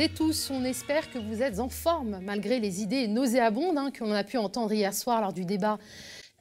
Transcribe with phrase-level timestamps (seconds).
[0.00, 4.04] et tous, on espère que vous êtes en forme malgré les idées nauséabondes hein, que
[4.04, 5.78] l'on a pu entendre hier soir lors du débat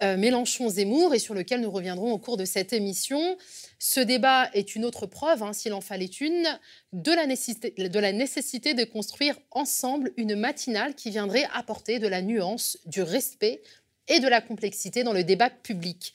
[0.03, 3.35] euh, Mélenchon-Zemmour et sur lequel nous reviendrons au cours de cette émission.
[3.79, 6.45] Ce débat est une autre preuve, hein, s'il en fallait une,
[6.93, 12.07] de la, nécessité, de la nécessité de construire ensemble une matinale qui viendrait apporter de
[12.07, 13.63] la nuance, du respect
[14.07, 16.13] et de la complexité dans le débat public.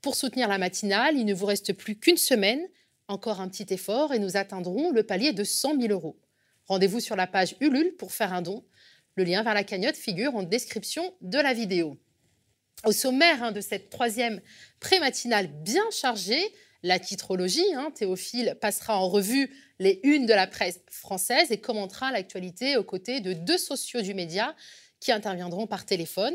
[0.00, 2.66] Pour soutenir la matinale, il ne vous reste plus qu'une semaine
[3.08, 6.16] encore un petit effort et nous atteindrons le palier de 100 000 euros.
[6.68, 8.62] Rendez-vous sur la page Ulule pour faire un don.
[9.16, 11.98] Le lien vers la cagnotte figure en description de la vidéo.
[12.84, 14.40] Au sommaire hein, de cette troisième
[14.78, 16.42] pré-matinale bien chargée,
[16.82, 22.12] la titrologie, hein, Théophile passera en revue les unes de la presse française et commentera
[22.12, 24.54] l'actualité aux côtés de deux sociaux du média
[25.00, 26.34] qui interviendront par téléphone.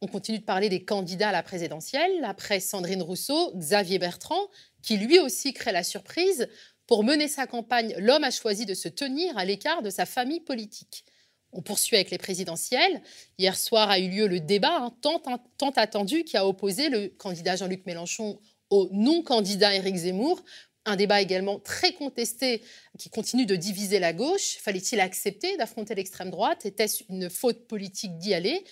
[0.00, 2.24] On continue de parler des candidats à la présidentielle.
[2.24, 4.48] Après Sandrine Rousseau, Xavier Bertrand,
[4.82, 6.48] qui lui aussi crée la surprise.
[6.86, 10.40] Pour mener sa campagne, l'homme a choisi de se tenir à l'écart de sa famille
[10.40, 11.04] politique.
[11.52, 13.02] On poursuit avec les présidentielles.
[13.38, 15.20] Hier soir a eu lieu le débat hein, tant,
[15.58, 18.38] tant, attendu qui a opposé le candidat Jean-Luc Mélenchon
[18.70, 20.42] au non-candidat Éric Zemmour.
[20.84, 22.62] Un débat également très contesté
[22.98, 24.58] qui continue de diviser la gauche.
[24.60, 26.66] Fallait-il accepter d'affronter l'extrême droite?
[26.66, 28.64] Était-ce une faute politique d'y aller?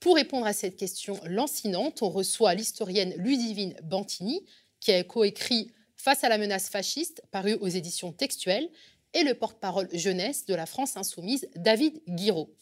[0.00, 4.44] Pour répondre à cette question lancinante, on reçoit l'historienne Ludivine Bantini,
[4.80, 5.70] qui a coécrit
[6.02, 8.68] Face à la menace fasciste, paru aux éditions textuelles,
[9.14, 12.52] et le porte-parole jeunesse de la France insoumise, David Guiraud.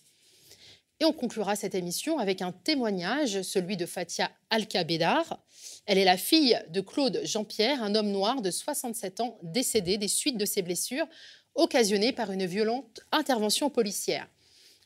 [1.00, 5.42] Et on conclura cette émission avec un témoignage, celui de Fatia Alkabedar.
[5.86, 10.08] Elle est la fille de Claude Jean-Pierre, un homme noir de 67 ans décédé des
[10.08, 11.08] suites de ses blessures
[11.54, 14.28] occasionnées par une violente intervention policière.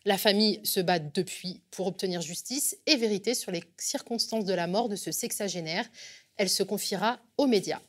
[0.05, 4.69] La famille se bat depuis pour obtenir justice et vérité sur les circonstances de la
[4.69, 5.91] mort de ce sexagénaire.
[6.37, 7.81] Elle se confiera aux médias.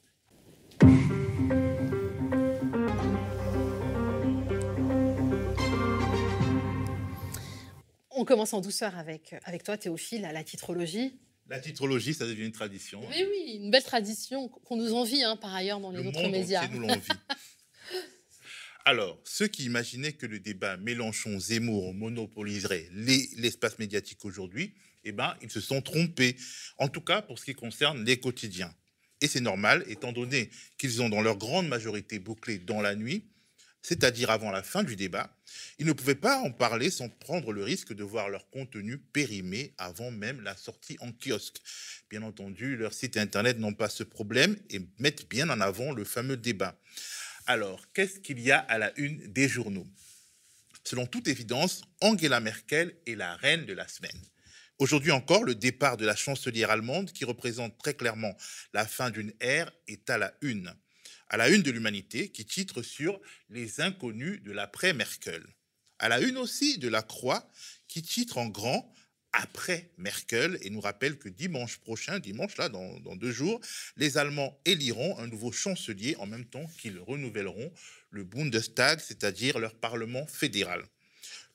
[8.17, 11.13] On commence en douceur avec, avec toi, Théophile, à la titrologie.
[11.47, 13.01] La titrologie, ça devient une tradition.
[13.09, 16.21] Oui, oui, une belle tradition qu'on nous envie hein, par ailleurs dans les Le autres
[16.21, 16.63] monde médias.
[16.63, 17.01] entier nous l'envie.
[18.85, 24.73] Alors, ceux qui imaginaient que le débat Mélenchon-Zemmour monopoliserait les- l'espace médiatique aujourd'hui,
[25.03, 26.35] eh ben, ils se sont trompés.
[26.77, 28.73] En tout cas, pour ce qui concerne les quotidiens.
[29.21, 33.25] Et c'est normal, étant donné qu'ils ont dans leur grande majorité bouclé dans la nuit,
[33.87, 35.29] c'est-à-dire avant la fin du débat,
[35.77, 39.75] ils ne pouvaient pas en parler sans prendre le risque de voir leur contenu périmé
[39.77, 41.61] avant même la sortie en kiosque.
[42.09, 46.03] Bien entendu, leurs sites internet n'ont pas ce problème et mettent bien en avant le
[46.03, 46.81] fameux débat.
[47.45, 49.87] Alors, qu'est-ce qu'il y a à la une des journaux?
[50.83, 54.19] Selon toute évidence, Angela Merkel est la reine de la semaine.
[54.79, 58.35] Aujourd'hui encore, le départ de la chancelière allemande, qui représente très clairement
[58.73, 60.73] la fin d'une ère, est à la une.
[61.35, 65.45] À la une de l'humanité, qui titre sur les inconnus de l'après-Merkel.
[65.99, 67.45] À la une aussi de la Croix,
[67.89, 68.89] qui titre en grand
[69.33, 73.59] après Merkel et nous rappelle que dimanche prochain, dimanche là, dans, dans deux jours,
[73.97, 77.73] les Allemands éliront un nouveau chancelier en même temps qu'ils renouvelleront
[78.11, 80.85] le Bundestag, c'est-à-dire leur parlement fédéral.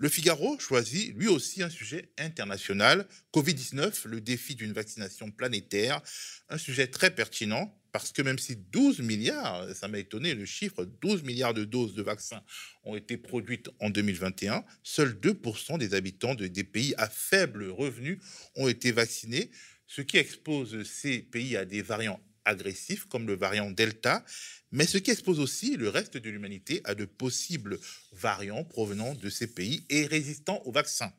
[0.01, 6.01] Le Figaro choisit lui aussi un sujet international, Covid-19, le défi d'une vaccination planétaire,
[6.49, 10.87] un sujet très pertinent parce que même si 12 milliards, ça m'a étonné le chiffre,
[11.03, 12.43] 12 milliards de doses de vaccins
[12.85, 18.23] ont été produites en 2021, seuls 2% des habitants de- des pays à faible revenu
[18.55, 19.51] ont été vaccinés,
[19.87, 24.25] ce qui expose ces pays à des variants agressifs comme le variant Delta,
[24.73, 27.79] mais ce qui expose aussi le reste de l'humanité à de possibles
[28.13, 31.13] variants provenant de ces pays et résistants aux vaccins.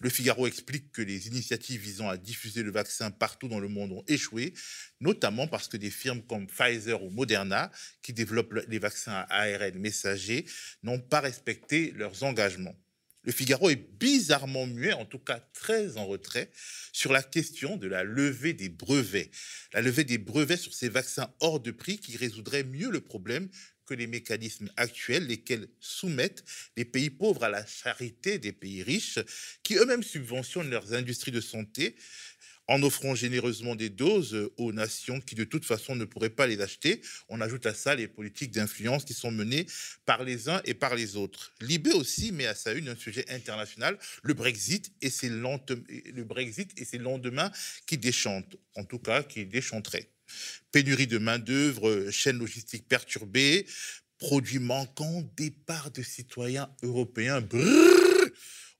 [0.00, 3.92] Le Figaro explique que les initiatives visant à diffuser le vaccin partout dans le monde
[3.92, 4.54] ont échoué,
[5.00, 7.70] notamment parce que des firmes comme Pfizer ou Moderna,
[8.02, 10.46] qui développent le- les vaccins à ARN messager,
[10.82, 12.74] n'ont pas respecté leurs engagements.
[13.22, 16.50] Le Figaro est bizarrement muet, en tout cas très en retrait,
[16.92, 19.30] sur la question de la levée des brevets.
[19.74, 23.48] La levée des brevets sur ces vaccins hors de prix qui résoudrait mieux le problème
[23.84, 26.44] que les mécanismes actuels, lesquels soumettent
[26.76, 29.18] les pays pauvres à la charité des pays riches,
[29.64, 31.96] qui eux-mêmes subventionnent leurs industries de santé
[32.70, 36.60] en offrant généreusement des doses aux nations qui de toute façon ne pourraient pas les
[36.60, 37.02] acheter.
[37.28, 39.66] On ajoute à ça les politiques d'influence qui sont menées
[40.06, 41.52] par les uns et par les autres.
[41.60, 46.70] Libé aussi met à sa une un sujet international, le Brexit et ses, le Brexit
[46.80, 47.50] et ses lendemains
[47.86, 50.08] qui déchantent, en tout cas qui déchanteraient.
[50.70, 53.66] Pénurie de main-d'œuvre, chaîne logistique perturbée,
[54.18, 57.42] produits manquants, départ de citoyens européens.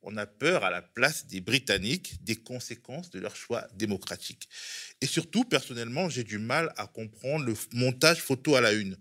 [0.02, 4.49] On a peur à la place des Britanniques des conséquences de leur choix démocratique.
[5.00, 8.97] Et surtout, personnellement, j'ai du mal à comprendre le montage photo à la une.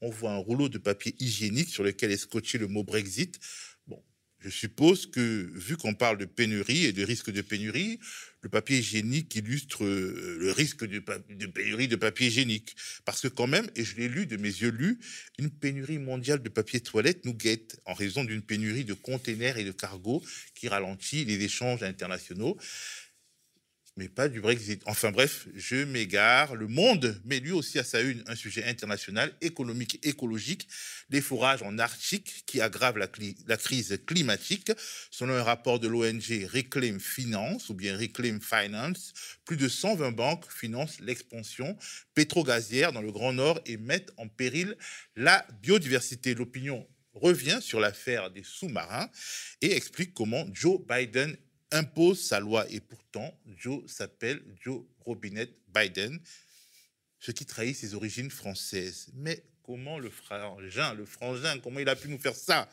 [0.00, 3.40] on voit un rouleau de papier hygiénique sur lequel est scotché le mot Brexit.
[3.86, 4.02] Bon,
[4.38, 7.98] je suppose que, vu qu'on parle de pénurie et de risque de pénurie,
[8.44, 10.98] le papier hygiénique illustre euh, le risque de,
[11.46, 12.76] pénurie de papier hygiénique.
[13.06, 15.00] Parce que quand même, et je l'ai lu de mes yeux lus,
[15.38, 19.64] une pénurie mondiale de papier toilette nous guette en raison d'une pénurie de containers et
[19.64, 20.22] de cargos
[20.54, 22.58] qui ralentit les échanges internationaux
[23.96, 24.82] mais pas du Brexit.
[24.86, 26.56] Enfin bref, je m'égare.
[26.56, 30.66] Le monde met lui aussi à sa une un sujet international, économique, écologique,
[31.10, 34.72] les fourrages en Arctique qui aggravent la, crise climatique.
[35.10, 39.12] Selon un rapport de l'ONG Reclaim Finance ou bien Reclaim Finance,
[39.44, 41.76] plus de 120 banques financent l'expansion
[42.14, 44.76] pétrogazière dans le Grand Nord et mettent en péril
[45.14, 46.34] la biodiversité.
[46.34, 49.08] L'opinion revient sur l'affaire des sous-marins
[49.62, 51.36] et explique comment Joe Biden
[51.74, 52.66] impose sa loi.
[52.70, 56.18] Et pourtant, Joe s'appelle Joe Robinette Biden,
[57.18, 59.08] ce qui trahit ses origines françaises.
[59.14, 62.68] Mais comment le frangin, le frangin, comment il a pu nous faire ça?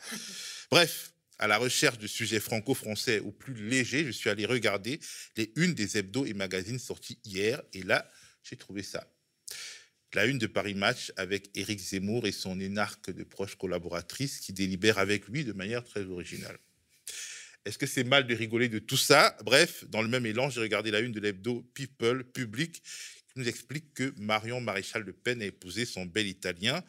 [0.70, 5.00] Bref, à la recherche de sujets franco-français ou plus légers, je suis allé regarder
[5.36, 7.62] les unes des hebdos et magazines sortis hier.
[7.72, 8.08] Et là,
[8.44, 9.06] j'ai trouvé ça.
[10.14, 14.52] La une de Paris Match avec Éric Zemmour et son énarque de proches collaboratrices qui
[14.52, 16.58] délibèrent avec lui de manière très originale.
[17.64, 19.36] Est-ce que c'est mal de rigoler de tout ça?
[19.44, 23.48] Bref, dans le même élan, j'ai regardé la une de l'hebdo People Public qui nous
[23.48, 26.82] explique que Marion Maréchal Le Pen a épousé son bel Italien.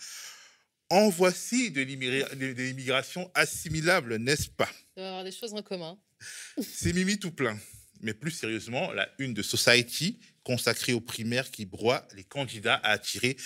[0.90, 4.70] En voici de l'immigration assimilable, n'est-ce pas?
[4.98, 5.98] Il va y avoir des choses en commun.
[6.62, 7.58] C'est Mimi tout plein.
[8.02, 12.92] Mais plus sérieusement, la une de Society consacrée aux primaires qui broie les candidats a
[12.92, 13.38] attiré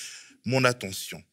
[0.46, 1.24] mon attention.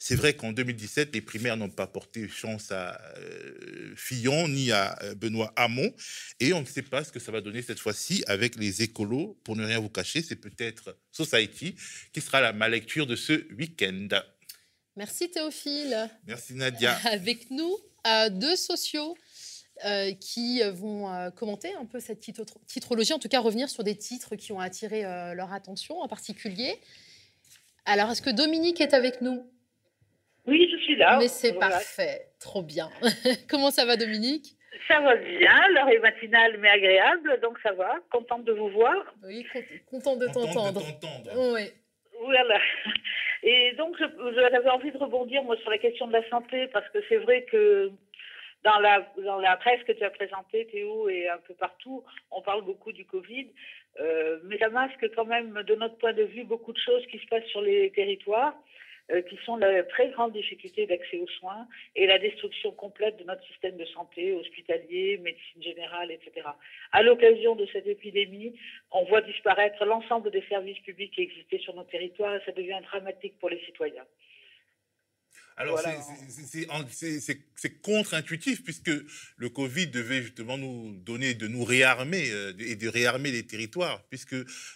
[0.00, 4.96] C'est vrai qu'en 2017, les primaires n'ont pas porté chance à euh, Fillon ni à
[5.02, 5.92] euh, Benoît Hamon.
[6.38, 9.36] Et on ne sait pas ce que ça va donner cette fois-ci avec les écolos.
[9.42, 11.74] Pour ne rien vous cacher, c'est peut-être Society
[12.12, 14.08] qui sera la ma lecture de ce week-end.
[14.94, 16.08] Merci Théophile.
[16.28, 16.96] Merci Nadia.
[17.04, 17.76] Avec nous,
[18.06, 19.16] euh, deux sociaux.
[20.20, 22.18] qui vont commenter un peu cette
[22.66, 25.02] titrologie, en tout cas revenir sur des titres qui ont attiré
[25.36, 26.74] leur attention en particulier.
[27.84, 29.48] Alors, est-ce que Dominique est avec nous?
[30.48, 31.18] Oui, je suis là.
[31.18, 32.88] Mais c'est parfait, trop bien.
[33.50, 34.54] Comment ça va, Dominique?
[34.86, 37.96] Ça va bien, l'heure est matinale mais agréable, donc ça va.
[38.10, 38.96] Contente de vous voir.
[39.24, 39.46] Oui,
[39.90, 40.82] contente de t'entendre.
[41.36, 41.70] Oui.
[42.22, 42.58] Voilà.
[43.42, 46.98] Et donc, j'avais envie de rebondir, moi, sur la question de la santé, parce que
[47.08, 47.90] c'est vrai que
[48.64, 52.42] dans la, dans la presse que tu as présentée, Théo, et un peu partout, on
[52.42, 53.48] parle beaucoup du Covid,
[54.00, 57.18] euh, mais ça masque quand même, de notre point de vue, beaucoup de choses qui
[57.18, 58.54] se passent sur les territoires.
[59.10, 63.24] Euh, qui sont la très grande difficulté d'accès aux soins et la destruction complète de
[63.24, 66.46] notre système de santé, hospitalier, médecine générale, etc.
[66.92, 68.54] À l'occasion de cette épidémie,
[68.90, 72.80] on voit disparaître l'ensemble des services publics qui existaient sur nos territoires et ça devient
[72.82, 74.04] dramatique pour les citoyens.
[75.58, 75.80] Alors,
[76.92, 78.92] c'est contre-intuitif puisque
[79.36, 84.04] le Covid devait justement nous donner, de nous réarmer euh, et de réarmer les territoires,
[84.08, 84.34] puisque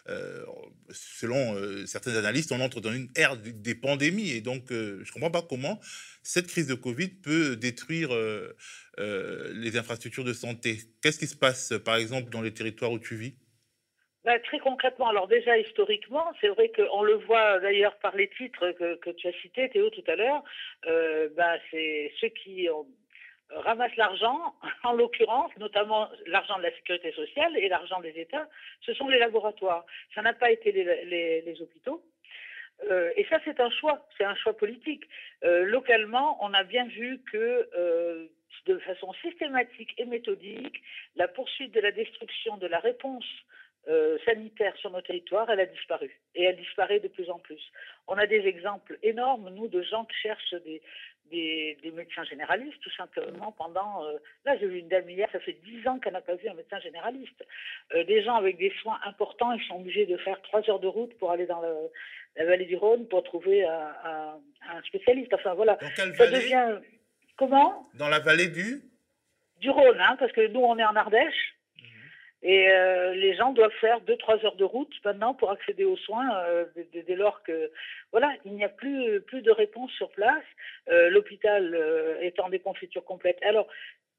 [0.08, 0.44] euh,
[0.90, 4.30] selon euh, certains analystes, on entre dans une ère des pandémies.
[4.30, 5.80] Et donc, je ne comprends pas comment
[6.24, 8.10] cette crise de Covid peut détruire
[8.98, 10.80] les infrastructures de santé.
[11.00, 13.34] Qu'est-ce qui se passe, par exemple, dans les territoires où tu vis?
[14.24, 18.70] Bah, très concrètement, alors déjà historiquement, c'est vrai qu'on le voit d'ailleurs par les titres
[18.70, 20.44] que, tu as cités, Théo, tout à l'heure,
[20.86, 22.68] euh, bah, c'est ceux qui
[23.50, 28.48] ramassent l'argent, en l'occurrence, notamment l'argent de la sécurité sociale et l'argent des États,
[28.82, 29.84] ce sont les laboratoires.
[30.14, 32.04] Ça n'a pas été les, hôpitaux.
[32.90, 35.02] Euh, et ça, c'est un choix, c'est un choix politique.
[35.42, 37.68] Euh, localement, on a bien vu que
[38.66, 40.80] de façon systématique et méthodique,
[41.16, 43.26] la poursuite de la destruction de la réponse
[43.88, 46.20] euh, sanitaire sur nos territoires, elle a disparu.
[46.34, 47.60] Et elle disparaît de plus en plus.
[48.06, 50.80] On a des exemples énormes, nous, de gens qui cherchent des,
[51.82, 54.04] des, médecins généralistes, tout simplement, pendant...
[54.04, 56.48] Euh, là, j'ai vu une dame hier, ça fait dix ans qu'elle n'a pas vu
[56.48, 57.44] un médecin généraliste.
[57.94, 60.88] Euh, des gens avec des soins importants, ils sont obligés de faire trois heures de
[60.88, 64.38] route pour aller dans la vallée du Rhône pour trouver un,
[64.70, 65.34] un, spécialiste.
[65.34, 65.74] Enfin, voilà.
[65.76, 66.78] Dans quelle ça devient...
[67.36, 67.88] Comment?
[67.94, 68.82] Dans la vallée du?
[69.58, 71.54] Du Rhône, hein, parce que nous, on est en Ardèche.
[72.42, 76.28] Et euh, les gens doivent faire 2-3 heures de route maintenant pour accéder aux soins
[76.46, 77.70] euh, dès, lors que
[78.10, 80.44] voilà, il n'y a plus, plus de réponse sur place.
[80.88, 81.74] Euh, l'hôpital
[82.20, 83.38] est en déconfiture complète.
[83.42, 83.68] Alors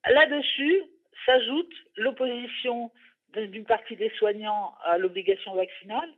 [0.10, 0.84] là-dessus
[1.26, 2.92] s'ajoute l'opposition
[3.36, 6.10] d'une partie des soignants à l'obligation vaccinale.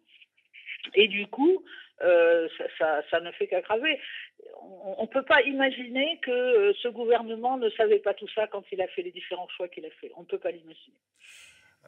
[0.94, 1.64] Et du coup,
[2.00, 4.00] ça, ça, ne fait qu'aggraver.
[4.62, 8.82] On ne peut pas imaginer que ce gouvernement ne savait pas tout ça quand il
[8.82, 10.12] a fait les différents choix qu'il a fait.
[10.16, 10.98] On ne peut pas l'imaginer.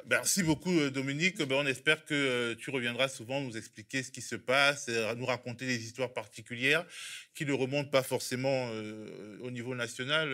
[0.06, 1.38] Merci beaucoup, euh, Dominique.
[1.38, 5.26] Ben, on espère que euh, tu reviendras souvent nous expliquer ce qui se passe, nous
[5.26, 6.86] raconter des histoires particulières
[7.34, 10.34] qui ne remontent pas forcément euh, au niveau national.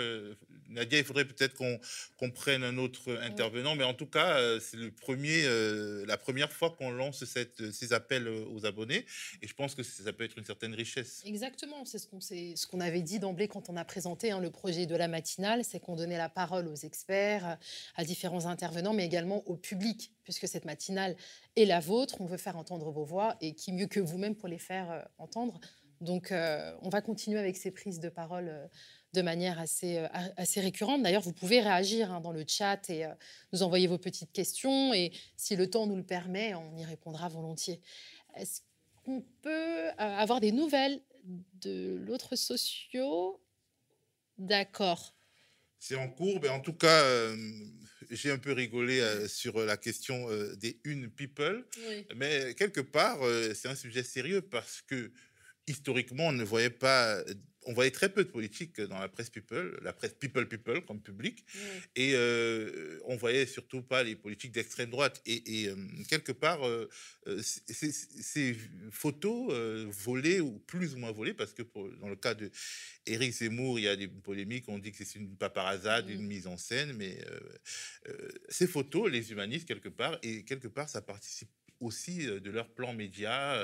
[0.69, 4.89] Nadia, il faudrait peut-être qu'on prenne un autre intervenant, mais en tout cas, c'est le
[4.89, 5.43] premier,
[6.07, 9.05] la première fois qu'on lance cette, ces appels aux abonnés,
[9.41, 11.21] et je pense que ça peut être une certaine richesse.
[11.25, 14.95] Exactement, c'est ce qu'on avait dit d'emblée quand on a présenté hein, le projet de
[14.95, 17.57] la matinale, c'est qu'on donnait la parole aux experts,
[17.95, 21.15] à différents intervenants, mais également aux public, puisque cette matinale
[21.55, 22.19] est la vôtre.
[22.19, 25.01] On veut faire entendre vos voix et qui mieux que vous-même pour les faire euh,
[25.17, 25.59] entendre.
[26.01, 28.67] Donc, euh, on va continuer avec ces prises de parole euh,
[29.13, 30.03] de manière assez,
[30.37, 31.03] assez récurrente.
[31.03, 33.05] D'ailleurs, vous pouvez réagir hein, dans le chat et
[33.51, 34.91] nous envoyer vos petites questions.
[34.91, 37.79] Et si le temps nous le permet, on y répondra volontiers.
[38.35, 38.61] Est-ce
[39.05, 40.99] qu'on peut avoir des nouvelles
[41.61, 43.39] de l'autre socio?
[44.39, 45.13] D'accord.
[45.85, 47.03] C'est en cours, mais en tout cas,
[48.09, 51.65] j'ai un peu rigolé euh, sur la question euh, des une people,
[52.15, 55.11] mais quelque part, euh, c'est un sujet sérieux parce que
[55.67, 57.21] historiquement, on ne voyait pas
[57.65, 61.01] on voyait très peu de politique dans la presse people, la presse people people comme
[61.01, 61.45] public,
[61.95, 65.21] et euh, on voyait surtout pas les politiques d'extrême droite.
[65.25, 65.75] Et, euh,
[66.09, 66.89] quelque part, euh,
[67.41, 68.57] ces
[68.91, 69.53] photos
[69.89, 71.63] volées ou plus ou moins volées, parce que
[71.99, 72.51] dans le cas de
[73.05, 76.47] Éric Zemmour, il y a des polémiques, on dit que c'est une paparazade, une mise
[76.47, 77.17] en scène, mais
[78.49, 81.49] ces photos les humanisent quelque part, et quelque part, ça participe
[81.85, 83.57] aussi de leur plan média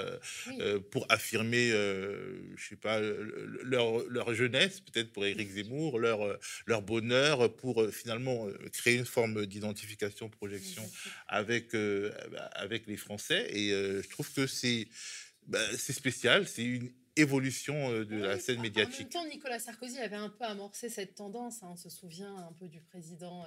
[0.91, 7.55] pour affirmer, je sais pas, leur, leur jeunesse, peut-être pour Éric Zemmour, leur, leur bonheur,
[7.55, 10.83] pour finalement créer une forme d'identification, projection
[11.27, 11.75] avec,
[12.53, 13.47] avec les Français.
[13.51, 14.87] Et je trouve que c'est
[15.49, 19.15] bah, c'est spécial, c'est une évolution de la scène médiatique.
[19.15, 21.63] En même temps, Nicolas Sarkozy avait un peu amorcé cette tendance.
[21.63, 21.69] Hein.
[21.71, 23.43] On se souvient un peu du président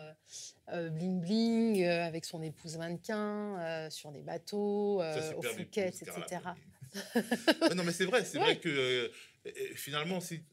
[0.69, 6.41] bling bling avec son épouse mannequin sur des bateaux, au Phuket, etc.
[7.75, 9.11] non, mais c'est vrai, c'est vrai que
[9.75, 10.45] finalement, si,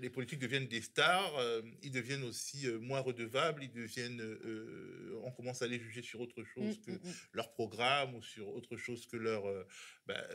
[0.00, 1.32] les, politiques deviennent des stars,
[1.82, 4.22] ils deviennent aussi moins redevables, ils deviennent,
[5.22, 7.14] on commence à les juger sur autre chose mmh, que mmh, mmh.
[7.32, 9.44] leur programme ou sur autre chose que leur,
[10.06, 10.26] bah,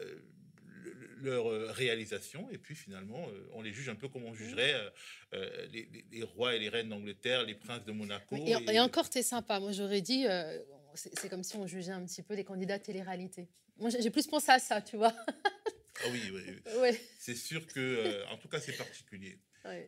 [1.21, 4.73] leur euh, réalisation, et puis finalement, euh, on les juge un peu comme on jugerait
[5.33, 8.35] euh, les, rois et les reines d'Angleterre, les princes de Monaco.
[8.35, 9.59] Et, encore, c'est sympa.
[9.59, 10.25] Moi, j'aurais dit,
[10.95, 13.47] c'est comme si on jugeait un petit peu les candidats télé-réalité.
[13.77, 15.13] Moi, j'ai plus pensé à ça, tu vois.
[16.03, 16.21] ah oui,
[16.81, 16.97] oui.
[17.19, 19.39] C'est sûr que, en tout cas, c'est particulier.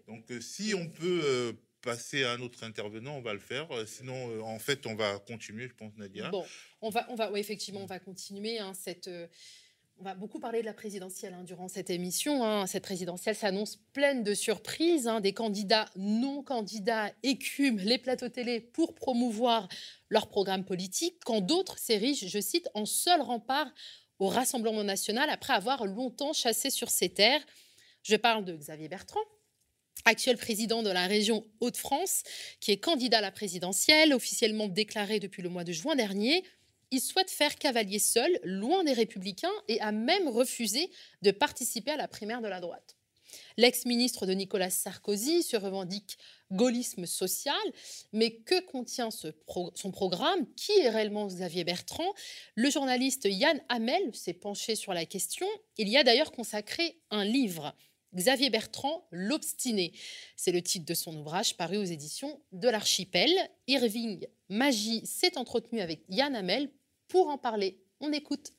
[0.08, 3.68] Donc, si on peut passer à un autre intervenant, on va le faire.
[3.88, 6.30] Sinon, en fait, on va continuer, je pense, Nadia.
[6.30, 6.46] Bon,
[6.82, 9.10] on va, on va, effectivement, on va continuer hein, cette
[10.02, 12.44] on va beaucoup parler de la présidentielle hein, durant cette émission.
[12.44, 12.66] Hein.
[12.66, 15.08] Cette présidentielle s'annonce pleine de surprises.
[15.08, 15.22] Hein.
[15.22, 19.70] Des candidats non candidats écument les plateaux télé pour promouvoir
[20.10, 23.72] leur programme politique, quand d'autres s'érigent, je cite, en seul rempart
[24.18, 27.46] au Rassemblement national après avoir longtemps chassé sur ses terres.
[28.02, 29.22] Je parle de Xavier Bertrand,
[30.06, 32.24] actuel président de la région Hauts-de-France,
[32.60, 36.44] qui est candidat à la présidentielle, officiellement déclaré depuis le mois de juin dernier
[36.92, 41.98] il souhaite faire cavalier seul, loin des républicains, et a même refusé de participer à
[41.98, 42.96] la primaire de la droite.
[43.58, 46.18] L'ex-ministre de Nicolas Sarkozy se revendique
[46.52, 47.56] gaullisme social,
[48.12, 50.46] mais que contient son programme?
[50.56, 52.14] Qui est réellement Xavier Bertrand?
[52.56, 55.48] Le journaliste Yann Hamel s'est penché sur la question.
[55.78, 57.74] Il y a d'ailleurs consacré un livre.
[58.14, 59.94] Xavier Bertrand, L'Obstiné.
[60.36, 63.32] C'est le titre de son ouvrage paru aux éditions de l'Archipel.
[63.68, 66.70] Irving Magie s'est entretenu avec Yann Hamel
[67.12, 67.78] pour en parler.
[68.00, 68.54] On écoute.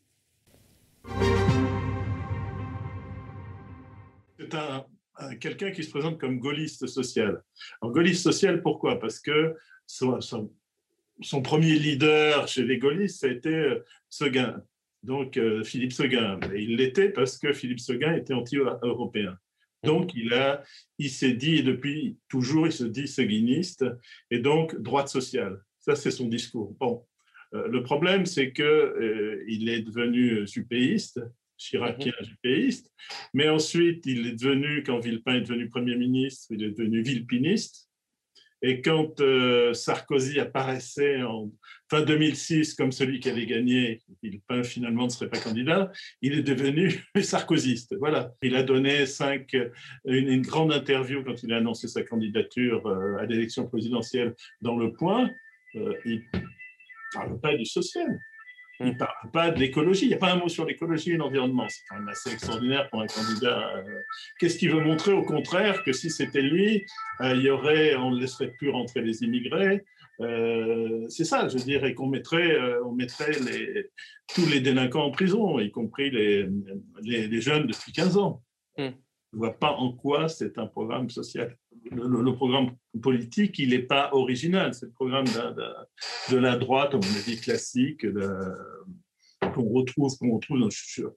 [4.39, 4.85] C'est un,
[5.41, 7.43] quelqu'un qui se présente comme gaulliste social.
[7.81, 9.01] Alors, gaulliste social, pourquoi?
[9.01, 9.57] Parce que
[9.87, 14.63] son, son, premier leader chez les gaullistes, ça a été euh, Seguin,
[15.03, 16.39] donc euh, Philippe Seguin.
[16.55, 19.39] Et il l'était parce que Philippe Seguin était anti-européen.
[19.83, 20.63] Donc, il, a,
[20.99, 23.85] il s'est dit, depuis toujours, il se dit seguiniste,
[24.31, 25.65] et donc droite sociale.
[25.81, 26.77] Ça, c'est son discours.
[26.79, 27.05] Bon,
[27.53, 31.21] le problème, c'est qu'il euh, est devenu suppéiste,
[31.59, 32.27] chiracien mhm.
[32.27, 32.91] suppéiste,
[33.35, 37.89] mais ensuite, il est devenu, quand Villepin est devenu Premier ministre, il est devenu villepiniste.
[38.65, 41.51] Et quand euh, Sarkozy apparaissait en
[41.91, 45.91] fin 2006 comme celui qui avait gagné, Villepin finalement ne serait pas candidat,
[46.23, 47.97] il est devenu sarkozyste.
[47.99, 48.33] Voilà.
[48.41, 49.57] Il a donné cinq,
[50.05, 52.87] une, une grande interview quand il a annoncé sa candidature
[53.19, 55.29] à l'élection présidentielle dans Le Point.
[55.75, 56.23] il
[57.13, 58.19] parle pas du social.
[58.81, 60.07] Il ne parle pas de l'écologie.
[60.07, 61.67] Il n'y a pas un mot sur l'écologie et l'environnement.
[61.69, 63.77] C'est quand même assez extraordinaire pour un candidat.
[63.77, 63.83] Euh,
[64.39, 65.13] qu'est-ce qu'il veut montrer?
[65.13, 66.85] Au contraire, que si c'était lui,
[67.21, 69.85] euh, il y aurait, on ne laisserait plus rentrer les immigrés.
[70.21, 73.91] Euh, c'est ça, je dirais qu'on mettrait, on mettrait les,
[74.35, 76.47] tous les délinquants en prison, y compris les,
[77.03, 78.43] les, jeunes depuis 15 ans.
[78.77, 78.91] Hmm.
[79.33, 81.57] Je ne vois pas en quoi c'est un programme social.
[81.91, 82.71] Le, programme
[83.03, 84.75] politique, il n'est pas original.
[84.75, 85.27] C'est le programme
[86.31, 88.07] de, la droite, à mon avis, classique,
[89.55, 90.41] qu'on retrouve, qu'on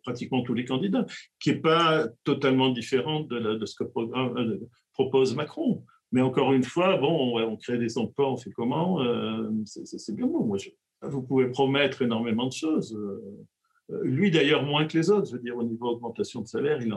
[0.04, 1.06] pratiquement tous les candidats,
[1.40, 4.60] qui n'est pas totalement différent de, ce que euh,
[4.94, 5.84] propose Macron.
[6.12, 10.28] Mais encore une fois, bon, on, crée des emplois, on fait comment euh, C'est bien
[10.28, 10.56] bon.
[11.02, 12.96] Vous pouvez promettre énormément de choses.
[12.96, 15.28] Euh, lui, d'ailleurs, moins que les autres.
[15.28, 16.90] Je veux dire, au niveau augmentation de salaire, il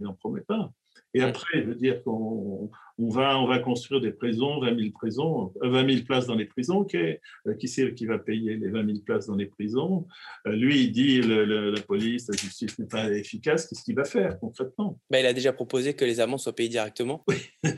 [0.00, 0.72] n'en promet pas.
[1.14, 4.90] Et après, je veux dire qu'on on va, on va construire des prisons, 20 000,
[4.92, 6.86] prisons, 20 000 places dans les prisons.
[6.94, 10.06] Euh, qui c'est qui va payer les 20 000 places dans les prisons?
[10.46, 13.66] Euh, Lui, il dit la police, la justice n'est pas efficace.
[13.66, 14.98] Qu'est-ce qu'il va faire concrètement?
[15.10, 17.24] Ben, Il a déjà proposé que les amendes soient payées directement.
[17.28, 17.36] Oui.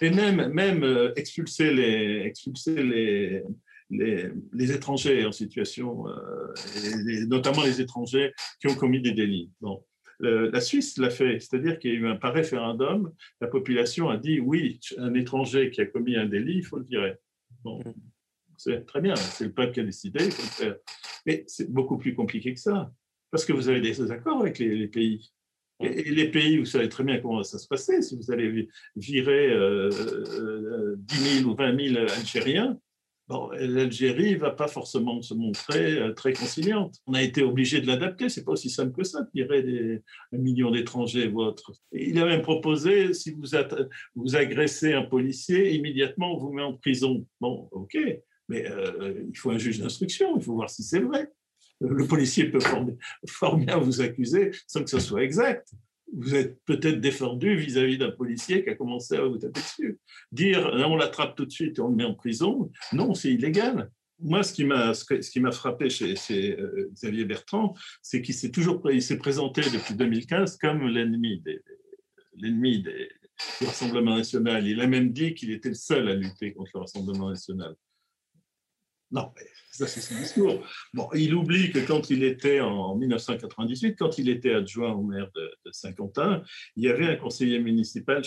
[0.00, 3.42] Et même, même expulser les, expulser les,
[3.90, 9.50] les, étrangers en situation, euh, notamment les étrangers qui ont commis des délits.
[9.60, 9.82] Bon.
[10.20, 14.16] La Suisse l'a fait, c'est-à-dire qu'il y a eu un par référendum, la population a
[14.16, 17.14] dit oui, un étranger qui a commis un délit, il faut le virer.
[17.64, 17.80] Bon.
[18.56, 20.76] C'est très bien, c'est le peuple qui a décidé, il faut le faire.
[21.24, 22.92] Mais c'est beaucoup plus compliqué que ça,
[23.30, 25.32] parce que vous avez des accords avec les, pays.
[25.80, 28.02] Et, les pays, vous savez très bien comment ça se passer.
[28.02, 32.78] Si vous allez virer euh, 10 000 ou 20 000 Algériens,
[33.58, 36.96] l'Algérie ne va pas forcément se montrer euh, très conciliante.
[37.06, 40.38] On a été obligé de l'adapter, c'est pas aussi simple que ça, tirer des, un
[40.38, 41.72] million d'étrangers votre.
[41.92, 43.44] Il a même proposé, si vous,
[44.14, 47.26] vous agressez un policier, immédiatement on vous met en prison.
[47.40, 47.96] Bon, ok,
[48.48, 51.30] mais euh, il faut un juge d'instruction, il faut voir si c'est vrai.
[51.80, 52.60] Le policier peut
[53.26, 55.72] fort bien vous accuser sans que ce soit exact
[56.12, 59.98] vous êtes peut-être défendu vis-à-vis d'un policier qui a commencé à vous taper dessus.
[60.32, 63.90] Dire on l'attrape tout de suite et on le met en prison, non, c'est illégal.
[64.22, 68.50] Moi, ce qui m'a ce qui m'a frappé chez, euh, Xavier Bertrand, c'est qu'il s'est
[68.50, 71.62] toujours il s'est présenté depuis 2015 comme l'ennemi des
[72.36, 73.08] l'ennemi des
[73.60, 74.66] du Rassemblement national.
[74.66, 77.74] Il a même dit qu'il était le seul à lutter contre le Rassemblement national.
[79.12, 79.42] Non, mais
[79.72, 80.64] ça c'est son discours.
[80.94, 85.30] Bon, il oublie que quand il était en 1998, quand il était adjoint au maire
[85.34, 86.42] de, Saint-Quentin,
[86.76, 88.22] il y avait un conseiller municipal,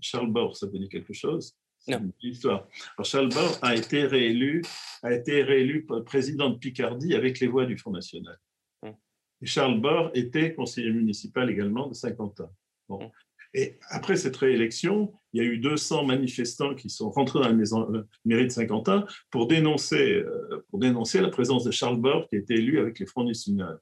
[0.00, 1.56] Charles Bord, ça veut dire quelque chose?
[1.88, 2.12] Non.
[2.20, 2.66] Histoire.
[2.96, 4.62] Alors Charles Bord a été réélu,
[5.02, 8.38] a été réélu président de Picardie avec les voix du Front National.
[8.82, 8.94] Hum.
[9.40, 12.50] Et Charles Bord était conseiller municipal également de Saint-Quentin.
[12.88, 13.10] Bon.
[13.54, 17.98] Et après cette réélection, il y a eu 200 manifestants qui sont rentrés dans la
[17.98, 22.36] euh, mairie de Saint-Quentin pour dénoncer, euh, pour dénoncer la présence de Charles Bord qui
[22.36, 23.78] a été élu avec les Fronts National.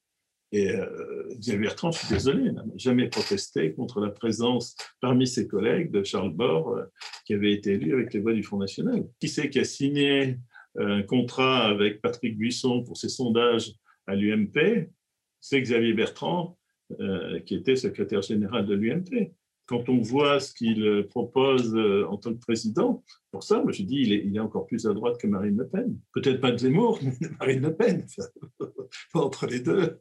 [0.52, 5.48] Et euh, Xavier Bertrand, je suis désolé, n'a jamais protesté contre la présence parmi ses
[5.48, 6.76] collègues de Charles Bord
[7.24, 9.04] qui avait été élu avec les voix du Front National.
[9.18, 10.38] Qui c'est qui a signé
[10.78, 13.72] un contrat avec Patrick Buisson pour ses sondages
[14.06, 14.88] à l'UMP
[15.40, 16.56] C'est Xavier Bertrand,
[17.44, 19.32] qui était secrétaire général de l'UMP
[19.66, 23.02] quand on voit ce qu'il propose euh, en tant que président,
[23.32, 25.56] pour ça, moi je dis il est, il est encore plus à droite que Marine
[25.56, 25.98] Le Pen.
[26.12, 28.06] Peut-être pas de Zemmour, mais Marine Le Pen.
[29.14, 29.98] Entre les deux,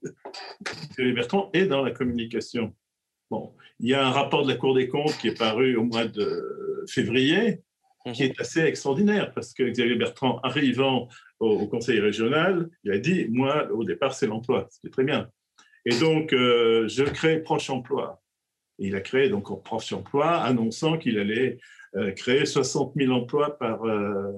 [0.93, 2.73] Thierry Bertrand est dans la communication.
[3.31, 5.83] Bon, il y a un rapport de la Cour des comptes qui est paru au
[5.83, 7.61] mois de février,
[8.13, 11.07] qui est assez extraordinaire parce que Xavier Bertrand, arrivant
[11.39, 14.67] au, Conseil régional, il a dit Moi, au départ, c'est l'emploi.
[14.69, 15.27] C'était très bien.
[15.85, 18.21] Et donc, euh, je crée Proche Emploi
[18.79, 21.57] il a créé donc Prof Emploi, annonçant qu'il allait
[21.95, 24.31] euh, créer 60 000 emplois euh,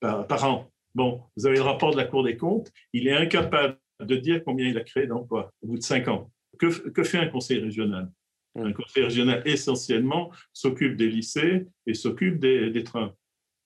[0.00, 0.70] par, par, an.
[0.94, 4.42] Bon, vous avez le rapport de la Cour des comptes, il est incapable de dire
[4.44, 6.30] combien il a créé d'emplois au bout de cinq ans.
[6.58, 8.10] Que, fait un conseil régional?
[8.56, 13.14] Un conseil régional, essentiellement, s'occupe des lycées et s'occupe des, trains.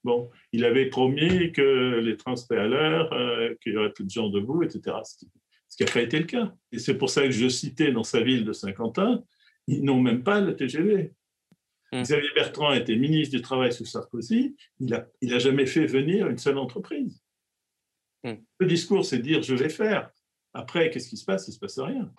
[0.03, 4.05] Bon, il avait promis que les trains seraient à l'heure, euh, qu'il y aurait plus
[4.05, 4.97] de gens debout, etc.
[5.05, 6.53] Ce qui n'a pas été le cas.
[6.73, 9.23] Et c'est pour ça que je citais dans sa ville de Saint-Quentin,
[9.71, 11.13] ils n'ont même pas le TGV.
[11.93, 12.03] Hmm.
[12.03, 15.87] Xavier Bertrand a été ministre du Travail sous Sarkozy, il n'a il a jamais fait
[15.87, 17.23] venir une seule entreprise.
[18.25, 18.35] Hmm.
[18.59, 20.11] Le discours, c'est dire je vais faire.
[20.53, 21.47] Après, qu'est-ce qui se passe?
[21.47, 22.13] Il ne se passe rien.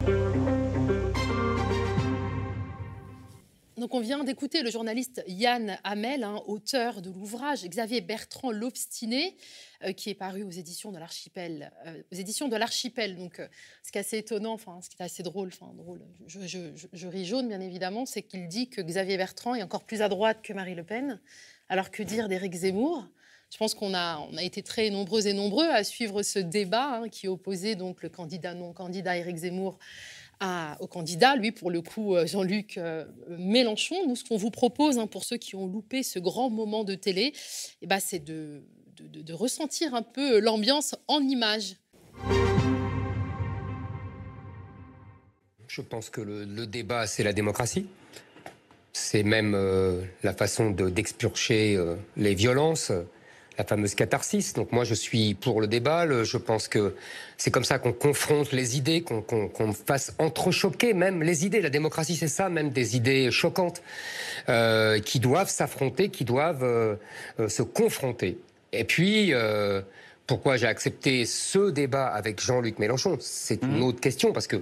[3.81, 9.35] Donc on vient d'écouter le journaliste Yann Hamel, hein, auteur de l'ouvrage Xavier Bertrand l'Obstiné,
[9.83, 11.71] euh, qui est paru aux éditions de l'Archipel.
[11.87, 13.15] Euh.
[13.15, 13.47] Donc euh,
[13.81, 17.25] ce qui est assez étonnant, enfin ce qui est assez drôle, enfin drôle, je, ris
[17.25, 20.53] jaune bien évidemment, c'est qu'il dit que Xavier Bertrand est encore plus à droite que
[20.53, 21.19] Marie Le Pen.
[21.67, 23.07] Alors que dire d'Éric Zemmour?
[23.49, 26.99] Je pense qu'on a, on a été très nombreux et nombreux à suivre ce débat
[27.01, 29.79] hein, qui opposait donc le candidat non-candidat Éric Zemmour
[30.79, 33.95] au candidat, lui pour le coup euh, Jean-Luc euh, Mélenchon.
[34.07, 36.95] Nous, ce qu'on vous propose hein, pour ceux qui ont loupé ce grand moment de
[36.95, 37.33] télé,
[37.81, 38.63] eh ben, c'est de,
[38.97, 41.75] de, ressentir un peu l'ambiance en images.
[45.67, 47.87] Je pense que le, débat, c'est la démocratie.
[48.93, 51.79] C'est même euh, la façon d'expurger
[52.17, 52.91] les violences
[53.57, 54.53] la fameuse catharsis.
[54.53, 56.23] Donc moi, je suis pour le débat.
[56.23, 56.95] je pense que
[57.37, 61.61] c'est comme ça qu'on confronte les idées, qu'on fasse entrechoquer même les idées.
[61.61, 63.81] La démocratie, c'est ça, même des idées choquantes
[64.49, 66.95] euh, qui doivent s'affronter, qui doivent euh,
[67.39, 68.37] euh, se confronter.
[68.71, 69.33] Et puis.
[70.27, 73.17] pourquoi j'ai accepté ce débat avec Jean-Luc Mélenchon?
[73.19, 73.83] C'est une mmh.
[73.83, 74.61] autre question parce que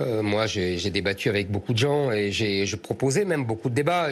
[0.00, 4.10] moi j'ai débattu avec beaucoup de gens et j'ai proposé même beaucoup de débats.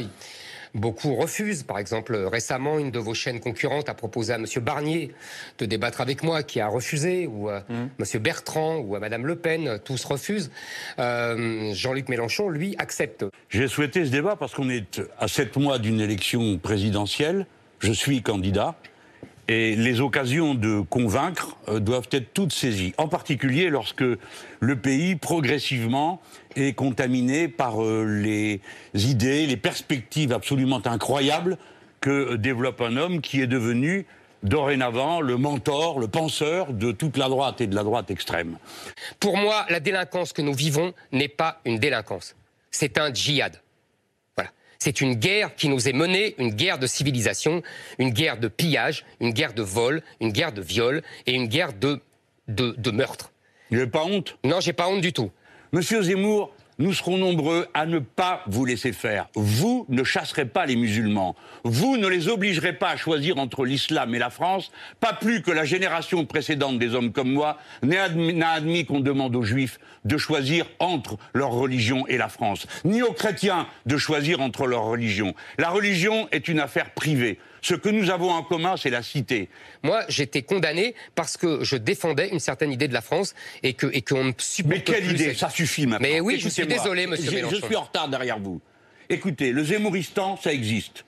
[0.76, 1.62] Beaucoup refusent.
[1.62, 4.44] Par exemple, récemment, une de vos chaînes concurrentes a proposé à M.
[4.60, 5.10] Barnier
[5.58, 7.88] de débattre avec moi, qui a refusé, ou à mmh.
[7.98, 8.22] M.
[8.22, 10.50] Bertrand, ou à Mme Le Pen, tous refusent.
[10.98, 13.24] Euh, Jean-Luc Mélenchon, lui, accepte.
[13.48, 17.46] J'ai souhaité ce débat parce qu'on est à sept mois d'une élection présidentielle.
[17.78, 18.74] Je suis candidat.
[19.48, 24.04] Et les occasions de convaincre euh, doivent être toutes saisies, en particulier lorsque
[24.60, 26.20] le pays, progressivement,
[26.56, 28.60] est contaminé par euh, les
[28.94, 31.58] idées, les perspectives absolument incroyables
[32.00, 34.06] que développe un homme qui est devenu
[34.42, 38.58] dorénavant le mentor, le penseur de toute la droite et de la droite extrême.
[39.18, 42.36] Pour moi, la délinquance que nous vivons n'est pas une délinquance,
[42.70, 43.60] c'est un djihad.
[44.78, 47.62] C'est une guerre qui nous est menée, une guerre de civilisation,
[47.98, 51.72] une guerre de pillage, une guerre de vol, une guerre de viol et une guerre
[51.72, 52.00] de,
[52.48, 53.32] de, de meurtre.
[53.70, 55.30] Vous n'avez pas honte Non, j'ai pas honte du tout.
[55.72, 59.28] Monsieur Zemmour, nous serons nombreux à ne pas vous laisser faire.
[59.34, 61.34] Vous ne chasserez pas les musulmans.
[61.64, 65.50] Vous ne les obligerez pas à choisir entre l'islam et la France, pas plus que
[65.50, 68.02] la génération précédente des hommes comme moi n'a
[68.50, 73.12] admis, qu'on demande aux juifs de choisir entre leur religion et la France, ni aux
[73.12, 75.34] chrétiens de choisir entre leur religion.
[75.58, 77.38] La religion est une affaire privée.
[77.66, 79.48] Ce que nous avons en commun, c'est la cité.
[79.82, 83.88] Moi, j'étais condamné parce que je défendais une certaine idée de la France et que
[83.92, 86.06] et qu'on ne supporte Mais quelle idée Ça suffit maintenant.
[86.08, 87.56] Mais oui, je suis désolé, monsieur Mélenchon.
[87.60, 88.60] Je suis en retard derrière vous.
[89.08, 91.04] Écoutez, le Zemmouristan, ça existe.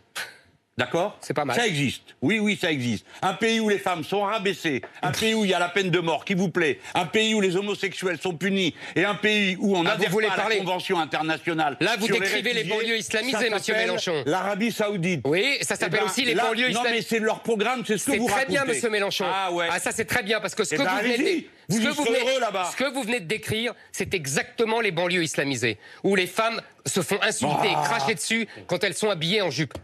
[0.79, 1.57] D'accord C'est pas mal.
[1.57, 2.15] Ça existe.
[2.23, 3.05] Oui, oui, ça existe.
[3.21, 5.91] Un pays où les femmes sont rabaissées, un pays où il y a la peine
[5.91, 9.57] de mort qui vous plaît, un pays où les homosexuels sont punis, et un pays
[9.59, 11.77] où on ah, adhère pas à la Convention internationale.
[11.81, 14.23] Là, vous décrivez les, banlieues islamisées, monsieur Mélenchon.
[14.25, 15.23] L'Arabie Saoudite.
[15.25, 16.91] Oui, ça eh s'appelle ben, aussi les banlieues islamisées.
[16.91, 19.27] Non, mais c'est leur programme, c'est ce que vous C'est très bien, monsieur Mélenchon.
[19.29, 19.67] Ah ouais.
[19.69, 21.47] Ah, ça, c'est très bien, parce que ce eh que ben, vous venez de...
[21.71, 25.77] Vous ce, que vous ce que vous venez de décrire, c'est exactement les banlieues islamisées,
[26.05, 27.83] où les femmes se font insulter et ah.
[27.85, 29.75] cracher dessus quand elles sont habillées en jupe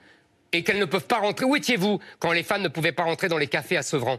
[0.54, 1.44] et qu'elles ne peuvent pas rentrer.
[1.44, 4.18] Où étiez-vous quand les femmes ne pouvaient pas rentrer dans les cafés à Sevran?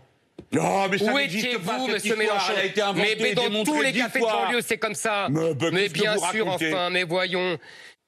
[0.52, 2.54] Non, mais ça Où étiez-vous, Monsieur Mélenchon
[2.96, 5.30] mais, dans tous les cafés de banlieue, c'est comme ça.
[5.30, 7.58] Mais, bien sûr, enfin, mais voyons.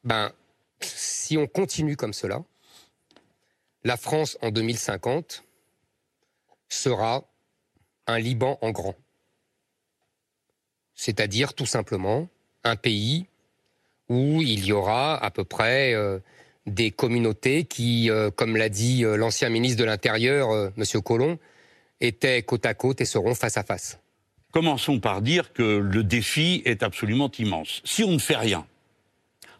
[0.03, 0.31] Ben,
[0.81, 2.43] si on continue comme cela,
[3.83, 5.43] la France en 2050
[6.69, 7.23] sera
[8.07, 8.95] un Liban en grand.
[10.95, 12.27] C'est-à-dire tout simplement
[12.63, 13.27] un pays
[14.09, 16.19] où il y aura à peu près euh,
[16.67, 21.01] des communautés qui, euh, comme l'a dit euh, l'ancien ministre de l'Intérieur, euh, M.
[21.01, 21.37] Collomb,
[22.01, 23.99] étaient côte à côte et seront face à face.
[24.51, 27.81] Commençons par dire que le défi est absolument immense.
[27.85, 28.65] Si on ne fait rien,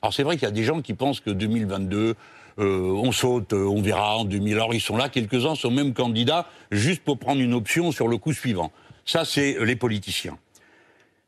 [0.02, 2.16] alors c'est vrai qu'il y a des gens qui pensent que 2022,
[2.60, 4.56] on saute, on verra en 2000.
[4.56, 8.18] Alors ils sont là, quelques-uns sont même candidats juste pour prendre une option sur le
[8.18, 8.72] coup suivant.
[9.06, 10.38] Ça, c'est les politiciens.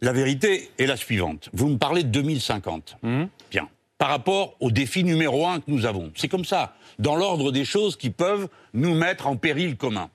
[0.01, 1.49] La vérité est la suivante.
[1.53, 2.97] Vous me parlez de 2050.
[3.03, 3.25] Mmh.
[3.51, 6.12] Bien par rapport au défi numéro un que nous avons.
[6.15, 10.09] C'est comme ça, dans l'ordre des choses qui peuvent nous mettre en péril commun.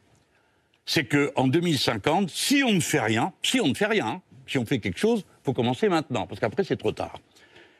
[0.87, 4.65] C'est qu'en 2050, si on ne fait rien, si on ne fait rien, si on
[4.65, 7.21] fait quelque chose, il faut commencer maintenant, parce qu'après c'est trop tard.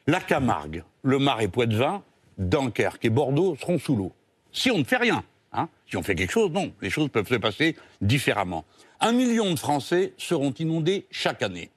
[0.07, 2.03] La Camargue, le Marais Poitevin,
[2.37, 4.13] Dunkerque et Bordeaux seront sous l'eau.
[4.53, 7.29] Si on ne fait rien, hein, si on fait quelque chose, non, les choses peuvent
[7.29, 8.67] se passer différemment.
[9.01, 11.71] Un million de Français seront inondés chaque année.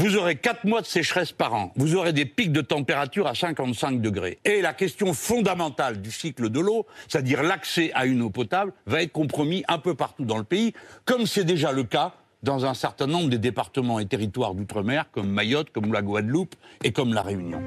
[0.00, 1.72] Vous aurez quatre mois de sécheresse par an.
[1.76, 4.38] Vous aurez des pics de température à 55 degrés.
[4.46, 9.02] Et la question fondamentale du cycle de l'eau, c'est-à-dire l'accès à une eau potable, va
[9.02, 10.72] être compromis un peu partout dans le pays,
[11.04, 15.28] comme c'est déjà le cas dans un certain nombre des départements et territoires d'outre-mer, comme
[15.28, 17.60] Mayotte, comme la Guadeloupe et comme la Réunion.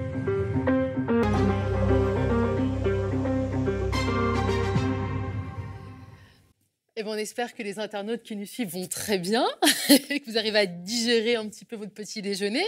[6.96, 9.48] Eh ben, on espère que les internautes qui nous suivent vont très bien
[9.90, 12.64] et que vous arrivez à digérer un petit peu votre petit déjeuner.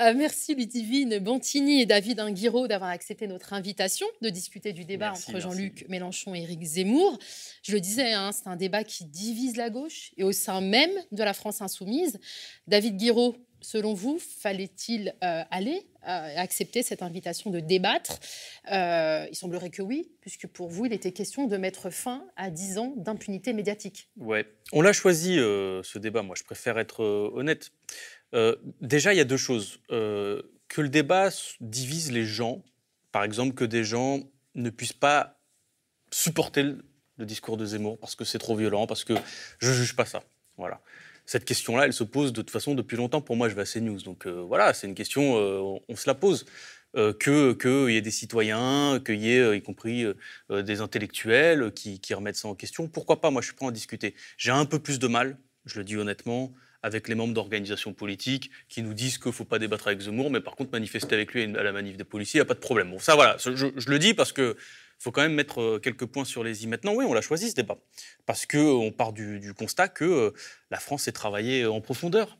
[0.00, 5.12] Euh, merci Ludivine Bantini et David Inguiro d'avoir accepté notre invitation de discuter du débat
[5.12, 7.18] entre Jean-Luc Mélenchon et Éric Zemmour.
[7.62, 10.92] Je le disais, hein, c'est un débat qui divise la gauche et au sein même
[11.12, 12.18] de la France insoumise.
[12.68, 18.18] David Guiraud, selon vous, fallait-il euh, aller euh, accepter cette invitation de débattre?
[18.72, 22.50] Euh, Il semblerait que oui, puisque pour vous, il était question de mettre fin à
[22.50, 24.08] 10 ans d'impunité médiatique.
[24.16, 26.22] Ouais, on l'a choisi ce débat.
[26.22, 27.02] Moi, je préfère être
[27.34, 27.70] honnête.
[28.80, 29.80] déjà, il y a deux choses.
[29.88, 32.62] que le débat divise les gens,
[33.12, 34.20] par exemple, que des gens
[34.54, 35.40] ne puissent pas
[36.10, 39.14] supporter le discours de Zemmour parce que c'est trop violent, parce que
[39.58, 40.22] je juge pas ça.
[40.56, 40.80] Voilà
[41.28, 43.20] cette question-là, elle se pose de toute façon depuis longtemps.
[43.20, 44.00] Pour moi, je vais à CNews.
[44.00, 46.46] Donc euh, voilà, c'est une question, euh, on, se la pose.
[46.96, 50.06] Euh, qu'il y ait des citoyens, qu'il y ait y compris
[50.48, 52.88] des intellectuels qui, remettent ça en question.
[52.88, 54.14] Pourquoi pas Moi, je suis prêt à en discuter.
[54.38, 55.36] J'ai un peu plus de mal,
[55.66, 59.44] je le dis honnêtement, avec les membres d'organisations politiques qui nous disent qu'il ne faut
[59.44, 62.38] pas débattre avec Zemmour, mais par contre manifester avec lui à la manif des policiers,
[62.38, 62.90] il n'y a pas de problème.
[62.90, 64.56] Bon, ça voilà, je, le dis parce que
[64.98, 66.66] faut quand même mettre euh, quelques points sur les i.
[66.66, 67.78] Maintenant, oui, on l'a choisi ce débat.
[68.26, 70.30] Parce qu'on part du, constat que euh,
[70.70, 72.38] la France s'est travaillée en profondeur.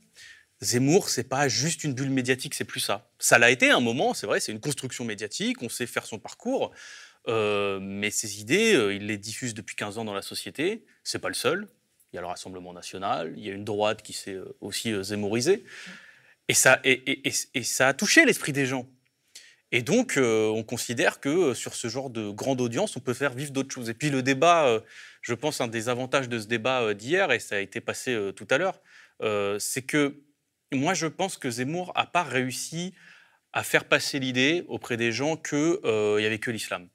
[0.61, 3.11] Zemmour, c'est pas juste une bulle médiatique, c'est plus ça.
[3.21, 6.18] Ça l'a été un moment, c'est vrai, c'est une construction médiatique, on sait faire son
[6.18, 6.73] parcours,
[7.29, 10.85] euh, mais ses idées, il les diffuse depuis 15 ans dans la société.
[11.05, 11.68] C'est pas le seul.
[12.12, 15.62] Il y a le Rassemblement national, il y a une droite qui s'est aussi zémorisée.
[16.49, 16.81] Et ça
[17.81, 18.88] a touché l'esprit des gens.
[19.71, 23.13] Et donc, euh, on considère que euh, sur ce genre de grande audience, on peut
[23.15, 23.91] faire vivre d'autres choses.
[23.91, 24.81] Et puis le débat, euh,
[25.21, 28.47] je pense, un des avantages de ce débat d'hier, et ça a été passé tout
[28.51, 28.81] à l'heure,
[29.61, 30.23] c'est que
[30.73, 32.95] moi, je pense que Zemmour n'a pas réussi
[33.53, 36.89] à faire passer l'idée auprès des gens qu'il n'y avait que l'islam.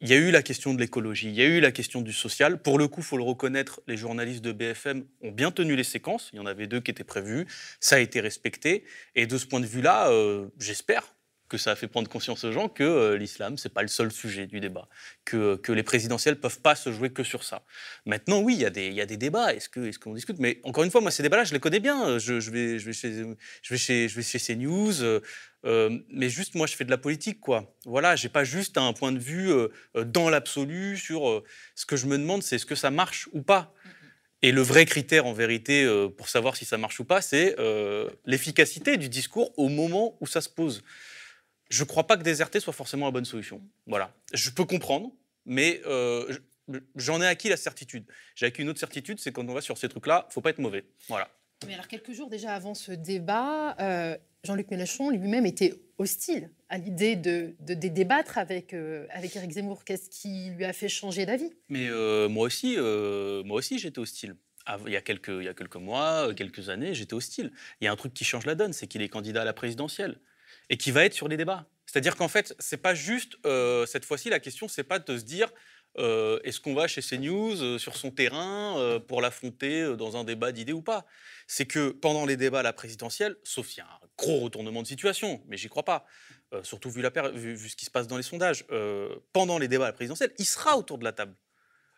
[0.00, 2.12] Il y a eu la question de l'écologie, il y a eu la question du
[2.12, 2.60] social.
[2.60, 5.84] Pour le coup, il faut le reconnaître, les journalistes de BFM ont bien tenu les
[5.84, 6.30] séquences.
[6.32, 7.46] Il y en avait deux qui étaient prévues.
[7.78, 8.84] Ça a été respecté.
[9.14, 10.10] Et de ce point de vue-là,
[10.58, 11.14] j'espère
[11.52, 14.10] que ça a fait prendre conscience aux gens que euh, l'islam, c'est pas le seul
[14.10, 14.88] sujet du débat,
[15.26, 17.62] que, que les présidentielles peuvent pas se jouer que sur ça.
[18.06, 20.38] Maintenant, oui, il y, y a des débats, est-ce qu'on est discute?
[20.38, 22.18] Mais encore une fois, moi, ces débats-là, je les connais bien.
[22.18, 23.12] Je, vais, je, vais, chez,
[23.62, 25.20] je, vais, chez, je vais chez CNews, euh,
[25.66, 27.76] euh, mais juste, moi, je fais de la politique, quoi.
[27.84, 29.52] Voilà, j'ai pas juste un point de vue
[29.94, 31.42] dans l'absolu sur
[31.74, 33.74] ce que je me demande, c'est est-ce que ça marche ou pas
[34.44, 35.86] et le vrai critère, en vérité,
[36.16, 37.54] pour savoir si ça marche ou pas, c'est
[38.26, 40.82] l'efficacité du discours au moment où ça se pose
[41.72, 43.62] je ne crois pas que déserter soit forcément la bonne solution.
[43.86, 44.14] Voilà.
[44.34, 45.10] Je peux comprendre,
[45.46, 46.30] mais euh,
[46.96, 48.04] j'en ai acquis la certitude.
[48.34, 50.58] J'ai acquis une autre certitude, c'est quand on va sur ces trucs-là, faut pas être
[50.58, 50.84] mauvais.
[51.08, 51.30] Voilà.
[51.66, 56.76] Mais alors, quelques jours déjà avant ce débat, euh, Jean-Luc Mélenchon lui-même était hostile à
[56.76, 59.84] l'idée de, débattre avec, euh, avec Éric Zemmour.
[59.84, 61.52] Qu'est-ce qui lui a fait changer d'avis?
[61.70, 61.88] Mais
[62.28, 64.36] moi aussi, moi aussi j'étais hostile.
[64.86, 67.50] Il y, a quelques, il y a quelques mois, quelques années, j'étais hostile.
[67.80, 69.54] Il y a un truc qui change la donne, c'est qu'il est candidat à la
[69.54, 70.18] présidentielle
[70.70, 71.66] et qui va être sur les débats.
[71.86, 75.24] C'est-à-dire qu'en fait, c'est pas juste euh, cette fois-ci la question, c'est pas de se
[75.24, 75.52] dire
[75.98, 80.52] euh, est-ce qu'on va chez CNews euh, sur son terrain pour l'affronter dans un débat
[80.52, 81.04] d'idées ou pas.
[81.46, 84.82] C'est que pendant les débats à la présidentielle, sauf s'il y a un gros retournement
[84.82, 86.06] de situation, mais j'y crois pas,
[86.62, 88.64] surtout vu, la vu, ce qui se passe dans les sondages,
[89.34, 91.34] pendant les débats à la présidentielle, il sera autour de la table.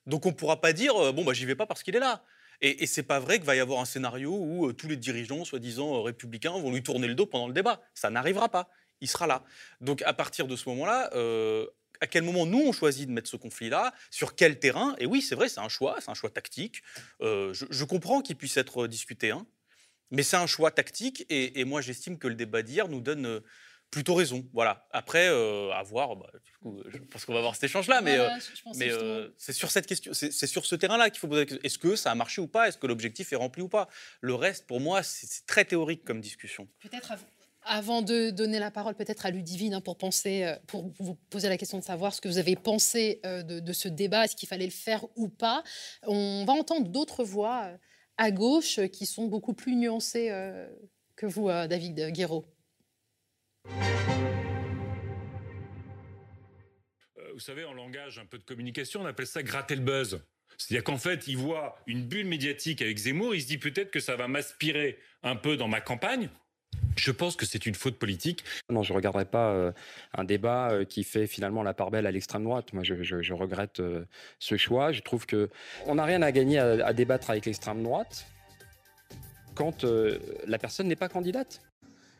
[0.06, 2.24] Donc on ne pourra pas dire bon bah j'y vais pas parce qu'il est là.
[2.64, 5.44] Et, et c'est pas vrai qu'il va y avoir un scénario où tous les dirigeants,
[5.44, 7.80] soi-disant républicains, vont lui tourner le dos pendant le débat.
[7.94, 8.68] Ça n'arrivera pas
[9.00, 9.44] il sera là.
[9.80, 11.66] Donc à partir de ce moment-là, euh,
[12.00, 14.96] à quel moment nous on choisit de mettre ce conflit-là, sur quel terrain?
[14.98, 16.82] Et oui, c'est vrai, c'est un choix, c'est un choix tactique.
[17.20, 19.46] Euh, je, comprends qu'il puisse être discuté, hein,
[20.10, 21.24] mais c'est un choix tactique.
[21.28, 23.40] Et, moi, j'estime que le débat d'hier nous donne euh,
[23.94, 24.44] plutôt raison.
[24.52, 24.86] Voilà.
[24.90, 26.16] Après, à voir.
[26.16, 26.26] Bah,
[26.88, 28.18] je pense qu'on va avoir cet échange-là, mais,
[28.76, 28.90] mais
[29.38, 31.46] c'est sur cette question, c'est sur ce terrain-là qu'il faut poser.
[31.62, 32.68] Est-ce que ça a marché ou pas?
[32.68, 33.88] Est-ce que l'objectif est rempli ou pas?
[34.20, 36.68] Le reste, pour moi, c'est très théorique comme discussion.
[36.80, 37.12] Peut-être
[37.64, 41.48] avant de donner la parole peut-être à Ludivine hein, pour penser, euh, pour vous poser
[41.48, 44.48] la question de savoir ce que vous avez pensé euh, de, ce débat, est-ce qu'il
[44.48, 45.64] fallait le faire ou pas,
[46.06, 47.76] on va entendre d'autres voix euh,
[48.16, 50.30] à gauche qui sont beaucoup plus nuancées
[51.16, 52.46] que vous, David Guéraud.
[57.32, 60.22] Vous savez, en langage un peu de communication, on appelle ça gratter le buzz.
[60.56, 63.98] C'est-à-dire qu'en fait, il voit une bulle médiatique avec Zemmour, il se dit peut-être que
[63.98, 66.28] ça va m'aspirer un peu dans ma campagne,
[66.96, 68.44] je pense que c'est une faute politique.
[68.70, 69.72] Non, je ne regarderai pas euh,
[70.16, 72.72] un débat euh, qui fait finalement la part belle à l'extrême droite.
[72.72, 74.04] Moi, je, regrette euh,
[74.38, 74.92] ce choix.
[74.92, 75.50] Je trouve que
[75.86, 78.26] on n'a rien à gagner à, débattre avec l'extrême droite
[79.54, 79.84] quand
[80.46, 81.60] la personne n'est pas candidate.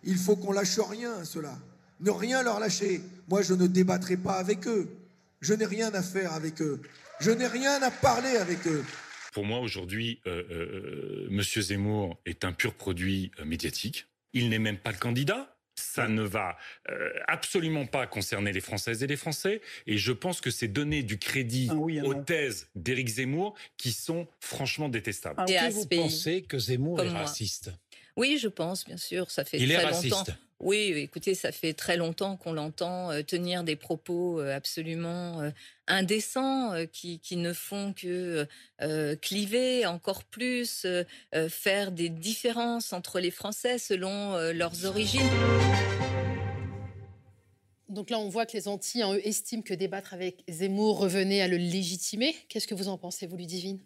[0.07, 1.59] Il faut qu'on lâche rien à cela.
[2.01, 3.01] Ne rien leur lâcher.
[3.29, 4.89] Moi, je ne débattrai pas avec eux.
[5.41, 6.81] Je n'ai rien à faire avec eux.
[7.21, 8.85] Je n'ai rien à parler avec eux.
[9.33, 14.07] Pour moi, aujourd'hui, euh, euh, Monsieur Zemmour est un pur produit euh, médiatique.
[14.33, 15.55] Il n'est même pas le candidat.
[15.77, 16.57] Ça ne va
[16.89, 19.61] euh, absolument pas concerner les Françaises et les Français.
[19.87, 22.23] Et je pense que c'est donner du crédit oui, un aux non.
[22.23, 25.35] thèses d'Éric Zemmour qui sont franchement détestables.
[25.39, 27.27] Ah, à vous pensez que Zemmour comme est moi.
[28.17, 29.31] Oui, je pense, bien sûr.
[29.31, 30.11] Ça fait Il est très raciste.
[30.15, 30.33] longtemps.
[30.61, 35.51] Oui, écoutez, ça fait très longtemps qu'on l'entend euh, tenir des propos euh, absolument euh,
[35.89, 38.47] indécents qui, qui ne font que
[38.81, 41.05] euh, cliver encore plus, euh,
[41.51, 45.29] faire des différences entre les Français selon leurs origines.
[47.89, 51.43] Donc là, on voit que les Antilles, hein, eux, estiment que débattre avec Zemmour revenait
[51.43, 52.35] à le légitimer.
[52.49, 53.81] Qu'est-ce que vous en pensez, vous, Ludivine?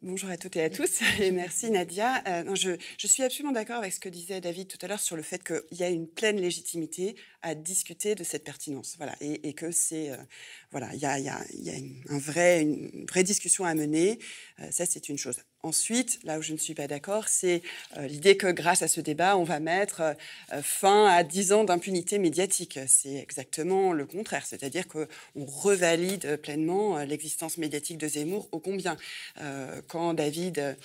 [0.00, 2.22] Bonjour à toutes et à tous et merci Nadia.
[2.26, 5.22] Euh, je, suis absolument d'accord avec ce que disait David tout à l'heure sur le
[5.22, 8.94] fait qu'il y a une pleine légitimité à discuter de cette pertinence.
[8.96, 10.16] Voilà, et, et que c'est euh,
[10.70, 13.74] voilà, il y a, y a- y a une, un vrai, une vraie discussion à
[13.74, 14.18] mener.
[14.60, 15.40] Euh, ça, c'est une chose.
[15.66, 17.60] Ensuite, là où je ne suis pas d'accord, c'est
[17.96, 20.00] euh, l'idée que grâce à ce débat, on va mettre
[20.52, 22.78] euh, fin à 10 ans d'impunité médiatique.
[22.86, 28.96] C'est exactement le contraire, c'est-à-dire qu'on revalide pleinement euh, l'existence médiatique de Zemmour, ô combien.
[29.88, 30.76] Quand David,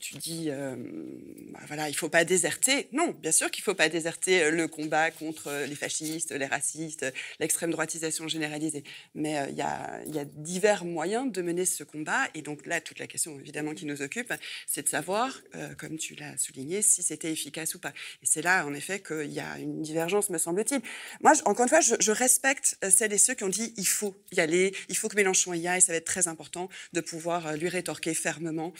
[0.00, 2.88] tu dis, bah, voilà, il ne faut pas déserter.
[2.92, 7.06] Non, bien sûr qu'il ne faut pas déserter le combat contre les fascistes, les racistes,
[7.38, 8.84] l'extrême droitisation généralisée.
[9.14, 12.28] Mais il y, a, il y a divers moyens de mener ce combat.
[12.34, 14.32] Et donc là, toute la question évidemment qui nous occupe,
[14.66, 17.92] c'est de savoir, euh, comme tu l'as souligné, si c'était efficace ou pas.
[18.22, 20.80] Et c'est là, en effet, qu'il y a une divergence, me semble-t-il.
[21.20, 24.16] Moi, encore une fois, je, respecte euh, celles et ceux qui ont dit il faut
[24.32, 27.46] y aller, il faut que Mélenchon y aille, ça va être très important de pouvoir
[27.46, 28.72] euh, lui rétorquer fermement,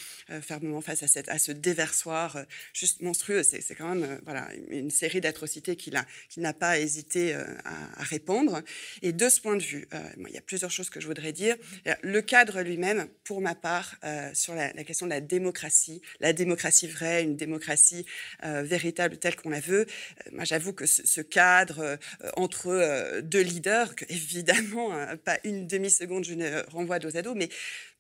[0.43, 3.43] fermement face à, cette, à ce déversoir juste monstrueux.
[3.43, 8.63] C'est quand même voilà, une série d'atrocités qu'il a- qu'il n'a pas hésité à, répandre.
[9.03, 9.89] Et de ce point de vue,
[10.29, 11.57] il y a plusieurs choses que je voudrais dire.
[12.03, 13.97] Le cadre lui-même, pour ma part,
[14.35, 18.05] sur la, la de la démocratie, la démocratie vraie, une démocratie
[18.45, 21.97] euh, véritable telle qu'on la veut, euh, moi j'avoue que ce, cadre euh,
[22.37, 27.49] entre deux leaders, évidemment, euh, pas une demi-seconde, je ne renvoie dos à dos, mais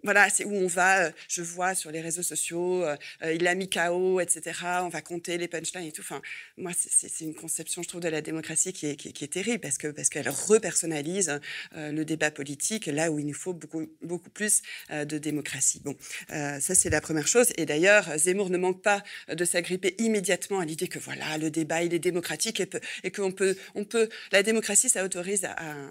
[0.02, 3.46] voilà, c'est où on va, euh, je vois sur les réseaux sociaux, euh, euh, il
[3.46, 4.58] a mis KO, etc.
[4.82, 6.02] On va compter les punchlines et tout.
[6.02, 6.20] Enfin,
[6.56, 10.08] moi, c'est- une conception, je trouve, de la démocratie qui est, terrible parce que parce
[10.08, 11.38] qu'elle repersonnalise
[11.76, 15.80] le débat politique là où il nous faut beaucoup beaucoup plus de démocratie.
[15.84, 15.94] Bon,
[16.28, 17.48] ça c'est la première chose.
[17.56, 21.82] Et d'ailleurs, Zemmour ne manque pas de s'agripper immédiatement à l'idée que voilà, le débat
[21.82, 25.44] il est démocratique et, peut- et qu'on peut on peut la démocratie ça autorise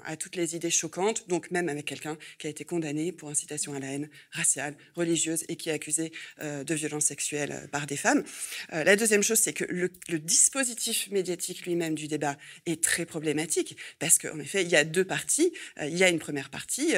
[0.05, 1.27] à toutes les idées choquantes.
[1.29, 3.98] Donc même avec quelqu'un qui a été condamné pour incitation à la haine
[4.31, 8.23] raciale, religieuse et qui est accusé euh, de violences sexuelles euh, par des femmes.
[8.73, 13.77] Euh, la deuxième chose, c'est que le, dispositif médiatique lui-même du débat est très problématique
[13.99, 15.53] parce qu'en effet, il y a deux parties.
[15.81, 16.93] Il y a une première partie,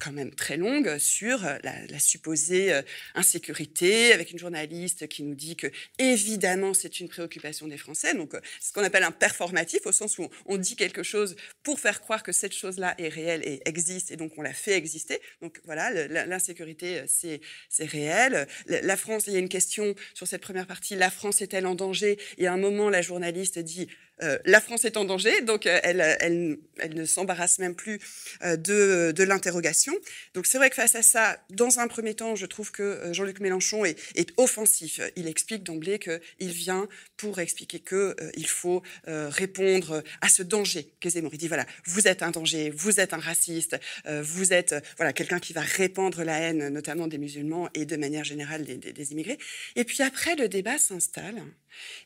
[0.00, 2.78] quand même très longue, sur la, supposée
[3.14, 8.14] insécurité, avec une journaliste qui nous dit que évidemment c'est une préoccupation des Français.
[8.14, 12.00] Donc, ce qu'on appelle un performatif, au sens où on, dit quelque chose pour faire
[12.00, 15.20] croire que cette chose-là est réelle et existe, et donc on la fait exister.
[15.42, 17.38] Donc voilà, la- l'insécurité, euh,
[17.68, 18.46] c'est réel.
[18.66, 21.74] La France, il y a une question sur cette première partie, la France est-elle en
[21.74, 22.18] danger?
[22.38, 23.88] Et à un moment, la journaliste dit,
[24.22, 27.98] euh, la France est en danger, donc euh, elle, elle, ne s'embarrasse même plus
[28.42, 29.94] euh, de, l'interrogation.
[30.34, 33.12] Donc c'est vrai que face à ça, dans un premier temps, je trouve que euh,
[33.12, 33.96] Jean-Luc Mélenchon est,
[34.36, 35.00] offensif.
[35.16, 41.10] Il explique d'emblée qu'il vient pour expliquer qu'il faut euh, répondre à ce danger qu'est
[41.10, 41.32] Zemmour.
[41.32, 44.80] Il dit, voilà, vous êtes un danger, vous êtes un raciste, euh, vous êtes euh,
[44.96, 49.12] voilà, quelqu'un qui va répandre la haine, notamment des musulmans et de manière générale des,
[49.12, 49.38] immigrés.
[49.76, 51.42] Et puis après, le débat s'installe.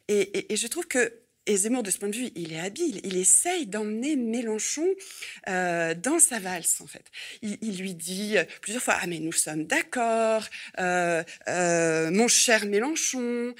[0.08, 1.12] Et je trouve que
[1.48, 3.00] et Zemmour, de ce point de vue, il est habile.
[3.04, 4.86] Il essaye d'emmener Mélenchon
[5.48, 7.04] euh, dans sa valse, en fait.
[7.40, 10.46] Il, lui dit euh, plusieurs fois Ah, mais nous sommes d'accord,
[10.78, 11.22] euh,
[12.10, 13.54] mon cher Mélenchon,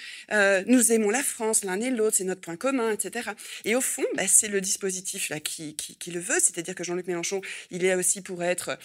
[0.66, 3.30] nous aimons la France l'un et l'autre, c'est notre point commun, etc.
[3.64, 5.74] Et au fond, bah, c'est le dispositif là qui,
[6.12, 8.78] le veut, c'est-à-dire que Jean-Luc Mélenchon, il est là aussi pour être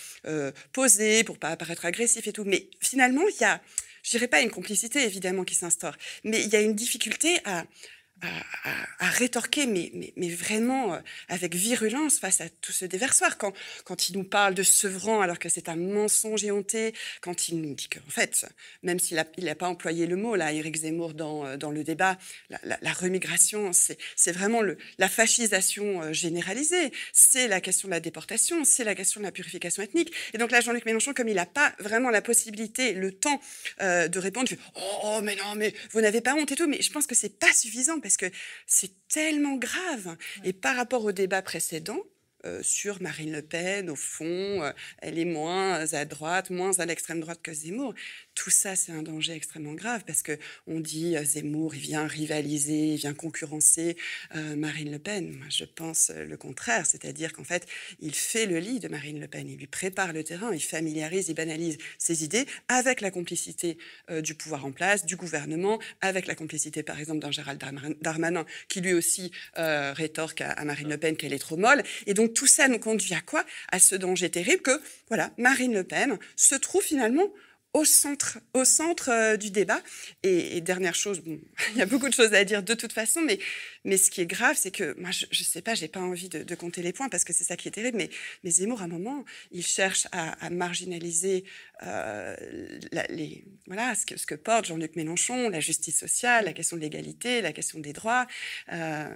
[0.72, 2.46] posé, pour pas apparaître agressif et tout.
[2.46, 3.62] Mais finalement, il y a,
[4.02, 7.66] je dirais pas une complicité évidemment qui s'instaure, mais il y a une difficulté à
[9.00, 13.38] à, rétorquer, mais, mais, mais vraiment euh, avec virulence face à tout ce déversoir.
[13.38, 13.54] Quand,
[13.84, 17.76] quand il nous parle de Sevran alors que c'est un mensonge éhonté, quand il nous
[17.76, 18.46] dit qu'en fait,
[18.82, 21.72] même s'il n'a il a pas employé le mot, là, Éric Zemmour, dans, euh, dans
[21.72, 22.18] le débat,
[22.50, 28.64] la, remigration, c'est vraiment le, la fascisation euh, généralisée, c'est la question de la déportation,
[28.64, 30.14] c'est la question de la purification ethnique.
[30.34, 33.40] Et donc là, Jean-Luc Mélenchon, comme il n'a pas vraiment la possibilité, le temps
[33.80, 34.64] de répondre, il fait,
[35.04, 37.38] oh, mais non, mais vous n'avez pas honte et tout, mais je pense que c'est
[37.40, 38.30] pas suffisant parce que
[38.66, 40.18] c'est tellement grave.
[40.44, 42.00] Et par rapport au débat précédent,
[42.62, 47.40] sur Marine Le Pen, au fond, elle est moins à droite, moins à l'extrême droite
[47.42, 47.94] que Zemmour.
[48.36, 52.94] Tout ça, c'est un danger extrêmement grave parce que on dit Zemmour, il vient rivaliser,
[52.94, 53.96] il vient concurrencer
[54.34, 55.32] Marine Le Pen.
[55.38, 57.68] Moi, je pense le contraire, c'est-à-dire qu'en fait,
[58.00, 61.30] il fait le lit de Marine Le Pen, il lui prépare le terrain, il familiarise,
[61.30, 63.78] il banalise ses idées avec la complicité
[64.24, 67.64] du pouvoir en place, du gouvernement, avec la complicité, par exemple, d'un Gérald
[68.02, 71.84] Darmanin qui lui aussi rétorque à Marine Le Pen qu'elle est trop molle.
[72.08, 73.46] Et donc tout ça nous conduit à quoi?
[73.72, 77.32] À ce danger terrible que, voilà, Marine Le Pen se trouve finalement
[77.74, 79.82] au centre, au centre euh, du débat.
[80.22, 81.40] Et, dernière chose, bon,
[81.72, 83.40] il y a beaucoup de choses à dire de toute façon, mais,
[83.84, 86.30] mais ce qui est grave, c'est que moi, je ne sais pas, j'ai pas envie
[86.30, 88.10] de, compter les points parce que c'est ça qui est terrible, mais,
[88.44, 91.44] mais Zemmour, à un moment, il cherche à, marginaliser
[91.86, 92.36] euh,
[93.10, 97.54] les, voilà, ce, que, porte Jean-Luc Mélenchon, la justice sociale, la question de l'égalité, la
[97.54, 98.28] question des droits,
[98.72, 99.10] euh,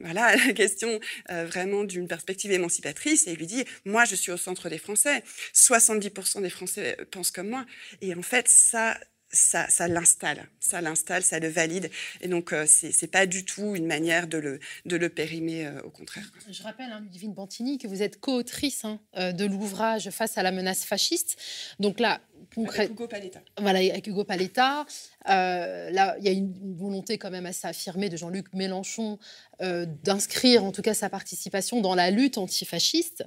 [0.00, 3.26] voilà, la question vraiment d'une perspective émancipatrice.
[3.26, 5.22] Et il lui dit, moi, je suis au centre des Français.
[5.54, 7.66] 70% des Français pensent comme moi.
[8.00, 8.98] Et en fait, ça,
[9.34, 11.90] ça, ça l'installe, ça l'installe, ça le valide.
[12.20, 15.66] Et donc, euh, ce c'est pas du tout une manière de le, de le périmer,
[15.66, 16.24] euh, au contraire.
[16.50, 20.42] Je rappelle, hein, Ludivine Bantini, que vous êtes co-autrice hein, euh, de l'ouvrage Face à
[20.42, 21.36] la menace fasciste.
[21.80, 22.20] Donc là,
[22.54, 22.94] concrètement.
[22.94, 23.42] Hugo Paletta.
[23.58, 24.86] Voilà, avec Hugo Paletta.
[25.26, 29.18] là, il y a une volonté quand même assez affirmée de Jean-Luc Mélenchon
[29.60, 33.24] d'inscrire en tout cas sa participation dans la lutte antifasciste.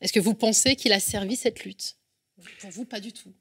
[0.00, 1.96] Est-ce que vous pensez qu'il a servi cette lutte?
[2.60, 3.32] Pour vous, pas du tout.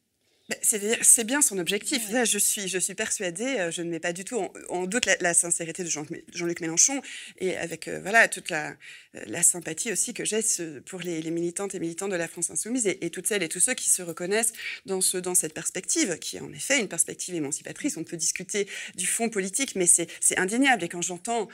[0.62, 2.04] C'est bien son objectif.
[2.10, 5.34] je suis, je suis persuadée, euh, je ne mets pas du tout en, doute la,
[5.34, 7.02] sincérité de Jean-Luc Mélenchon
[7.40, 8.76] et avec euh, voilà toute la,
[9.14, 10.42] la, sympathie aussi que j'ai
[10.86, 13.74] pour les, militantes et militants de la France insoumise et, toutes celles et tous ceux
[13.74, 14.54] qui se reconnaissent
[14.86, 17.98] dans, ce, dans cette perspective, qui est en effet une perspective émancipatrice.
[17.98, 20.84] On peut discuter du fond politique, mais c'est indéniable.
[20.84, 21.48] Et quand j'entends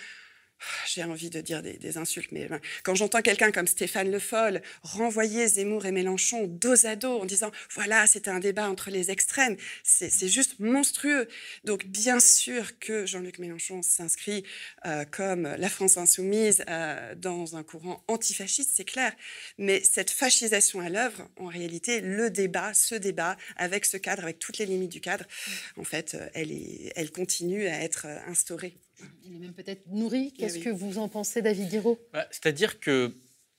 [0.88, 2.48] j'ai envie de dire des, insultes, mais
[2.84, 7.26] quand j'entends quelqu'un comme Stéphane Le Foll renvoyer Zemmour et Mélenchon dos à dos en
[7.26, 11.28] disant voilà, c'était un débat entre les extrêmes, c'est juste monstrueux.
[11.64, 14.44] Donc, bien sûr que Jean-Luc Mélenchon s'inscrit
[14.86, 19.14] euh, comme la France insoumise euh, dans un courant antifasciste, c'est clair.
[19.58, 24.40] Mais cette fascisation à l'œuvre, en réalité, le débat, ce débat, avec ce cadre, avec
[24.40, 25.26] toutes les limites du cadre,
[25.78, 28.76] en fait, euh, elle, est, elle continue à être instaurée.
[29.24, 30.34] Il est même peut-être nourri.
[30.34, 32.00] Qu'est-ce que vous en pensez, David Guiraud?
[32.14, 33.14] Bah, C'est-à-dire que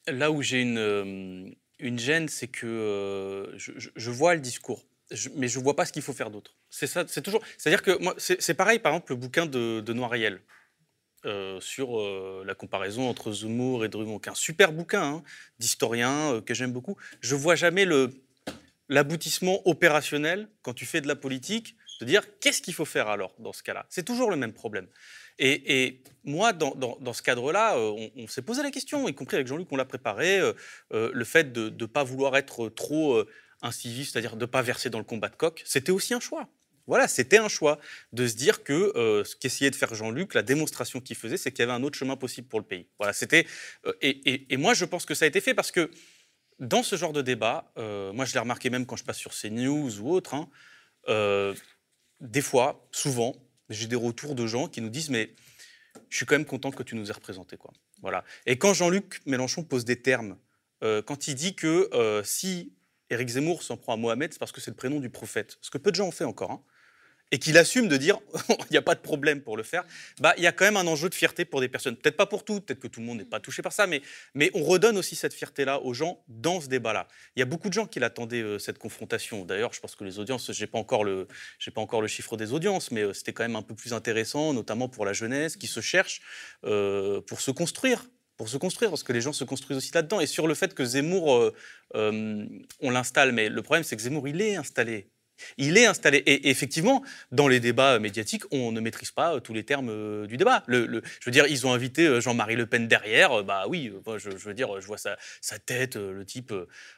[0.06, 4.84] là où j'ai une, euh, une gêne, c'est que euh, je, vois le discours,
[5.36, 6.56] mais je ne vois pas ce qu'il faut faire d'autre.
[6.70, 7.42] C'est ça, c'est toujours.
[7.56, 10.40] C'est-à-dire que moi, c'est pareil, par exemple, le bouquin de, de Noiriel.
[11.24, 11.98] Euh, sur
[12.44, 15.22] la comparaison entre Zemmour et Drummond, qui est un super bouquin hein,
[15.58, 16.96] d'historien que j'aime beaucoup.
[17.20, 18.22] Je vois jamais le
[18.88, 23.34] l'aboutissement opérationnel quand tu fais de la politique de dire qu'est-ce qu'il faut faire alors
[23.38, 23.86] dans ce cas-là?
[23.90, 24.86] C'est toujours le même problème.
[25.38, 29.68] Et, moi, dans, ce cadre-là, euh, on, s'est posé la question, y compris avec Jean-Luc,
[29.70, 30.52] on l'a préparé, euh,
[30.92, 33.22] euh, le fait de ne pas vouloir être trop
[33.62, 36.48] incisif, c'est-à-dire de ne pas verser dans le combat de coq, c'était aussi un choix.
[36.86, 37.78] Voilà, c'était un choix
[38.12, 41.60] de se dire que ce qu'essayait de faire Jean-Luc, la démonstration qu'il faisait, c'est qu'il
[41.60, 42.86] y avait un autre chemin possible pour le pays.
[42.98, 43.46] Voilà, c'était.
[44.00, 45.90] Et, moi, je pense que ça a été fait parce que
[46.58, 50.00] dans ce genre de débat, moi, je l'ai remarqué même quand je passe sur CNews
[50.00, 50.48] ou autre, hein,
[52.20, 53.34] des fois, souvent,
[53.70, 55.34] j'ai des retours de gens qui nous disent mais
[56.08, 57.72] je suis quand même content que tu nous aies représenté quoi.
[58.02, 58.24] Voilà.
[58.46, 60.36] Et quand Jean-Luc Mélenchon pose des termes,
[60.84, 62.72] euh, quand il dit que euh, si
[63.10, 65.70] Éric Zemmour s'en prend à Mohamed, c'est parce que c'est le prénom du prophète, ce
[65.70, 66.50] que peu de gens ont fait encore.
[66.52, 66.62] Hein
[67.30, 68.18] et qu'il assume de dire
[68.48, 69.84] il n'y a pas de problème pour le faire,
[70.20, 71.96] bah il y a quand même un enjeu de fierté pour des personnes.
[71.96, 74.02] Peut-être pas pour toutes, peut-être que tout le monde n'est pas touché par ça, mais,
[74.34, 77.08] mais on redonne aussi cette fierté-là aux gens dans ce débat-là.
[77.36, 79.44] Il y a beaucoup de gens qui l'attendaient euh, cette confrontation.
[79.44, 81.28] D'ailleurs, je pense que les audiences, j'ai pas encore le,
[81.74, 84.52] pas encore le chiffre des audiences, mais euh, c'était quand même un peu plus intéressant,
[84.52, 86.22] notamment pour la jeunesse qui se cherche
[86.64, 88.06] euh, pour se construire
[88.36, 90.20] pour se construire, parce que les gens se construisent aussi là-dedans.
[90.20, 91.50] Et sur le fait que Zemmour,
[91.92, 95.10] on l'installe, mais le problème, c'est que Zemmour, il est installé.
[95.56, 96.18] Il est installé.
[96.18, 100.26] Et effectivement, dans les débats médiatiques, on ne maîtrise pas euh, tous les termes euh,
[100.26, 100.62] du débat.
[100.68, 103.42] Je veux dire, ils ont invité euh, Jean-Marie Le Pen derrière.
[103.44, 105.16] Bah oui, je, veux dire, je vois sa,
[105.58, 106.52] tête, le type.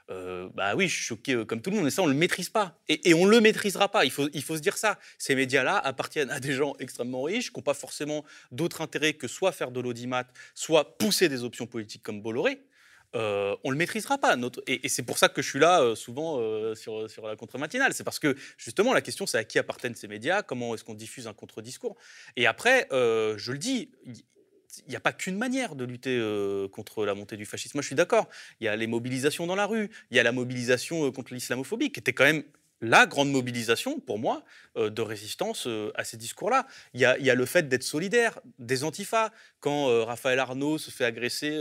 [0.09, 1.86] bah oui, je suis choqué comme tout le monde.
[1.86, 2.78] Et ça, on ne le maîtrise pas.
[2.88, 4.05] Et, on ne le maîtrisera pas.
[4.05, 4.99] Il faut, se dire ça.
[5.18, 9.28] Ces médias-là appartiennent à des gens extrêmement riches, qui n'ont pas forcément d'autre intérêt que
[9.28, 10.24] soit faire de l'audimat,
[10.55, 12.61] soit pousser des options politiques comme Bolloré.
[13.16, 14.36] Euh, on le maîtrisera pas.
[14.66, 17.92] Et, c'est pour ça que je suis là euh, souvent euh, sur, la contre-matinale.
[17.92, 20.94] C'est parce que justement, la question, c'est à qui appartiennent ces médias, comment est-ce qu'on
[20.94, 21.96] diffuse un contre-discours.
[22.36, 26.18] Et après, je le dis, il n'y a pas qu'une manière de lutter
[26.72, 27.76] contre la montée du fascisme.
[27.76, 28.28] Moi, je suis d'accord.
[28.61, 31.90] Il y a les mobilisations dans la rue, il y a la mobilisation contre l'islamophobie,
[31.90, 32.44] qui était quand même
[32.81, 34.43] la grande mobilisation, pour moi,
[34.76, 36.66] euh, de résistance euh, à ces discours-là.
[36.95, 39.31] Il y a, le fait d'être solidaire, des antifas.
[39.61, 41.61] Quand euh, Raphaël Arnaud se fait agresser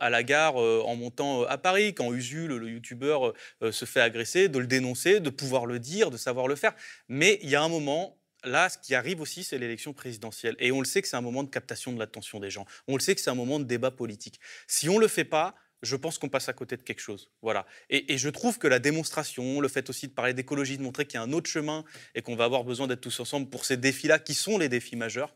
[0.00, 3.32] à la gare en montant à Paris, quand Usul, le youtubeur,
[3.62, 6.74] euh, se fait agresser, de le dénoncer, de pouvoir le dire, de savoir le faire.
[7.08, 10.56] Mais il y a un moment, là, ce qui arrive aussi, c'est l'élection présidentielle.
[10.58, 12.66] Et on le sait que c'est un moment de captation de l'attention des gens.
[12.88, 14.40] On le sait que c'est un moment de débat politique.
[14.66, 17.30] Si on ne le fait pas, je pense qu'on passe à côté de quelque chose.
[17.42, 17.66] Voilà.
[17.90, 21.14] Et, je trouve que la démonstration, le fait aussi de parler d'écologie, de montrer qu'il
[21.14, 23.76] y a un autre chemin et qu'on va avoir besoin d'être tous ensemble pour ces
[23.76, 25.34] défis-là, qui sont les défis majeurs,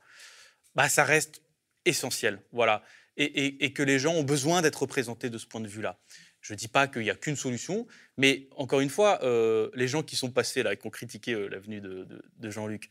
[0.75, 1.43] bah, ça reste
[1.85, 2.43] essentiel.
[2.53, 2.83] Voilà.
[3.17, 5.99] Et, que les gens ont besoin d'être représentés de ce point de vue-là.
[6.41, 7.87] Je ne dis pas qu'il n'y a qu'une solution,
[8.17, 11.33] mais encore une fois, euh, les gens qui sont passés là et qui ont critiqué
[11.33, 12.91] euh, la venue de, Jean-Luc,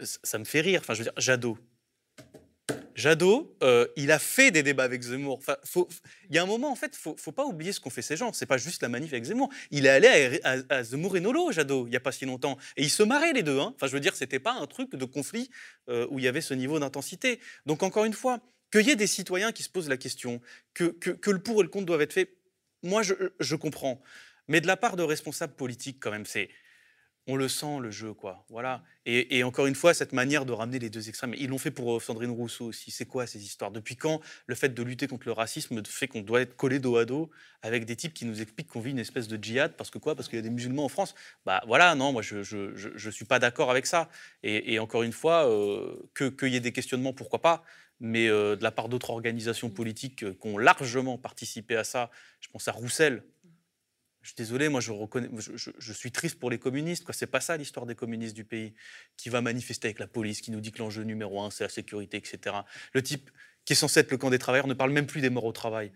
[0.00, 0.80] ça, ça me fait rire.
[0.82, 1.58] Enfin, je veux dire, Jadot.
[2.96, 5.40] Jadot, euh, il a fait des débats avec Zemmour.
[6.30, 8.00] Il y a un moment, en fait, il faut, faut pas oublier ce qu'ont fait
[8.00, 8.32] ces gens.
[8.32, 9.50] C'est pas juste la manif avec Zemmour.
[9.70, 12.56] Il est allé à, Zemmour et Nolo, Jadot, il n'y a pas si longtemps.
[12.78, 13.60] Et ils se marraient les deux.
[13.60, 13.74] hein.
[13.76, 15.50] Enfin, je veux dire, c'était pas un truc de conflit
[15.90, 17.38] euh, où il y avait ce niveau d'intensité.
[17.66, 18.40] Donc, encore une fois,
[18.72, 20.40] qu'il y ait des citoyens qui se posent la question,
[20.72, 22.30] que, que, que le pour et le contre doivent être faits,
[22.82, 24.00] moi, je, je comprends.
[24.48, 26.48] Mais de la part de responsables politiques, quand même, c'est
[27.28, 28.44] on le sent le jeu, quoi.
[28.50, 28.82] Voilà.
[29.04, 31.96] Et, encore une fois, cette manière de ramener les deux extrêmes, ils l'ont fait pour
[31.96, 32.90] euh, Sandrine Rousseau aussi.
[32.90, 33.70] C'est quoi ces histoires?
[33.70, 36.96] Depuis quand le fait de lutter contre le racisme fait qu'on doit être collé dos
[36.96, 37.30] à dos
[37.62, 39.72] avec des types qui nous expliquent qu'on vit une espèce de djihad?
[39.76, 40.14] Parce que quoi?
[40.14, 41.14] Parce qu'il y a des musulmans en France.
[41.44, 44.08] Bah voilà, non, moi je je, suis pas d'accord avec ça.
[44.42, 47.64] Et, encore une fois, euh, qu'il y ait des questionnements, pourquoi pas?
[47.98, 52.10] Mais euh, de la part d'autres organisations politiques qui ont largement participé à ça,
[52.40, 53.22] je pense à Roussel,
[55.78, 57.04] je suis triste pour les communistes.
[57.12, 58.74] C'est pas ça l'histoire des communistes du pays,
[59.16, 61.70] qui va manifester avec la police, qui nous dit que l'enjeu numéro un c'est la
[61.70, 62.64] sécurité, etc.
[62.92, 63.30] Le type
[63.64, 65.52] qui est censé être le camp des travailleurs ne parle même plus des morts au
[65.52, 65.92] travail.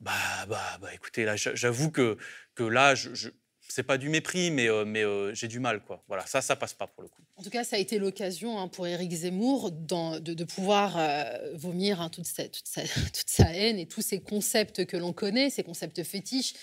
[0.00, 0.12] Bah,
[0.48, 2.16] bah, bah écoutez, là j'a- j'avoue que,
[2.58, 3.30] là, je, je-
[3.68, 5.82] c'est pas du mépris, mais, euh, euh, j'ai du mal.
[6.08, 7.22] Voilà, ça, ça passe pas pour le coup.
[7.36, 12.00] En tout cas, ça a été l'occasion hein, pour Éric Zemmour de, pouvoir euh, vomir
[12.00, 16.54] hein, toute sa haine et tous ces concepts que l'on connaît, ces concepts fétiches,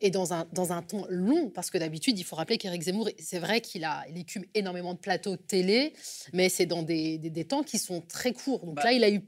[0.00, 3.08] et dans un, dans un ton long, parce que d'habitude, il faut rappeler qu'Éric Zemmour,
[3.18, 5.92] c'est vrai qu'il a, il écume énormément de plateaux de télé,
[6.32, 8.64] mais c'est dans des, des- des temps qui sont très courts.
[8.66, 9.20] Donc là, il a eu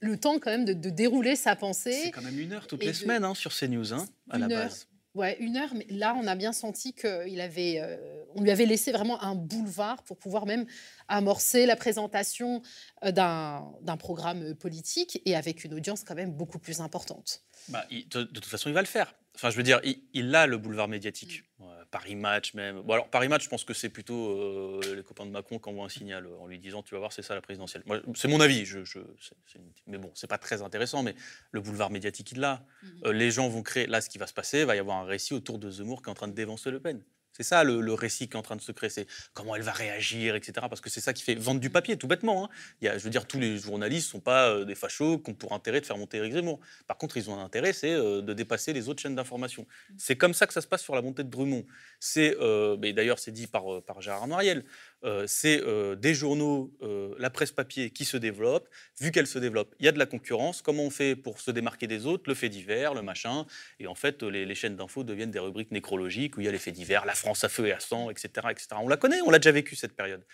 [0.00, 1.92] le temps quand même de, de dérouler sa pensée.
[2.04, 4.46] C'est quand même une heure toutes les de- semaines hein, sur CNews, hein, à la
[4.46, 4.64] heure.
[4.68, 4.88] base.
[5.14, 8.64] Ouais, une heure, mais là, on a bien senti qu'il avait, euh, on lui avait
[8.64, 10.64] laissé vraiment un boulevard pour pouvoir même
[11.06, 12.62] amorcer la présentation
[13.04, 17.42] euh, d'un d'un programme politique et avec une audience quand même beaucoup plus importante.
[17.68, 19.14] Bah, il- de, de toute façon, il va le faire.
[19.34, 21.44] Enfin, je veux dire, il, il a le boulevard médiatique.
[21.90, 22.80] Paris Match, même.
[22.80, 25.68] Bon, alors, Paris Match, je pense que c'est plutôt euh, les copains de Macron qui
[25.68, 27.82] envoient un signal euh, en lui disant Tu vas voir, c'est ça la présidentielle.
[28.14, 28.64] C'est mon avis.
[28.64, 31.02] Je, je- c'est- c'est une- mais bon, c'est pas très intéressant.
[31.02, 31.14] Mais
[31.50, 32.64] le boulevard médiatique, il l'a.
[33.04, 33.86] Euh, les gens vont créer.
[33.86, 36.00] Là, ce qui va se passer, il va y avoir un récit autour de Zemmour
[36.02, 37.02] qui est en train de dévancer Le Pen.
[37.32, 39.62] C'est ça le, le récit qui est en train de se créer, c'est comment elle
[39.62, 40.52] va réagir, etc.
[40.68, 42.44] Parce que c'est ça qui fait vendre du papier, tout bêtement.
[42.44, 42.48] hein.
[42.80, 45.18] Il y a, je veux dire, tous les journalistes ne sont pas euh, des fachos
[45.18, 46.60] qui ont pour intérêt de faire monter Éric Zemmour.
[46.86, 49.66] Par contre, ils ont un intérêt, c'est euh, de dépasser les autres chaînes d'information.
[49.96, 51.64] C'est comme ça que ça se passe sur la montée de Drummond.
[52.00, 54.64] C'est, euh, d'ailleurs, c'est dit par, par Gérard Noiriel,
[55.04, 58.68] euh, c'est euh, des journaux, euh, la presse papier qui se développe.
[59.00, 60.62] Vu qu'elle se développe, il y a de la concurrence.
[60.62, 62.24] Comment on fait pour se démarquer des autres?
[62.28, 63.44] Le fait divers, le machin.
[63.80, 66.58] Et en fait, les, chaînes d'infos deviennent des rubriques nécrologiques où il y a les
[66.58, 68.46] faits divers, la France à feu et à sang, etc.
[68.50, 68.68] etc.
[68.78, 70.24] On la connaît, on l'a déjà vécu cette période.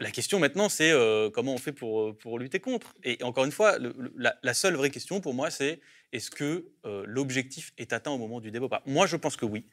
[0.00, 0.92] La question maintenant, c'est
[1.32, 2.94] comment on fait pour, pour lutter contre?
[3.04, 3.76] Et encore une fois,
[4.16, 5.80] la, seule vraie question pour moi, c'est
[6.12, 6.66] est-ce que
[7.06, 9.66] l'objectif est atteint au moment du débat Moi, je pense que oui.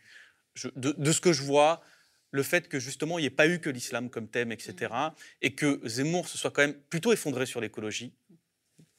[0.76, 1.82] De ce que je vois,
[2.32, 4.94] le fait que justement il n'y ait pas eu que l'islam comme thème, etc.,
[5.42, 8.14] et que Zemmour se soit quand même plutôt effondré sur l'écologie,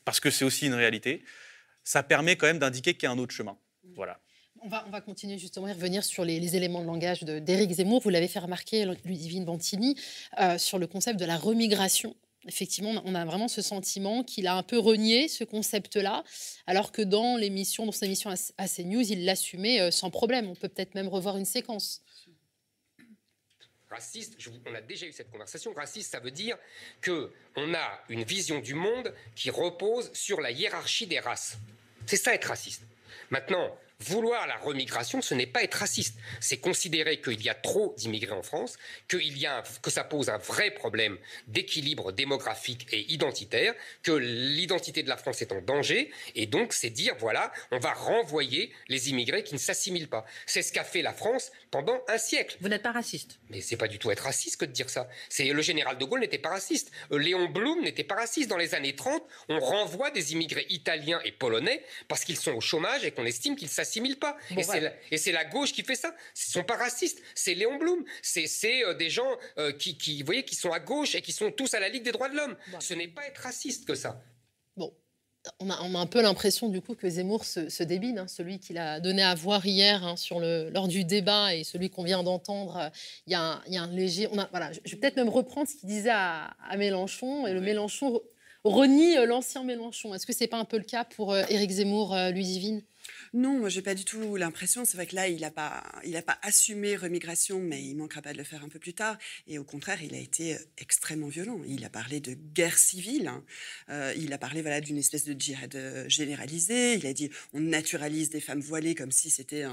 [0.04, 1.24] parce que c'est aussi une réalité,
[1.84, 3.56] ça permet quand même d'indiquer qu'il y a un autre chemin.
[3.94, 4.20] Voilà.
[4.64, 7.40] On va, on va continuer justement et revenir sur les, les éléments de langage de-
[7.40, 8.00] d'Éric Zemmour.
[8.00, 9.96] Vous l'avez fait remarquer, Ludivine Bantini,
[10.40, 12.14] euh, sur le concept de la remigration.
[12.46, 16.22] Effectivement, on a- vraiment ce sentiment qu'il a un peu renié ce concept-là,
[16.68, 20.46] alors que dans l'émission, dans son émission à à CNews, il l'assumait euh, sans problème.
[20.48, 22.02] On peut peut-être même revoir une séquence.
[23.92, 25.72] Raciste, on a déjà eu cette conversation.
[25.74, 26.56] Raciste, ça veut dire
[27.00, 31.58] que on a une vision du monde qui repose sur la hiérarchie des races.
[32.06, 32.82] C'est ça être raciste.
[33.30, 36.18] Maintenant, vouloir la remigration, ce n'est pas être raciste.
[36.40, 38.76] C'est considérer qu'il y a trop d'immigrés en France,
[39.08, 45.02] qu'il y a que ça pose un vrai problème d'équilibre démographique et identitaire, que l'identité
[45.02, 49.10] de la France est en danger, et donc c'est dire voilà, on va renvoyer les
[49.10, 50.24] immigrés qui ne s'assimilent pas.
[50.46, 52.56] C'est ce qu'a fait la France pendant un siècle.
[52.60, 53.38] Vous n'êtes pas raciste.
[53.50, 55.08] Mais c'est pas du tout être raciste que de dire ça.
[55.28, 56.90] C'est le général de Gaulle n'était pas raciste.
[57.10, 58.48] Léon Blum n'était pas raciste.
[58.48, 62.60] Dans les années 30, on renvoie des immigrés italiens et polonais parce qu'ils sont au
[62.60, 64.36] chômage et qu'on estime qu'ils s'assimilent s'assimilent pas.
[64.50, 64.60] Bon,
[65.10, 66.14] et c'est la, gauche qui fait ça.
[66.36, 67.20] Ils sont pas racistes.
[67.34, 68.04] C'est Léon Blum.
[68.22, 69.28] C'est euh, des gens
[69.58, 71.88] euh, qui, qui, vous voyez, qui sont à gauche et qui sont tous à la
[71.88, 72.56] Ligue des droits de l'homme.
[72.80, 74.20] Ce n'est pas être raciste que ça.
[74.76, 74.92] Bon,
[75.58, 78.28] on a, on a un peu l'impression du coup que Zemmour se, se débine, hein,
[78.28, 81.90] celui qu'il a donné à voir hier hein, sur le, lors du débat et celui
[81.90, 82.76] qu'on vient d'entendre.
[82.76, 82.88] euh,
[83.26, 84.28] Il y, a un- il y a un léger.
[84.32, 87.46] On a, voilà, je, je vais peut-être même reprendre ce qu'il disait à, à Mélenchon
[87.46, 88.22] et le Mélenchon re-
[88.64, 90.14] renie euh, l'ancien Mélenchon.
[90.14, 92.82] Est-ce que c'est pas un peu le cas pour euh, Éric Zemmour, euh, Ludivine
[93.34, 94.84] Non, moi j'ai pas du tout l'impression.
[94.84, 98.34] C'est vrai que là, il n'a pas, il pas assumé remigration, mais il manquera pas
[98.34, 99.16] de le faire un peu plus tard.
[99.46, 101.62] Et au contraire, il a été euh, extrêmement violent.
[101.66, 103.28] Il a parlé de guerre civile.
[103.28, 103.42] hein.
[103.88, 106.94] Euh, il a parlé voilà d'une espèce de djihad euh, généralisé.
[106.96, 109.64] Il a dit on naturalise des femmes voilées comme si c'était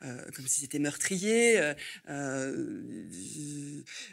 [0.00, 1.60] comme si c'était meurtrier.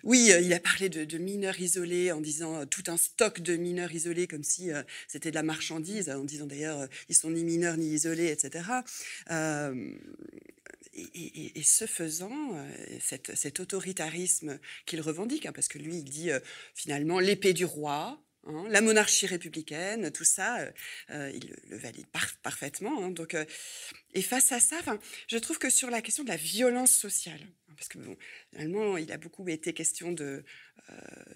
[0.04, 3.91] Oui, il a parlé de, de mineurs isolés en disant tout un stock de mineurs
[3.91, 4.70] isolés comme si
[5.08, 8.66] c'était de la marchandise, en disant d'ailleurs ils sont ni mineurs ni isolés, etc.
[9.32, 9.94] Euh,
[10.94, 16.40] et, ce faisant, euh, cet, autoritarisme qu'il revendique, hein, parce que lui, il dit euh,
[16.74, 20.60] finalement l'épée du roi, hein, la monarchie républicaine, tout ça,
[21.10, 23.04] il le, valide par- parfaitement.
[23.04, 23.12] hein.
[23.12, 23.36] donc,
[24.14, 24.78] et face à ça,
[25.28, 27.42] je trouve que sur la question de la violence sociale,
[27.76, 28.00] parce que
[28.52, 30.44] finalement, il a beaucoup été question de,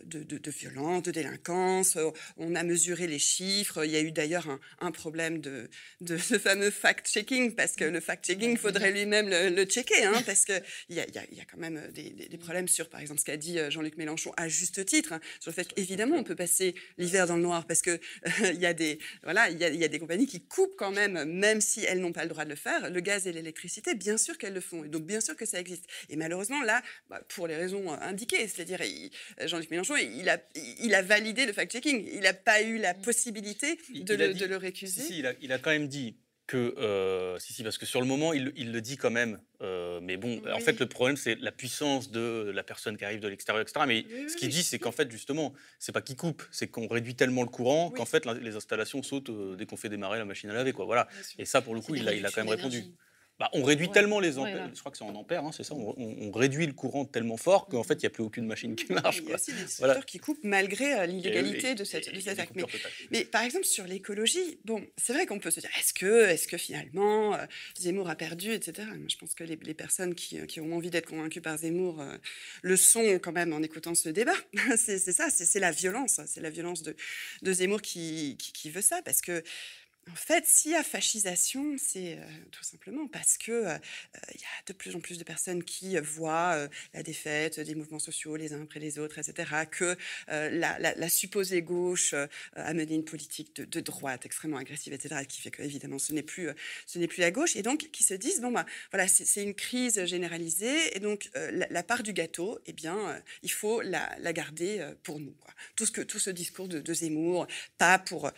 [0.06, 1.96] de, de- de violence, de délinquance.
[1.96, 3.84] euh, On a mesuré les chiffres.
[3.86, 5.70] Il y a eu d'ailleurs un, un problème de,
[6.02, 10.22] de ce fameux fact-checking, parce que le fact-checking, il faudrait lui-même le, le checker, hein,
[10.26, 12.90] parce qu'il y y, a, il y a quand même des, des- des problèmes sur,
[12.90, 15.68] par exemple, ce qu'a dit euh, Jean-Luc Mélenchon à juste titre, hein, sur le fait
[15.74, 19.50] qu'évidemment, on peut passer l'hiver dans le noir, parce que euh, y a des voilà,
[19.50, 22.00] il y a, il y a des compagnies qui coupent quand même, même si elles
[22.00, 24.62] n'ont pas le droit de le faire, le gaz et l'électricité, bien sûr qu'elles le
[24.62, 24.84] font.
[24.84, 25.86] Et donc, bien sûr que ça existe.
[26.10, 28.82] Et malheureusement, là, bah, pour les raisons euh, indiquées, c'est-à-dire
[29.48, 30.38] Jean-Luc Mélenchon, il a,
[30.82, 32.08] il a validé le fact-checking.
[32.14, 35.02] Il n'a pas eu la possibilité Il- de, le, dit- de le récuser.
[35.02, 36.16] Si, il, a, il a quand même dit
[36.48, 36.76] que.
[36.78, 39.40] euh, si, si, parce que sur le moment, il, il le dit quand même.
[39.62, 43.20] euh, mais bon, en fait, le problème, c'est la puissance de la personne qui arrive
[43.20, 43.86] de l'extérieur, etc.
[43.88, 46.68] Mais Oui, ce qu'il oui, dit, c'est qu'en fait, justement, c'est pas qu'il coupe, c'est
[46.68, 50.18] qu'on réduit tellement le courant qu'en fait, les installations sautent euh, dès qu'on fait démarrer
[50.20, 50.74] la machine à laver.
[50.74, 50.86] Quoi.
[50.86, 51.08] Voilà.
[51.38, 52.84] Et ça, pour le coup, il a, il a quand même répondu.
[53.42, 53.92] Bah, on réduit Ouais.
[53.94, 56.28] tellement les Ouais, ampères, je crois que c'est en ampères, hein, c'est ça, on, on-
[56.28, 58.94] on réduit le courant tellement fort qu'en fait, il n'y a plus aucune machine qui
[58.94, 59.18] marche.
[59.18, 59.36] Il y a Quoi.
[59.38, 59.66] aussi des Voilà.
[59.96, 62.52] distributeurs qui coupent malgré euh, l'illégalité de, cette, et- de acte.
[63.10, 66.48] Mais, par exemple, sur l'écologie, bon, c'est vrai qu'on peut se dire est-ce que, est
[66.48, 67.46] que finalement euh,
[67.80, 68.88] Zemmour a perdu, etc.
[68.96, 72.00] Moi, je pense que les, les personnes qui, qui ont envie d'être convaincues par Zemmour
[72.00, 72.16] euh,
[72.62, 74.36] le sont quand même en écoutant ce débat.
[74.78, 76.22] c'est ça, c'est c'est la violence.
[76.28, 76.96] C'est la violence de,
[77.42, 79.02] de Zemmour qui, qui, qui veut ça.
[79.02, 79.42] Parce que
[80.10, 84.42] en fait, s'il y a fascisation, c'est euh, tout simplement parce que euh, euh, il
[84.42, 87.76] y a de plus en plus de personnes qui euh, voient euh, la défaite des
[87.76, 89.52] mouvements sociaux les uns après les autres, etc.
[89.70, 89.96] Que
[90.30, 92.26] euh, la, supposée gauche euh,
[92.56, 95.24] a mené une politique de, droite extrêmement agressive, etc.
[95.28, 96.54] Qui fait que évidemment ce n'est plus euh,
[96.88, 100.06] ce plus la gauche et donc qui se disent bon bah voilà c'est une crise
[100.06, 104.80] généralisée et donc euh, la, part du gâteau, eh bien euh, il faut la, garder
[104.80, 105.36] euh, pour nous.
[105.76, 107.48] Tout ce discours de, de Zemmour,
[107.78, 108.32] pas pour euh,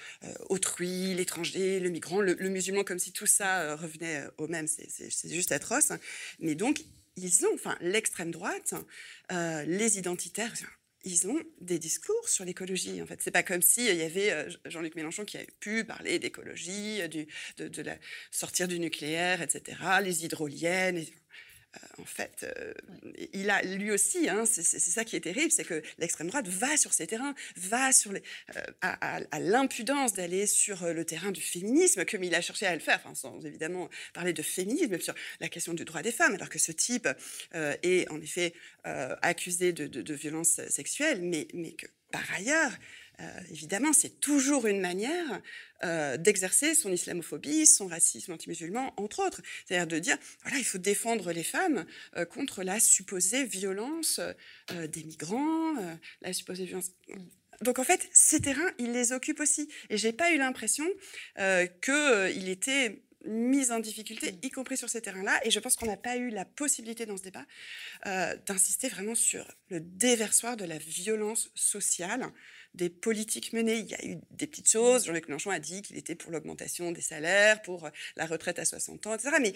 [0.49, 4.67] autrui, l'étranger, le migrant, le, musulman, comme si tout ça euh, revenait euh, au même.
[4.67, 5.91] C'est- juste atroce.
[6.39, 6.81] Mais donc,
[7.15, 8.73] ils ont, enfin, l'extrême droite,
[9.31, 10.53] euh, les identitaires,
[11.03, 13.01] ils ont des discours sur l'écologie.
[13.01, 15.83] En fait, c'est pas comme si il y avait euh, Jean-Luc Mélenchon qui avait pu
[15.83, 17.91] parler d'écologie, euh, de,
[18.31, 20.97] sortir du nucléaire, etc., les hydroliennes.
[20.97, 21.22] et- euh,
[21.97, 22.73] en fait, euh,
[23.33, 26.77] il a lui aussi, hein, c'est ça qui est terrible, c'est que l'extrême droite va
[26.77, 28.21] sur ces terrains, va sur les,
[28.55, 32.41] euh, à, à- à l'impudence d'aller sur euh, le terrain du féminisme, comme il a
[32.41, 36.01] cherché à le faire, enfin, sans évidemment parler de féminisme, sur la question du droit
[36.01, 37.07] des femmes, alors que ce type
[37.55, 38.53] euh, est en effet
[38.85, 42.75] euh, accusé de, de, de violences sexuelles, mais, mais que par ailleurs, euh,
[43.49, 45.41] évidemment, c'est toujours une manière
[45.83, 49.41] euh, d'exercer son islamophobie, son racisme anti-musulman, entre autres.
[49.65, 51.85] C'est-à-dire de dire, voilà, il faut défendre les femmes
[52.15, 54.19] euh, contre la supposée violence
[54.71, 56.91] euh, des migrants, euh, la supposée violence.
[57.61, 59.69] Donc en fait, ces terrains, il les occupe aussi.
[59.89, 60.87] Et j'ai pas eu l'impression
[61.39, 65.39] euh, qu'il était mis en difficulté, y compris sur ces terrains-là.
[65.45, 67.45] Et je pense qu'on n'a pas eu la possibilité dans ce débat
[68.05, 72.31] euh, d'insister vraiment sur le déversoir de la violence sociale
[72.75, 73.77] des politiques menées.
[73.79, 75.05] Il y a eu des petites choses.
[75.05, 78.65] Jean-Luc Mélenchon a dit qu'il était pour l'augmentation des salaires, pour euh, la retraite à
[78.65, 79.35] 60 ans, etc.
[79.41, 79.53] Mais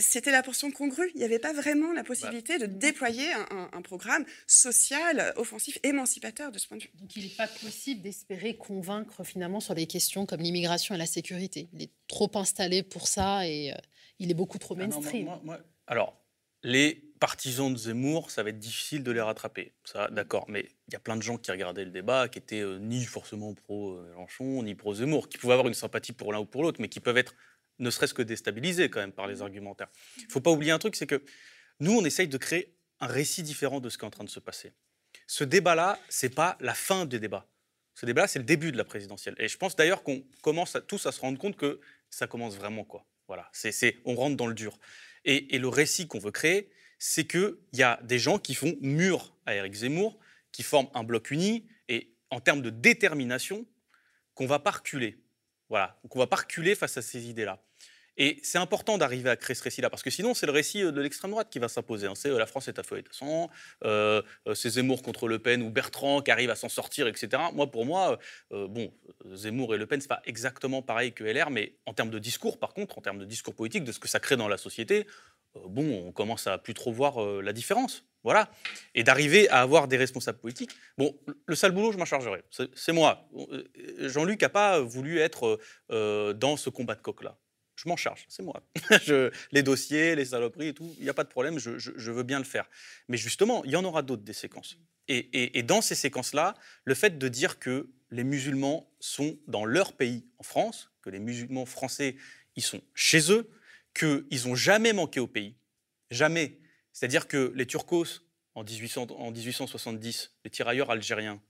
[0.00, 1.10] c'était la portion congrue.
[1.14, 5.78] Il n'y avait pas vraiment la possibilité de déployer un, un- un programme social, offensif,
[5.82, 6.90] émancipateur de ce point de vue.
[6.94, 11.06] Donc il n'est pas possible d'espérer convaincre finalement sur des questions comme l'immigration et la
[11.06, 11.68] sécurité.
[11.72, 13.76] Il est trop installé pour ça et euh,
[14.18, 15.24] il est beaucoup trop Ah non, moi- mainstream.
[15.24, 16.20] moi- moi- alors,
[16.62, 19.72] les partisans de Zemmour, ça va être difficile de les rattraper.
[19.84, 20.44] Ça, d'accord.
[20.48, 23.04] Mais il y a plein de gens qui regardaient le débat, qui étaient euh, ni
[23.04, 26.88] forcément pro-Mélenchon, ni pro-Zemmour, qui pouvaient avoir une sympathie pour l'un ou pour l'autre, mais
[26.88, 27.34] qui peuvent être
[27.78, 29.88] ne serait-ce que déstabilisés quand même par les argumentaires.
[30.18, 31.22] Il ne faut pas oublier un truc, c'est que
[31.80, 34.30] nous, on essaye de créer un récit différent de ce qui est en train de
[34.30, 34.72] se passer.
[35.26, 37.46] Ce débat-là, ce n'est pas la fin du débat.
[37.94, 39.34] Ce débat-là, c'est le début de la présidentielle.
[39.38, 42.56] Et je pense d'ailleurs qu'on commence à, tous à se rendre compte que ça commence
[42.56, 42.84] vraiment.
[42.84, 43.04] quoi.
[43.26, 44.78] Voilà, c'est, on rentre dans le dur.
[45.24, 46.70] Et, et le récit qu'on veut créer,
[47.06, 50.18] c'est qu'il y a des gens qui font mur à Éric Zemmour,
[50.52, 53.66] qui forment un bloc uni, et en termes de détermination,
[54.32, 55.18] qu'on va pas reculer.
[55.68, 57.62] Voilà, qu'on va pas reculer face à ces idées-là.
[58.16, 60.92] Et c'est important d'arriver à créer ce récit-là, parce que sinon, c'est le récit euh,
[60.92, 62.06] de l'extrême droite qui va s'imposer.
[62.06, 62.14] Hein.
[62.14, 63.50] C'est euh, la France est à feu et à sang,
[63.84, 64.22] euh,
[64.54, 67.42] c'est Zemmour contre Le Pen ou Bertrand qui arrive à s'en sortir, etc.
[67.52, 68.18] Moi, pour moi,
[68.50, 68.92] bon,
[69.34, 72.58] Zemmour et Le Pen, c'est pas exactement pareil que LR, mais en termes de discours,
[72.58, 75.06] par contre, en termes de discours politique, de ce que ça crée dans la société,
[75.68, 78.04] bon, on commence à plus trop voir la différence.
[78.22, 78.50] Voilà.
[78.94, 80.70] Et d'arriver à avoir des responsables politiques.
[80.96, 81.14] Bon,
[81.46, 82.42] le sale boulot, je m'en chargerai.
[82.74, 83.28] C'est moi.
[83.98, 85.58] Jean-Luc n'a pas voulu être
[85.90, 87.38] dans ce combat de coq-là
[87.76, 88.62] je m'en charge, c'est moi.
[89.52, 92.38] les dossiers, les saloperies et tout, il n'y a pas de problème, je, veux bien
[92.38, 92.68] le faire.
[93.08, 94.78] Mais justement, il y en aura d'autres des séquences.
[95.08, 100.26] Et, dans ces séquences-là, le fait de dire que les musulmans sont dans leur pays,
[100.38, 102.16] en France, que les musulmans français,
[102.56, 103.50] ils sont chez eux,
[103.94, 105.54] qu'ils n'ont jamais manqué au pays,
[106.10, 106.58] jamais.
[106.92, 108.22] C'est-à-dire que les Turcos,
[108.54, 111.40] en, 1800, en 1870, les tirailleurs algériens,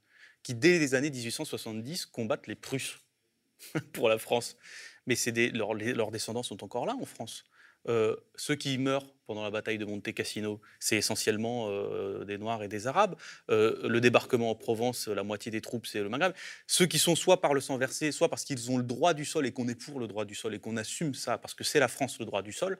[0.43, 2.99] qui dès les années 1870 combattent les Prusses
[3.93, 4.57] pour la France,
[5.07, 7.45] mais des, leurs, descendants sont encore là en France.
[7.89, 12.63] Euh, ceux qui meurent pendant la bataille de Monte Cassino, c'est essentiellement euh, des Noirs
[12.63, 13.17] et des Arabes.
[13.51, 16.33] Euh, le débarquement en Provence, la moitié des troupes, c'est le Maghreb.
[16.67, 19.25] Ceux qui sont soit par le sang versé, soit parce qu'ils ont le droit du
[19.25, 21.65] sol et qu'on est pour le droit du sol et qu'on assume ça parce que
[21.65, 22.79] c'est la France le droit du sol,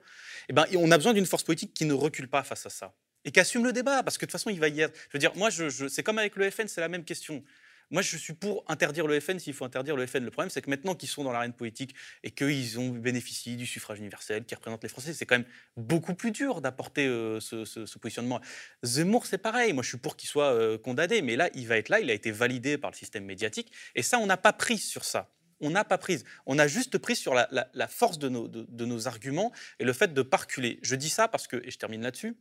[0.49, 2.93] eh ben, on a besoin d'une force politique qui ne recule pas face à ça
[3.25, 4.95] et qui assume le débat parce que de toute façon, il va y être.
[5.09, 7.43] Je veux dire, moi, je, c'est comme avec le FN, c'est la même question.
[7.91, 10.23] Moi, je suis pour interdire le FN s'il faut interdire le FN.
[10.23, 13.65] Le problème, c'est que maintenant qu'ils sont dans l'arène politique et qu'ils ont bénéficié du
[13.65, 17.97] suffrage universel, qui représente les Français, c'est quand même beaucoup plus dur d'apporter euh, ce,
[17.97, 18.41] positionnement.
[18.83, 19.73] Zemmour, c'est pareil.
[19.73, 21.99] Moi, je suis pour qu'il soit euh, condamné, mais là, il va être là.
[21.99, 23.71] Il a été validé par le système médiatique.
[23.93, 25.31] Et ça, on n'a pas pris sur ça.
[25.61, 26.23] On n'a pas pris.
[26.45, 30.79] On a juste pris sur la, force de nos, arguments et le fait de reculer.
[30.81, 32.35] Je dis ça parce que, et je termine là-dessus,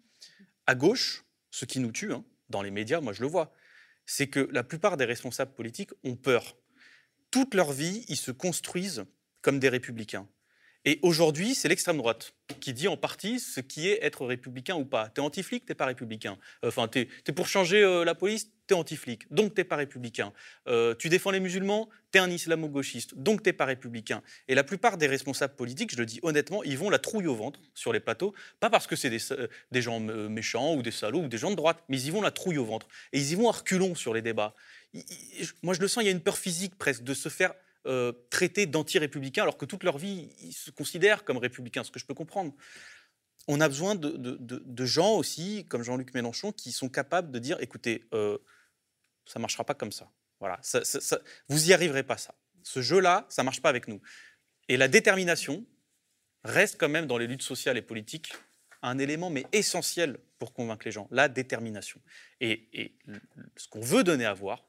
[0.66, 3.52] à gauche, ce qui nous tue, hein, dans les médias, moi je le vois,
[4.06, 6.56] c'est que la plupart des responsables politiques ont peur.
[7.30, 9.04] Toute leur vie, ils se construisent
[9.42, 10.28] comme des républicains.
[10.86, 14.84] Et aujourd'hui, c'est l'extrême droite qui dit en partie ce qui est être républicain ou
[14.84, 15.08] pas.
[15.08, 16.36] T'es anti-flic, t'es pas républicain.
[16.62, 20.32] Enfin, t'es es pour changer euh, la police, t'es anti-flic, donc t'es pas républicain.
[20.68, 24.22] Euh, tu défends les musulmans, t'es un islamo-gauchiste, donc t'es pas républicain.
[24.46, 27.34] Et la plupart des responsables politiques, je le dis honnêtement, ils vont la trouille au
[27.34, 30.90] ventre sur les plateaux, pas parce que c'est des, euh, des, gens méchants ou des
[30.90, 32.88] salauds ou des gens de droite, mais ils y vont la trouille au ventre.
[33.14, 34.54] Et ils y vont à reculons sur les débats.
[35.62, 37.54] Moi, je le sens, il y a une peur physique presque de se faire
[37.86, 41.98] euh, traités d'anti-républicains alors que toute leur vie, ils se considèrent comme républicains, ce que
[41.98, 42.54] je peux comprendre.
[43.46, 48.04] On a besoin de, gens aussi, comme Jean-Luc Mélenchon, qui sont capables de dire, écoutez,
[48.14, 48.38] euh,
[49.26, 50.10] ça ne marchera pas comme ça.
[50.40, 50.60] Voilà,
[51.48, 52.34] vous n'y arriverez pas, ça.
[52.62, 54.00] Ce jeu-là, ça ne marche pas avec nous.
[54.68, 55.66] Et la détermination
[56.42, 58.32] reste quand même dans les luttes sociales et politiques
[58.84, 62.00] un élément mais essentiel pour convaincre les gens, la détermination.
[62.40, 62.94] Et
[63.56, 64.66] ce qu'on veut donner à voir,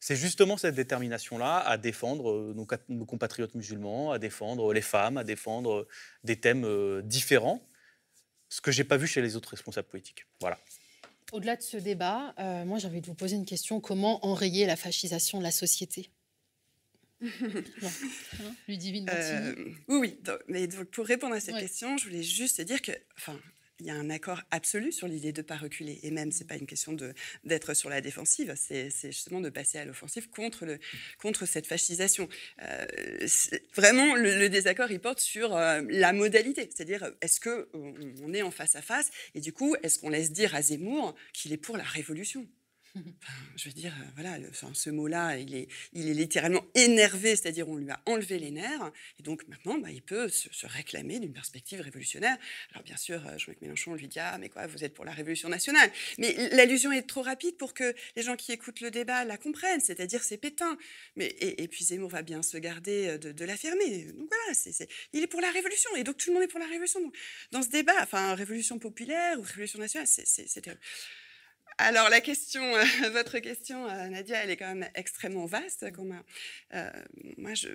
[0.00, 2.54] c'est justement cette détermination-là à défendre euh,
[2.88, 5.88] nos, compatriotes musulmans, à défendre les femmes, à défendre euh,
[6.24, 7.66] des thèmes euh, différents,
[8.48, 10.26] ce que j'ai pas vu chez les autres responsables politiques.
[10.40, 10.58] Voilà.
[11.32, 12.34] Au-delà de ce débat,
[12.64, 16.10] moi j'ai envie de vous poser une question comment enrayer la fascisation de la société?
[18.68, 19.10] Ludivine
[19.88, 20.20] Oui, oui.
[20.46, 23.38] mais pour répondre à cette question, je voulais juste dire que, enfin,
[23.80, 26.00] il y a un accord absolu sur l'idée de ne pas reculer.
[26.02, 26.96] Et même, ce n'est pas une question
[27.44, 30.78] d'être sur la défensive, c'est justement de passer à l'offensive contre,
[31.18, 32.28] contre cette fascisation.
[32.62, 32.86] Euh,
[33.74, 36.68] vraiment, le, désaccord, il porte sur euh, la modalité.
[36.74, 39.10] C'est-à-dire, est-ce qu'on on est en face à face?
[39.34, 42.46] Et du coup, est-ce qu'on laisse dire à Zemmour qu'il est pour la révolution?
[43.56, 44.38] Je veux dire, euh, voilà,
[44.72, 49.46] ce mot-là, il est, littéralement énervé, c'est-à-dire on lui a enlevé les nerfs, et donc
[49.48, 52.36] maintenant, bah, il peut se, réclamer d'une perspective révolutionnaire.
[52.72, 55.12] Alors bien sûr, euh, Jean-Luc Mélenchon lui dit, ah mais quoi, vous êtes pour la
[55.12, 55.90] révolution nationale.
[56.18, 59.80] Mais l'allusion est trop rapide pour que les gens qui écoutent le débat la comprennent,
[59.80, 60.76] c'est-à-dire c'est Pétain.
[61.16, 64.04] Mais, et, puis Zemmour va bien se garder euh, de, l'affirmer.
[64.12, 64.76] Donc voilà,
[65.12, 67.00] il est pour la révolution, et donc tout le monde est pour la révolution.
[67.50, 70.80] Dans ce débat, enfin, révolution populaire ou révolution nationale, c'est terrible.
[71.80, 75.86] Alors la question, euh, votre question, euh, Nadia, elle est quand même extrêmement vaste.
[76.74, 76.90] Euh,
[77.36, 77.68] moi, je,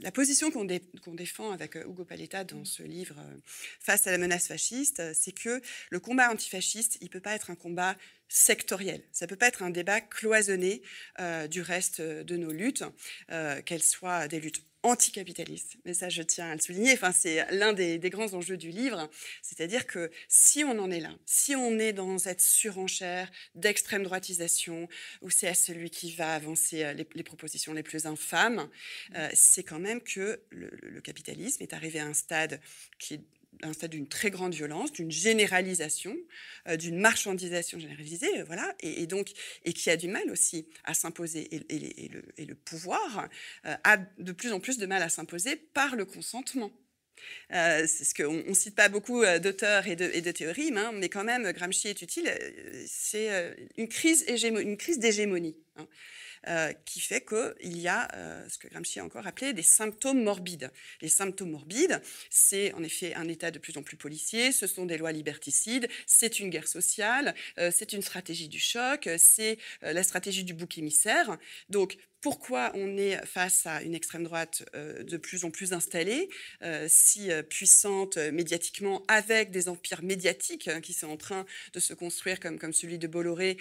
[0.00, 3.16] la, position qu'on défend avec Hugo Paletta dans ce livre
[3.80, 7.54] Face à la menace fasciste, c'est que le combat antifasciste, il peut pas être un
[7.54, 7.96] combat
[8.28, 9.02] sectoriel.
[9.12, 10.82] Ça ne peut pas être un débat cloisonné
[11.20, 12.84] euh, du reste de nos luttes,
[13.30, 15.76] euh, qu'elles soient des luttes anticapitalistes.
[15.84, 16.92] Mais ça, je tiens à le souligner.
[16.92, 19.10] Enfin, c'est l'un des, grands enjeux du livre.
[19.42, 24.88] C'est-à-dire que si on en est là, si on est dans cette surenchère d'extrême droitisation,
[25.22, 28.68] où c'est à celui qui va avancer euh, les, propositions les plus infâmes,
[29.16, 32.60] euh, c'est quand même que le, le, capitalisme est arrivé à un stade
[32.98, 33.20] qui est
[33.62, 36.16] un stade d'une très grande violence, d'une généralisation,
[36.68, 39.30] euh, d'une marchandisation généralisée, euh, voilà, et, donc
[39.64, 41.48] et qui a du mal aussi à s'imposer.
[41.68, 43.28] Et, le, pouvoir
[43.66, 46.72] euh, a de plus en plus de mal à s'imposer par le consentement.
[47.50, 51.50] C'est ce qu'on ne cite pas beaucoup d'auteurs et de, théories, hein, mais quand même,
[51.52, 52.30] Gramsci est utile.
[52.86, 55.56] C'est une crise, une crise d'hégémonie.
[55.76, 55.88] Hein.
[56.48, 60.22] Euh, qui fait qu'il y a euh, ce que Gramsci a encore appelé des symptômes
[60.22, 60.70] morbides.
[61.00, 64.86] Les symptômes morbides, c'est en effet un État de plus en plus policier, ce sont
[64.86, 70.04] des lois liberticides, c'est une guerre sociale, euh, c'est une stratégie du choc, c'est la
[70.04, 71.36] stratégie du bouc émissaire.
[71.68, 76.28] Donc, pourquoi on est face à une extrême droite euh, de plus en plus installée,
[76.62, 81.78] euh, si euh, puissante médiatiquement, avec des empires médiatiques hein, qui sont en train de
[81.78, 83.58] se construire comme, celui de Bolloré,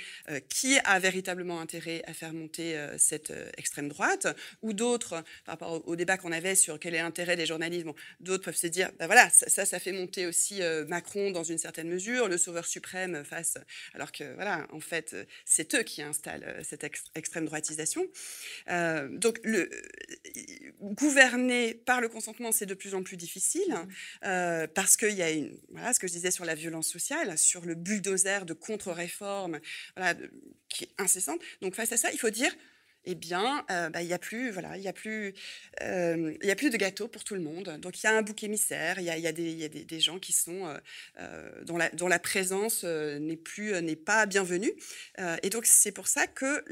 [0.49, 4.27] qui a véritablement intérêt à faire monter cette extrême droite,
[4.63, 7.85] ou d'autres, par rapport au, débat qu'on avait sur quel est l'intérêt des journalistes,
[8.19, 11.87] d'autres peuvent se dire, ben voilà, ça, ça, fait monter aussi Macron dans une certaine
[11.87, 13.59] mesure, le sauveur suprême face,
[13.93, 18.07] alors que voilà, en fait, c'est eux qui installent cette ex extrême droitisation.
[18.69, 19.69] Euh, donc, le,
[20.81, 23.87] gouverner par le consentement, c'est de plus en plus difficile mmh.
[24.25, 27.37] euh, parce qu'il y a une, voilà, ce que je disais sur la violence sociale,
[27.37, 29.59] sur le bulldozer de contre-réforme
[29.95, 30.15] voilà,
[30.69, 31.39] qui est incessante.
[31.61, 32.55] Donc, face à ça, il faut dire
[33.05, 35.33] eh bien, euh, bah, il n'y a plus, voilà, il y a plus,
[35.81, 37.77] euh, il a plus de gâteaux pour tout le monde.
[37.79, 40.19] Donc, il y a un bouc émissaire, il y a, y a, des, des, gens
[40.19, 40.75] qui sont
[41.19, 44.71] euh, dont, la, dont la présence n'est plus, n'est pas bienvenue.
[45.43, 46.63] et donc, c'est pour ça que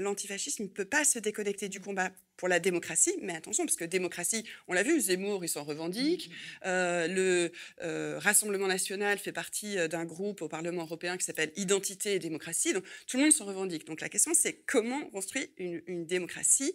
[0.00, 2.10] l'antifascisme ne peut pas se déconnecter du combat
[2.42, 6.28] pour la démocratie, mais attention, parce que démocratie, on l'a vu, Zemmour, il s'en revendique.
[6.28, 6.66] Mmh, mmh, mmh.
[6.66, 7.52] Euh, le
[7.84, 12.18] euh, Rassemblement national fait partie euh, d'un groupe au Parlement européen qui s'appelle Identité et
[12.18, 12.72] démocratie.
[12.72, 13.86] Donc tout le monde s'en revendique.
[13.86, 16.74] Donc la question, c'est comment construire une, une démocratie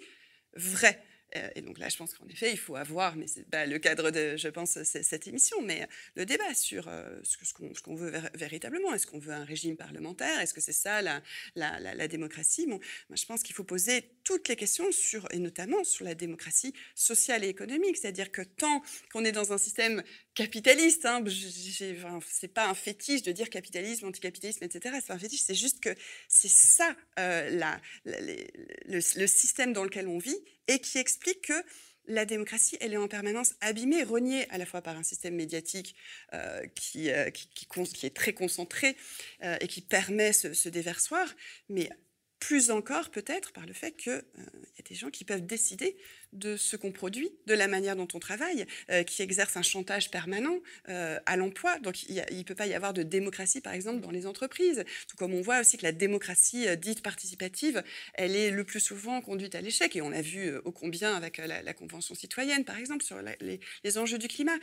[0.55, 1.03] vraie?
[1.33, 4.11] Et donc là, je pense qu'en effet, il faut avoir, mais c'est pas le cadre
[4.11, 8.93] de, je pense, cette émission, mais le débat sur euh, ce qu'on qu veut véritablement.
[8.93, 10.39] Est-ce qu'on veut un régime parlementaire?
[10.39, 12.65] Est-ce que c'est ça la, démocratie?
[12.67, 12.79] Bon,
[13.13, 17.43] Je pense qu'il faut poser toutes les questions sur, et notamment sur la démocratie sociale
[17.43, 17.97] et économique.
[17.97, 20.03] C'est-à-dire que tant qu'on est dans un système
[20.37, 21.23] capitaliste, hein,
[22.29, 24.97] c'est pas un fétiche de dire capitalisme, anticapitalisme, etc.
[25.03, 25.89] C'est un fétiche, c'est juste que
[26.27, 27.75] c'est ça euh,
[28.05, 31.65] le, système dans lequel on vit et qui explique que
[32.05, 35.95] la démocratie, elle est en permanence abîmée, reniée à la fois par un système médiatique
[36.33, 38.95] euh, qui, euh, qui, est très concentré
[39.41, 41.27] et qui permet ce, ce déversoir,
[41.67, 41.89] mais
[42.39, 44.21] plus encore peut-être par le fait qu'il euh,
[44.77, 45.97] y a des gens qui peuvent décider
[46.33, 50.11] de ce qu'on produit, de la manière dont on travaille, euh, qui exercent un chantage
[50.11, 50.59] permanent
[50.89, 51.79] euh, à l'emploi.
[51.79, 54.83] Donc il ne peut pas y avoir de démocratie, par exemple, dans les entreprises.
[55.07, 57.81] Tout comme on voit aussi que la démocratie dite participative,
[58.13, 59.95] elle est le plus souvent conduite à l'échec.
[59.95, 63.17] Et on l'a vu au combien avec la, Convention citoyenne, par exemple, sur
[63.83, 64.57] les enjeux du climat.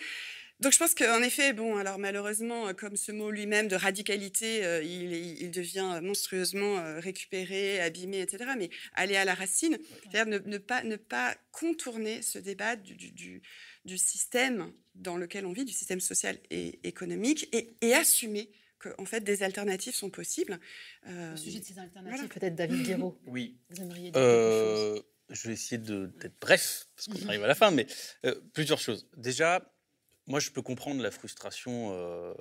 [0.61, 4.83] Donc je pense qu'en effet, bon, alors malheureusement, comme ce mot lui-même de radicalité, euh,
[4.83, 8.53] il, il, devient monstrueusement euh, récupéré, abîmé, etc.
[8.57, 12.95] Mais aller à la racine, c'est-à-dire ne, ne, pas, ne pas contourner ce débat du,
[12.95, 13.43] du,
[13.85, 18.91] du, système dans lequel on vit, du système social et économique, et, et assumer que
[18.99, 20.61] en fait des alternatives sont possibles.
[21.09, 22.29] Euh, Au sujet de ces alternatives, voilà.
[22.29, 23.19] peut-être David Guéraud.
[23.27, 23.59] Oui.
[23.71, 25.01] Vous aimeriez dire euh,
[25.31, 27.87] Je vais essayer d'être bref parce qu'on arrive à la fin, mais
[28.25, 29.09] euh, plusieurs choses.
[29.17, 29.74] Déjà
[30.27, 32.35] moi, je peux comprendre la frustration, euh,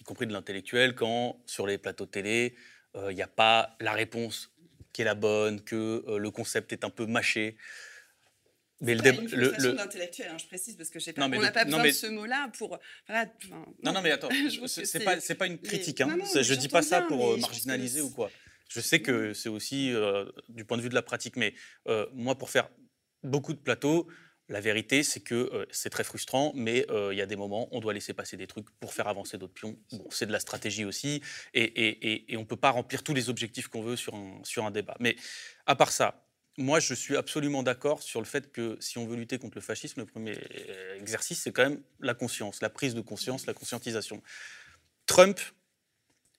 [0.00, 2.54] y compris de l'intellectuel, quand sur les plateaux de télé,
[2.94, 4.52] il euh, n'y a pas la réponse
[4.92, 7.56] qui est la bonne, que euh, le concept est un peu mâché.
[8.80, 9.22] Mais le débat.
[9.32, 9.72] Le, le...
[9.74, 11.90] d'intellectuel, hein, je précise, parce que j'ai pas, non, on n'a pas besoin mais...
[11.90, 12.78] de ce mot-là pour.
[13.06, 13.30] Voilà,
[13.82, 14.30] non, non, mais attends,
[14.66, 16.00] c'est pas, pas une critique.
[16.00, 16.06] Hein.
[16.06, 18.30] Non, non, je dis pas ça pour marginaliser ou quoi.
[18.70, 21.54] Je sais que c'est aussi euh, du point de vue de la pratique, mais
[21.88, 22.70] euh, moi, pour faire
[23.24, 24.06] beaucoup de plateaux,
[24.50, 27.68] la vérité, c'est que euh, c'est très frustrant, mais il euh, y a des moments,
[27.70, 29.78] on doit laisser passer des trucs pour faire avancer d'autres pions.
[29.92, 31.22] Bon, c'est de la stratégie aussi,
[31.54, 34.72] et, on ne peut pas remplir tous les objectifs qu'on veut sur un, sur un
[34.72, 34.96] débat.
[34.98, 35.14] Mais
[35.66, 36.26] à part ça,
[36.58, 39.62] moi, je suis absolument d'accord sur le fait que si on veut lutter contre le
[39.62, 40.36] fascisme, le premier
[40.98, 44.20] exercice, c'est quand même la conscience, la prise de conscience, la conscientisation.
[45.06, 45.38] Trump,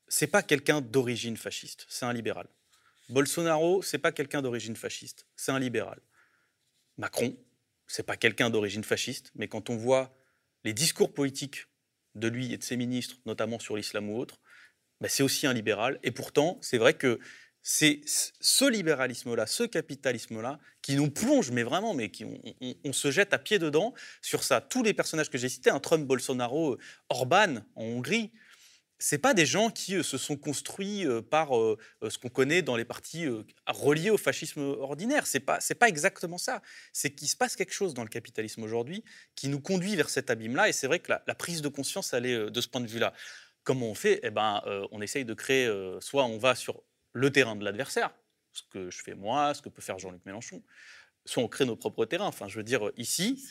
[0.10, 2.48] c'est pas quelqu'un d'origine fasciste, c'est un libéral.
[3.08, 6.02] Bolsonaro, c'est pas quelqu'un d'origine fasciste, c'est un libéral.
[6.98, 7.36] Macron,
[7.92, 10.16] c'est pas quelqu'un d'origine fasciste, mais quand on voit
[10.64, 11.68] les discours politiques
[12.16, 14.40] de lui et de ses ministres, notamment sur l'islam ou autre,
[15.02, 16.00] ben, c'est aussi un libéral.
[16.04, 17.20] Et pourtant, c'est vrai que
[17.62, 22.26] c'est ce libéralisme-là, ce capitalisme-là, qui nous plonge, mais vraiment, mais qui
[22.84, 24.62] on, se jette à pied dedans sur ça.
[24.62, 26.78] Tous les personnages que j'ai cités, un Trump, Bolsonaro,
[27.10, 28.32] Orban en Hongrie,
[29.02, 31.78] c'est pas des gens qui euh, se sont construits euh, par euh,
[32.08, 33.26] ce qu'on connaît dans les partis
[33.66, 35.26] reliés au fascisme ordinaire.
[35.26, 36.62] C'est pas pas exactement ça.
[36.94, 39.04] C'est qu'il se passe quelque chose dans le capitalisme aujourd'hui
[39.36, 40.70] qui nous conduit vers cet abîme-là.
[40.70, 43.14] Et c'est vrai que la, prise de conscience, elle est de ce point de vue-là.
[43.64, 44.20] Comment on fait?
[44.22, 45.68] Eh ben, on essaye de créer.
[46.02, 46.84] soit on va sur
[47.14, 48.12] le terrain de l'adversaire,
[48.52, 50.62] ce que je fais moi, ce que peut faire Jean-Luc Mélenchon,
[51.26, 52.28] soit on crée nos propres terrains.
[52.28, 53.44] Enfin, je veux dire, ici,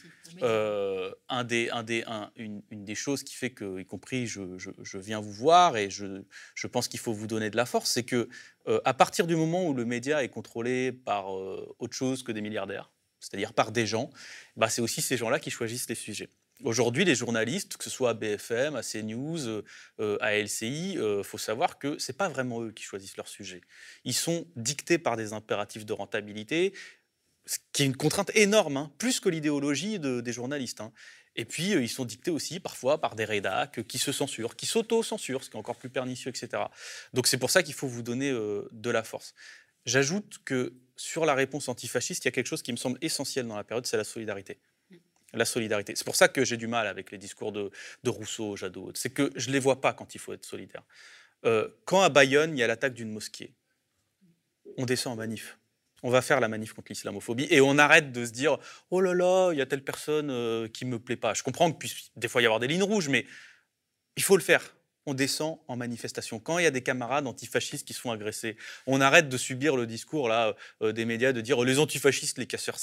[0.42, 2.04] euh, un des, un des,
[2.36, 6.22] une, des choses qui fait que, y compris, je, je, viens vous voir et je,
[6.54, 8.28] je pense qu'il faut vous donner de la force, c'est que
[8.68, 12.32] euh, à partir du moment où le média est contrôlé par euh, autre chose que
[12.32, 12.90] des milliardaires,
[13.20, 14.10] c'est-à-dire par des gens,
[14.56, 16.30] bah, c'est aussi ces gens-là qui choisissent les sujets.
[16.62, 21.22] Aujourd'hui, les journalistes, que ce soit à BFM, à CNews, euh, à LCI, il euh,
[21.22, 23.62] faut savoir que ce n'est pas vraiment eux qui choisissent leur sujet.
[24.04, 26.74] Ils sont dictés par des impératifs de rentabilité,
[27.47, 30.80] ce qui est une contrainte énorme, hein, plus que l'idéologie des journalistes.
[30.80, 30.93] Hein.
[31.36, 34.66] Et puis, euh, ils sont dictés aussi parfois par des rédacs qui se censurent, qui
[34.66, 36.64] s'auto-censurent, ce qui est encore plus pernicieux, etc.
[37.12, 39.34] Donc c'est pour ça qu'il faut vous donner de la force.
[39.86, 43.47] J'ajoute que sur la réponse antifasciste, il y a quelque chose qui me semble essentiel
[43.47, 44.59] dans la période, c'est la solidarité
[45.32, 45.95] la solidarité.
[45.97, 47.70] C'est pour ça que j'ai du mal avec les discours de,
[48.07, 48.93] Rousseau, Jadot.
[48.95, 50.82] C'est que je ne les vois pas quand il faut être solidaire.
[51.45, 53.55] Euh, quand à Bayonne, il y a l'attaque d'une mosquée,
[54.76, 55.59] on descend en manif.
[56.03, 58.59] On va faire la manif contre l'islamophobie et on arrête de se dire
[58.90, 61.34] oh là là, il y a telle personne euh, qui me plaît pas.
[61.34, 63.26] Je comprends que puisse des fois y avoir des lignes rouges, mais
[64.16, 64.74] il faut le faire
[65.07, 66.38] on descend en manifestation.
[66.38, 69.76] Quand il y a des camarades antifascistes qui se font agresser, on arrête de subir
[69.76, 72.76] le discours là euh, des médias de dire oh, les antifascistes, les casseurs.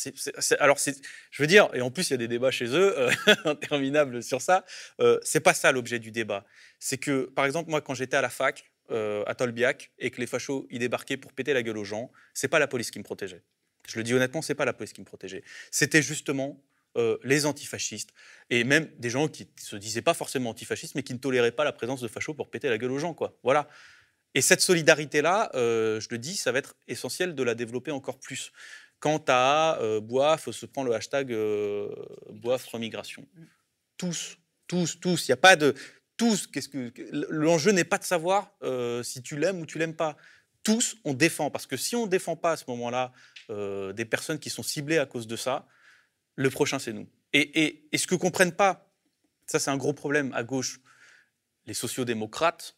[0.59, 3.11] alors je veux dire, et en plus il y a des débats chez eux euh,
[3.45, 4.65] interminables sur ça.
[4.99, 6.45] Euh, c'est pas ça l'objet du débat.
[6.79, 10.27] C'est que par exemple moi quand j'étais à la fac à Tolbiac et que les
[10.27, 13.03] fachos y débarquaient pour péter la gueule aux gens, c'est pas la police qui me
[13.03, 13.43] protégeait.
[13.87, 15.43] Je le dis honnêtement, c'est pas la police qui me protégeait.
[15.71, 16.61] C'était justement
[16.97, 18.11] euh, les antifascistes,
[18.49, 21.51] et même des gens qui ne se disaient pas forcément antifascistes, mais qui ne toléraient
[21.51, 23.13] pas la présence de fachos pour péter la gueule aux gens.
[23.13, 23.37] Quoi.
[23.43, 23.69] Voilà.
[24.33, 28.19] Et cette solidarité-là, euh, je le dis, ça va être essentiel de la développer encore
[28.19, 28.51] plus.
[28.99, 31.89] Quant à euh, Boif, se prend le hashtag euh,
[32.31, 33.27] Boif remigration.
[33.97, 35.27] Tous, tous, tous.
[35.27, 35.73] Il n'y a pas de
[36.17, 36.49] tous.
[37.29, 38.51] L'enjeu n'est pas de savoir
[39.03, 40.17] si tu l'aimes ou tu l'aimes pas.
[40.63, 43.13] Tous, on défend parce que si on ne défend pas à ce moment-là
[43.49, 45.67] des personnes qui sont ciblées à cause de ça,
[46.35, 47.07] le prochain, c'est nous.
[47.33, 48.89] Et, ce que comprennent pas,
[49.45, 50.79] ça c'est un gros problème à gauche,
[51.65, 52.75] les sociodémocrates,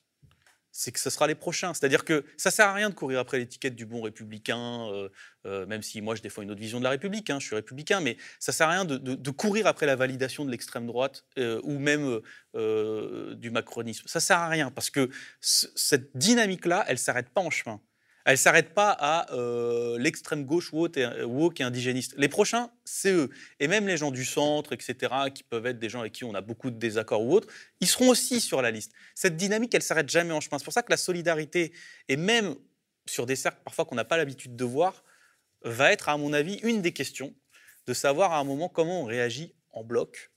[0.72, 1.74] c'est que ce sera les prochains.
[1.74, 5.10] C'est-à-dire que ça sert à rien de courir après l'étiquette du bon républicain, euh,
[5.46, 7.56] euh, même si moi je défends une autre vision de la République, hein, je suis
[7.56, 11.62] républicain, mais ça sert à rien de, courir après la validation de l'extrême droite euh,
[11.64, 12.20] ou même
[12.54, 14.08] du macronisme.
[14.08, 15.10] Ça sert à rien parce que
[15.40, 17.80] cette dynamique-là, elle s'arrête pas en chemin.
[18.30, 22.14] Elle ne s'arrête pas à euh, l'extrême gauche woke et, woke et indigéniste.
[22.16, 23.32] Les prochains, c'est eux.
[23.60, 26.36] Et même les gens du centre, etc., qui peuvent être des gens avec qui on
[26.36, 27.48] a beaucoup de désaccords ou autres,
[27.80, 28.92] ils seront aussi sur la liste.
[29.16, 30.60] Cette dynamique, elle s'arrête jamais en chemin.
[30.60, 31.74] C'est pour ça que la solidarité,
[32.08, 32.54] et même
[33.08, 35.04] sur des cercles parfois qu'on n'a pas l'habitude de voir,
[35.64, 37.34] va être, à mon avis, une des questions
[37.88, 40.30] de savoir à un moment comment on réagit en bloc,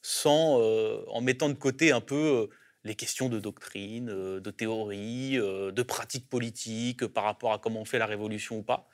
[0.00, 4.50] sans, euh, en mettant de côté un peu euh, les questions de doctrine, euh, de
[4.50, 8.88] théorie, euh, de pratique politique par rapport à comment on fait la révolution ou pas.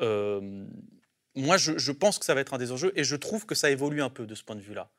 [0.00, 0.64] Euh,
[1.34, 3.70] moi, je, pense que ça va être un des enjeux et je trouve que ça
[3.70, 4.90] évolue un peu de ce point de vue-là.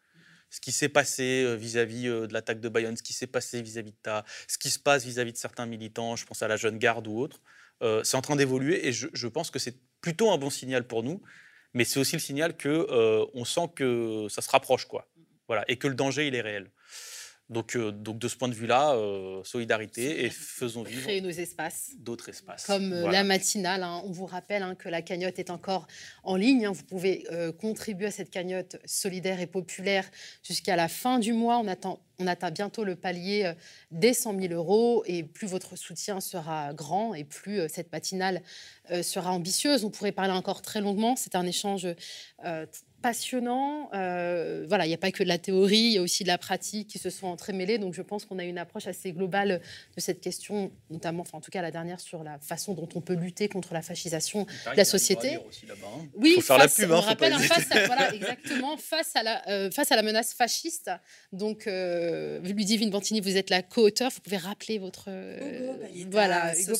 [0.50, 3.98] Ce qui s'est passé vis-à-vis de l'attaque de Bayonne, ce qui s'est passé vis-à-vis de
[4.02, 7.08] ta, ce qui se passe vis-à-vis de certains militants, je pense à la jeune garde
[7.08, 7.42] ou autre,
[8.04, 11.24] c'est en train d'évoluer et je, pense que c'est plutôt un bon signal pour nous,
[11.74, 12.88] mais c'est aussi le signal que
[13.34, 15.08] on sent que ça se rapproche, quoi.
[15.48, 16.72] Voilà, et que le danger il est réel.
[17.54, 21.30] Donc, euh, donc de ce point de vue-là, euh, solidarité et faisons vivre Créer nos
[21.30, 21.92] espaces.
[22.00, 22.66] D'autres espaces.
[22.66, 23.84] Comme euh, la matinale.
[23.84, 24.02] Hein.
[24.06, 25.88] On vous rappelle hein, que la cagnotte est encore
[26.24, 26.66] en ligne.
[26.66, 26.72] Hein.
[26.72, 27.26] Vous pouvez
[27.60, 30.10] contribuer à cette cagnotte solidaire et populaire
[30.42, 31.60] jusqu'à la fin du mois.
[31.60, 33.52] On attend on atteint bientôt le palier
[33.90, 38.44] des 100 000 euros et plus votre soutien sera grand et plus cette matinale
[39.02, 39.84] sera ambitieuse.
[39.84, 41.16] On pourrait parler encore très longuement.
[41.16, 41.88] C'est un échange
[43.04, 43.90] passionnant.
[43.94, 46.30] Euh, voilà, il n'y a pas que de la théorie, il y a aussi de
[46.30, 47.78] la pratique qui se sont entremêlées.
[47.78, 49.62] Donc, je pense qu'on a une approche assez globale
[49.96, 53.02] de cette question, notamment, enfin, en tout cas, la dernière sur la façon dont on
[53.02, 55.36] peut lutter contre la fascisation de la société.
[55.36, 55.42] Hein.
[56.16, 56.92] Oui, faut faire la pub.
[56.92, 60.34] Hein, on rappelle, face à, voilà, exactement, face à la euh, face à la menace
[60.34, 60.90] fasciste.
[61.34, 64.12] Donc, euh, Ludivine Bantini, vous êtes la co-auteur.
[64.12, 66.74] Vous pouvez rappeler votre Hugo Paletta, voilà, Hugo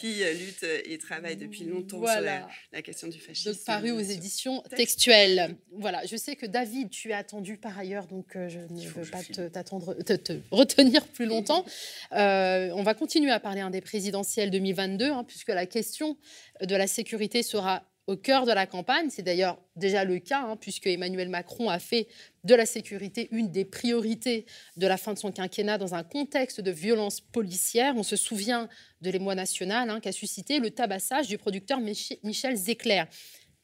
[0.00, 3.52] qui lutte et travaille depuis longtemps sur la, question du fascisme.
[3.52, 5.35] Donc, paru aux éditions textuelles.
[5.36, 5.56] Mal.
[5.72, 9.10] Voilà, je sais que David, tu es attendu par ailleurs, donc euh, je ne veux
[9.10, 11.64] pas te, t'attendre, te, te retenir plus longtemps.
[12.12, 16.16] Euh, on va continuer à parler hein, des présidentielles 2022, hein, puisque la question
[16.62, 19.08] de la sécurité sera au cœur de la campagne.
[19.10, 22.08] C'est d'ailleurs déjà le cas, hein, puisque Emmanuel Macron a fait
[22.44, 26.60] de la sécurité une des priorités de la fin de son quinquennat dans un contexte
[26.60, 27.94] de violence policière.
[27.96, 28.68] On se souvient
[29.00, 33.04] de l'émoi national hein, qu'a suscité le tabassage du producteur Michel Zecler.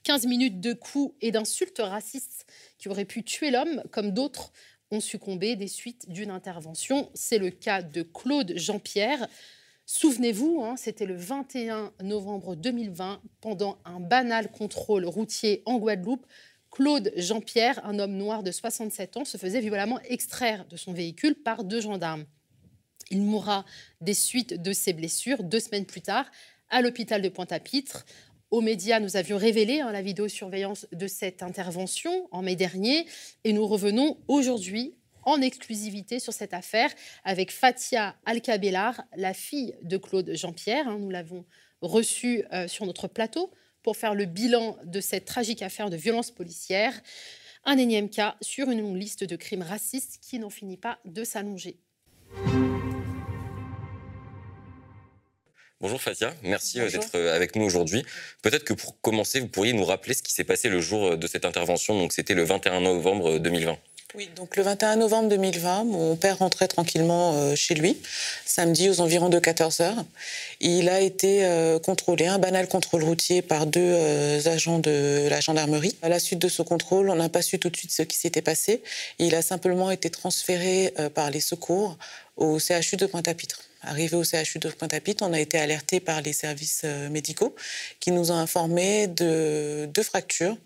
[0.04, 2.46] 15 minutes de coups et d'insultes racistes
[2.78, 4.52] qui auraient pu tuer l'homme, comme d'autres
[4.90, 7.10] ont succombé des suites d'une intervention.
[7.14, 9.26] C'est le cas de Claude Jean-Pierre.
[9.86, 16.26] Souvenez-vous, hein, c'était le 21 novembre 2020, pendant un banal contrôle routier en Guadeloupe.
[16.70, 21.34] Claude Jean-Pierre, un homme noir de 67 ans, se faisait violemment extraire de son véhicule
[21.34, 22.24] par deux gendarmes.
[23.10, 23.64] Il mourra
[24.00, 26.26] des suites de ses blessures deux semaines plus tard
[26.70, 28.06] à l'hôpital de Pointe-à-Pitre.
[28.52, 33.06] Aux médias, nous avions révélé hein, la vidéosurveillance de cette intervention en mai dernier
[33.44, 36.90] et nous revenons aujourd'hui en exclusivité sur cette affaire
[37.24, 40.86] avec Fatia Alcabellar, la fille de Claude Jean-Pierre.
[40.86, 40.98] Hein.
[41.00, 41.46] nous l'avons
[41.80, 43.50] reçue euh, sur notre plateau
[43.82, 46.92] pour faire le bilan de cette tragique affaire de violence policière.
[47.64, 51.24] Un énième cas sur une longue liste de crimes racistes qui n'en finit pas de
[51.24, 51.78] s'allonger.
[55.82, 58.04] Bonjour Fatia, merci euh, d'être euh, avec nous aujourd'hui.
[58.40, 61.26] Peut-être que pour commencer, vous pourriez nous rappeler ce qui s'est passé le jour de
[61.26, 61.98] cette intervention.
[61.98, 63.76] Donc c'était le 21 novembre 2020.
[64.14, 67.96] Oui, donc le 21 novembre 2020, mon père rentrait tranquillement euh, chez lui,
[68.44, 70.04] samedi aux environs de 14 heures.
[70.60, 75.40] Il a été euh, contrôlé, un banal contrôle routier par deux euh, agents de la
[75.40, 75.96] gendarmerie.
[76.02, 78.18] À la suite de ce contrôle, on n'a pas su tout de suite ce qui
[78.18, 78.82] s'était passé.
[79.18, 81.96] Il a simplement été transféré par les secours
[82.36, 83.62] au CHU de Pointe-à-Pitre.
[83.80, 87.54] Arrivé au CHU de Pointe-à-Pitre, on a été alerté par les services médicaux
[87.98, 90.56] qui nous ont informé de deux fractures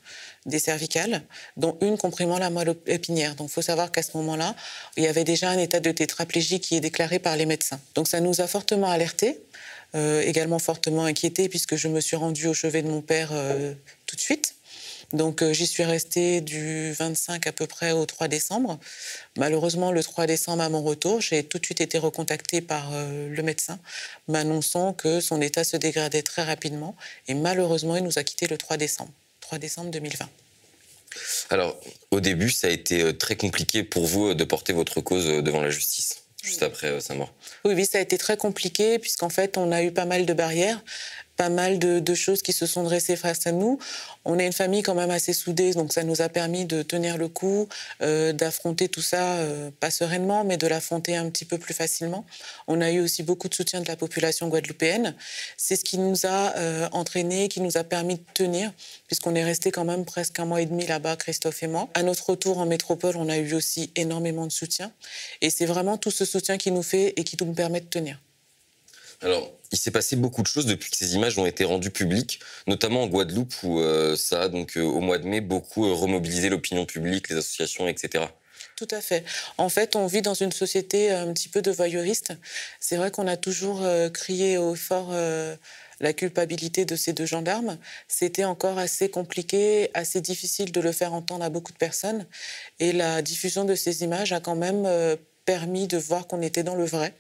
[0.47, 1.23] des cervicales,
[1.57, 3.35] dont une comprimant la moelle épinière.
[3.35, 4.55] Donc, il faut savoir qu'à ce moment-là,
[4.97, 7.81] il y avait déjà un état de tétraplégie qui est déclaré par les médecins.
[7.95, 9.41] Donc, ça nous a fortement alertés,
[9.95, 13.73] euh, également fortement inquiétés, puisque je me suis rendue au chevet de mon père euh,
[14.07, 14.55] tout de suite.
[15.13, 18.81] Donc euh, j'y suis restée du 25 à peu près au 3 décembre.
[19.39, 23.43] Malheureusement, le 3 décembre, à mon retour, j'ai tout de suite été recontactée par le
[23.43, 23.79] médecin,
[24.27, 26.97] m'annonçant que son état se dégradait très rapidement.
[27.29, 29.13] Et malheureusement, il nous a quittés le 3 décembre.
[29.47, 30.29] 3 décembre 2020.
[31.51, 31.81] Alors,
[32.11, 35.29] au début, ça a été euh, très compliqué pour vous euh, de porter votre cause
[35.29, 37.33] euh, devant la justice, juste après sa mort.
[37.65, 40.35] Oui, oui, ça a été très compliqué, puisqu'en fait, on a eu pas mal de
[40.35, 40.83] barrières
[41.37, 43.79] pas mal de, choses qui se sont dressées face à nous.
[44.25, 47.19] On est une famille quand même assez soudée, donc ça nous a permis de tenir
[47.19, 47.69] le coup,
[48.01, 52.25] euh, d'affronter tout ça, euh, pas sereinement, mais de l'affronter un petit peu plus facilement.
[52.67, 55.15] On a eu aussi beaucoup de soutien de la population guadeloupéenne.
[55.57, 58.73] C'est ce qui nous a euh, entraînés, qui nous a permis de tenir,
[59.07, 61.89] puisqu'on est resté quand même presque un mois et demi là-bas, Christophe et moi.
[61.95, 64.91] À notre retour en métropole, on a eu aussi énormément de soutien.
[65.43, 68.19] Et c'est vraiment tout ce soutien qui nous fait et qui nous permet de tenir.
[69.23, 72.41] Alors, il s'est passé beaucoup de choses depuis que ces images ont été rendues publiques,
[72.67, 75.93] notamment en Guadeloupe où euh, ça a donc euh, au mois de mai beaucoup euh,
[75.93, 78.25] remobilisé l'opinion publique, les associations, etc.
[78.77, 79.25] Tout à fait.
[79.59, 82.33] En fait, on vit dans une société un petit peu de voyeuristes.
[82.79, 83.83] C'est vrai qu'on a toujours
[84.13, 85.15] crié au fort
[86.01, 87.79] la culpabilité de ces deux gendarmes.
[88.07, 92.27] C'était encore assez compliqué, assez difficile de le faire entendre à beaucoup de personnes.
[92.79, 94.87] Et la diffusion de ces images a quand même
[95.47, 97.15] permis de voir qu'on était dans le vrai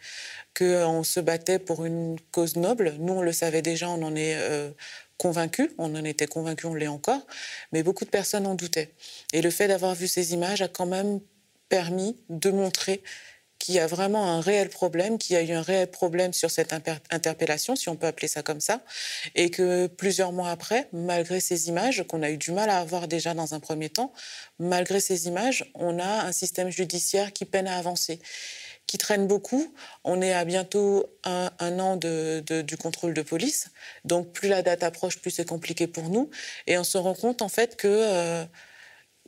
[0.56, 2.94] qu'on se battait pour une cause noble.
[2.98, 4.70] Nous, on le savait déjà, on en est euh,
[5.18, 7.26] convaincus, on en était convaincus, on l'est encore,
[7.72, 8.90] mais beaucoup de personnes en doutaient.
[9.32, 11.20] Et le fait d'avoir vu ces images a quand même
[11.68, 13.02] permis de montrer
[13.58, 16.50] qu'il y a vraiment un réel problème, qu'il y a eu un réel problème sur
[16.50, 18.82] cette interpellation, si on peut appeler ça comme ça,
[19.34, 23.08] et que plusieurs mois après, malgré ces images qu'on a eu du mal à avoir
[23.08, 24.12] déjà dans un premier temps,
[24.58, 28.20] malgré ces images, on a un système judiciaire qui peine à avancer
[28.86, 29.74] qui traîne beaucoup.
[30.04, 33.68] On est à bientôt un, an du contrôle de police.
[34.04, 36.30] Donc plus la date approche, plus c'est compliqué pour nous.
[36.66, 38.44] Et on se rend compte en fait que euh,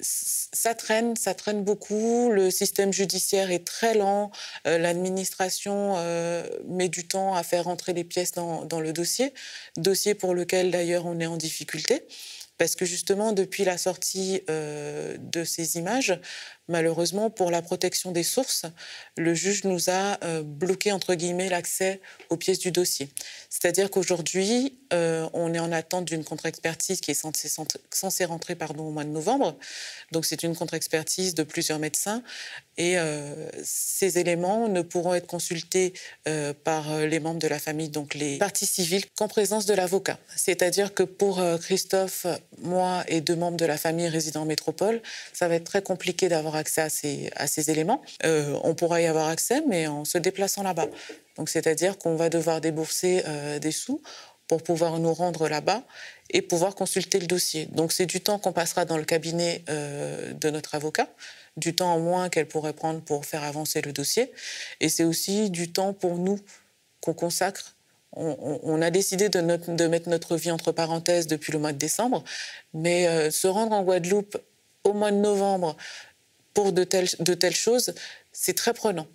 [0.01, 2.30] ça traîne, ça traîne beaucoup.
[2.30, 4.30] Le système judiciaire est très lent.
[4.66, 9.35] Euh, l'administration euh, met du temps à faire rentrer les pièces dans le dossier.
[9.76, 12.06] Dossier pour lequel d'ailleurs on est en difficulté.
[12.59, 16.18] Parce que justement, depuis la sortie de ces images,
[16.69, 18.66] Malheureusement, pour la protection des sources,
[19.16, 23.09] le juge nous a euh, bloqué, entre guillemets, l'accès aux pièces du dossier.
[23.49, 28.90] C'est-à-dire qu'aujourd'hui, euh, on est en attente d'une contre-expertise qui est censée, rentrer pardon, au
[28.90, 29.57] mois de novembre.
[30.12, 32.23] Donc c'est une contre-expertise de plusieurs médecins.
[32.77, 35.95] Et euh, ces éléments ne pourront être consultés
[36.65, 40.19] par les membres de la famille, donc les parties civiles, qu'en présence de l'avocat.
[40.36, 42.27] C'est-à-dire que pour Christophe,
[42.62, 45.01] moi et deux membres de la famille résidant en métropole,
[45.32, 48.02] ça va être très compliqué d'avoir accès à ces, éléments.
[48.24, 50.86] Euh, on pourra y avoir accès, mais en se déplaçant là-bas.
[51.36, 54.02] Donc, c'est-à-dire qu'on va devoir débourser euh, des sous
[54.48, 55.85] pour pouvoir nous rendre là-bas
[56.30, 57.66] et pouvoir consulter le dossier.
[57.66, 61.09] Donc, c'est du temps qu'on passera dans le cabinet euh, de notre avocat,
[61.56, 64.32] du temps en moins qu'elle pourrait prendre pour faire avancer le dossier,
[64.80, 66.39] et c'est aussi du temps pour nous
[67.01, 67.76] qu'on consacre
[68.12, 72.24] on, a décidé de, mettre notre vie entre parenthèses depuis le mois de décembre,
[72.72, 74.39] mais euh, se rendre en Guadeloupe
[74.85, 75.76] au mois de novembre
[76.55, 77.94] pour de telles, choses,
[78.32, 79.06] c'est très prenant.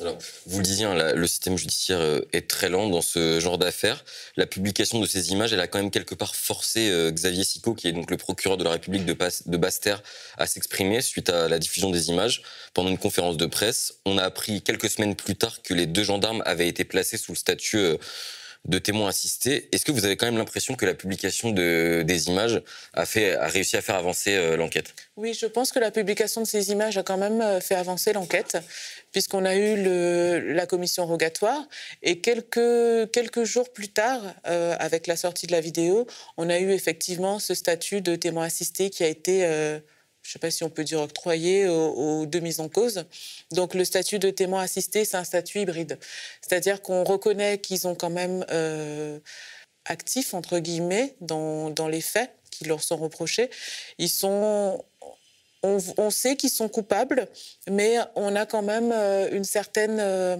[0.00, 0.16] Alors,
[0.46, 4.04] vous le disiez, hein, le système judiciaire euh, est très lent dans ce genre d'affaires.
[4.36, 7.74] La publication de ces images, elle a quand même quelque part forcé euh, Xavier Sicot,
[7.74, 10.02] qui est donc le procureur de la République de, de Basse-Terre,
[10.38, 12.42] à s'exprimer suite à la diffusion des images
[12.72, 13.94] pendant une conférence de presse.
[14.06, 17.32] On a appris quelques semaines plus tard que les deux gendarmes avaient été placés sous
[17.32, 17.98] le statut
[18.64, 19.68] de témoins assistés.
[19.72, 22.62] Est-ce que vous avez quand même l'impression que la publication de, des images
[22.94, 24.94] a, fait, a réussi à faire avancer euh, l'enquête?
[25.16, 28.12] Oui, je pense que la publication de ces images a quand même euh, fait avancer
[28.12, 28.58] l'enquête,
[29.10, 31.66] puisqu'on a eu la commission rogatoire
[32.02, 36.06] et quelques, quelques jours plus tard, euh, avec la sortie de la vidéo,
[36.36, 39.44] on a eu effectivement ce statut de témoin assisté qui a été
[40.22, 43.04] je ne sais pas si on peut dire octroyé aux, deux mises en cause.
[43.50, 45.98] Donc le statut de témoin assisté, c'est un statut hybride.
[46.40, 49.18] C'est-à-dire qu'on reconnaît qu'ils ont quand même euh,
[49.84, 53.50] actifs, entre guillemets, dans, dans, les faits qui leur sont reprochés.
[53.98, 54.84] Ils sont...
[55.64, 57.28] On, sait qu'ils sont coupables,
[57.70, 59.98] mais on a quand même euh, une certaine...
[60.00, 60.36] Euh,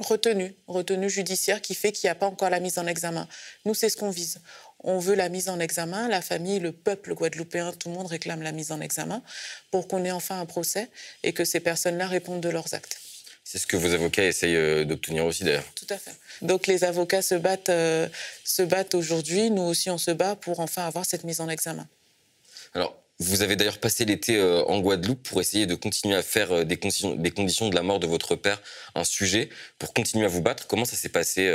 [0.00, 3.28] retenue, retenue judiciaire qui fait qu'il n'y a pas encore la mise en examen.
[3.64, 4.40] Nous, c'est ce qu'on vise.
[4.84, 6.08] On veut la mise en examen.
[6.08, 9.22] La famille, le peuple guadeloupéen, tout le monde réclame la mise en examen
[9.70, 10.90] pour qu'on ait enfin un procès
[11.22, 12.98] et que ces personnes-là répondent de leurs actes.
[13.44, 15.64] C'est ce que vos avocats essayent euh, d'obtenir aussi d'ailleurs.
[15.74, 16.12] Tout à fait.
[16.42, 18.08] Donc les avocats se battent, euh,
[18.44, 19.50] se battent aujourd'hui.
[19.50, 21.86] Nous aussi, on se bat pour enfin avoir cette mise en examen.
[22.74, 26.66] Alors, vous avez d'ailleurs passé l'été euh, en Guadeloupe pour essayer de continuer à faire
[26.66, 28.60] des conditions, des conditions de la mort de votre père
[28.94, 29.48] un sujet,
[29.78, 30.66] pour continuer à vous battre.
[30.66, 31.48] Comment ça s'est passé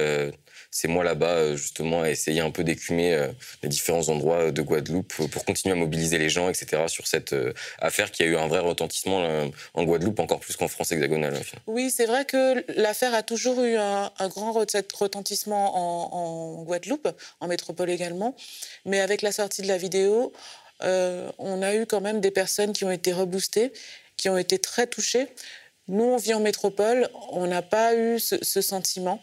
[0.72, 3.30] c'est moi là-bas, euh, justement, à essayer un peu d'écumer euh,
[3.64, 7.36] les différents endroits euh, de Guadeloupe pour continuer à mobiliser les gens, etc., sur cette
[7.80, 11.40] affaire qui a eu un vrai retentissement en Guadeloupe, encore plus qu'en France hexagonale.
[11.68, 17.08] Oui, c'est vrai que l'affaire a toujours eu un, grand retentissement en, Guadeloupe,
[17.40, 18.36] en métropole également.
[18.86, 20.34] Mais avec la sortie de la vidéo,
[20.82, 23.72] on a eu quand même des personnes qui ont été reboostées,
[24.18, 25.28] qui ont été très touchées.
[25.88, 29.22] Nous, on vit en métropole, on n'a pas eu ce sentiment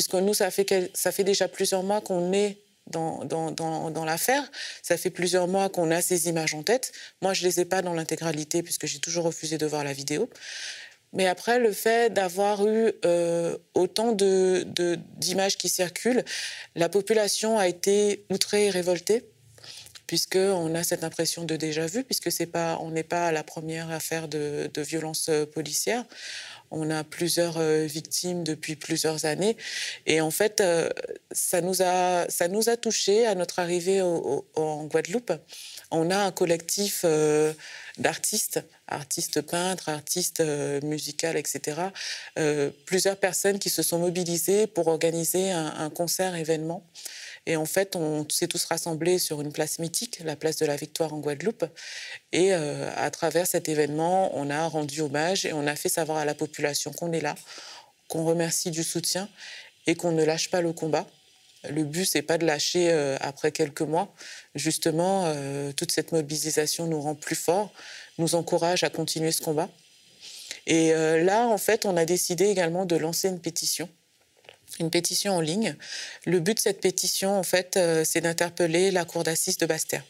[0.00, 2.56] puisque nous, ça fait, déjà plusieurs mois qu'on est
[2.86, 4.50] dans, l'affaire.
[4.82, 6.92] Ça fait plusieurs mois qu'on a ces images en tête.
[7.20, 9.92] Moi, je ne les ai pas dans l'intégralité, puisque j'ai toujours refusé de voir la
[9.92, 10.30] vidéo.
[11.12, 16.24] Mais après, le fait d'avoir eu euh, autant d'images qui circulent,
[16.74, 19.26] la population a été outrée et révoltée,
[20.06, 23.90] puisqu'on a cette impression de déjà-vu, puisque c'est pas, on n'est pas à la première
[23.90, 26.06] affaire de, de violence euh, policière.
[26.70, 29.56] On a plusieurs euh, victimes depuis plusieurs années.
[30.06, 30.88] Et en fait, euh,
[31.32, 35.32] ça nous a, ça nous a touchés à notre arrivée en Guadeloupe.
[35.90, 37.52] On a un collectif euh,
[37.98, 40.42] d'artistes, artistes peintres, artistes
[40.82, 41.82] musicaux, etc.
[42.86, 46.86] plusieurs personnes qui se sont mobilisées pour organiser un, un concert événement
[47.46, 50.76] et en fait, on s'est tous rassemblés sur une place mythique, la place de la
[50.76, 51.64] Victoire en Guadeloupe.
[52.32, 56.18] Et euh, à travers cet événement, on a rendu hommage et on a fait savoir
[56.18, 57.34] à la population qu'on est là,
[58.08, 59.28] qu'on remercie du soutien
[59.86, 61.06] et qu'on ne lâche pas le combat.
[61.68, 64.14] Le but, c'est pas de lâcher euh, après quelques mois.
[64.54, 67.72] Justement, euh, toute cette mobilisation nous rend plus forts,
[68.18, 69.68] nous encourage à continuer ce combat.
[70.66, 73.88] Et là, en fait, on a décidé également de lancer une pétition
[74.80, 75.76] une pétition en ligne.
[76.26, 80.04] Le but de cette pétition, en fait, euh, c'est d'interpeller la cour d'assises de Basse-Terre.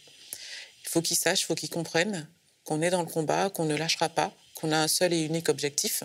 [0.85, 2.29] Il faut qu'ils sachent, il faut qu'ils comprennent
[2.65, 5.49] qu'on est dans le combat, qu'on ne lâchera pas, qu'on a un seul et unique
[5.49, 6.05] objectif,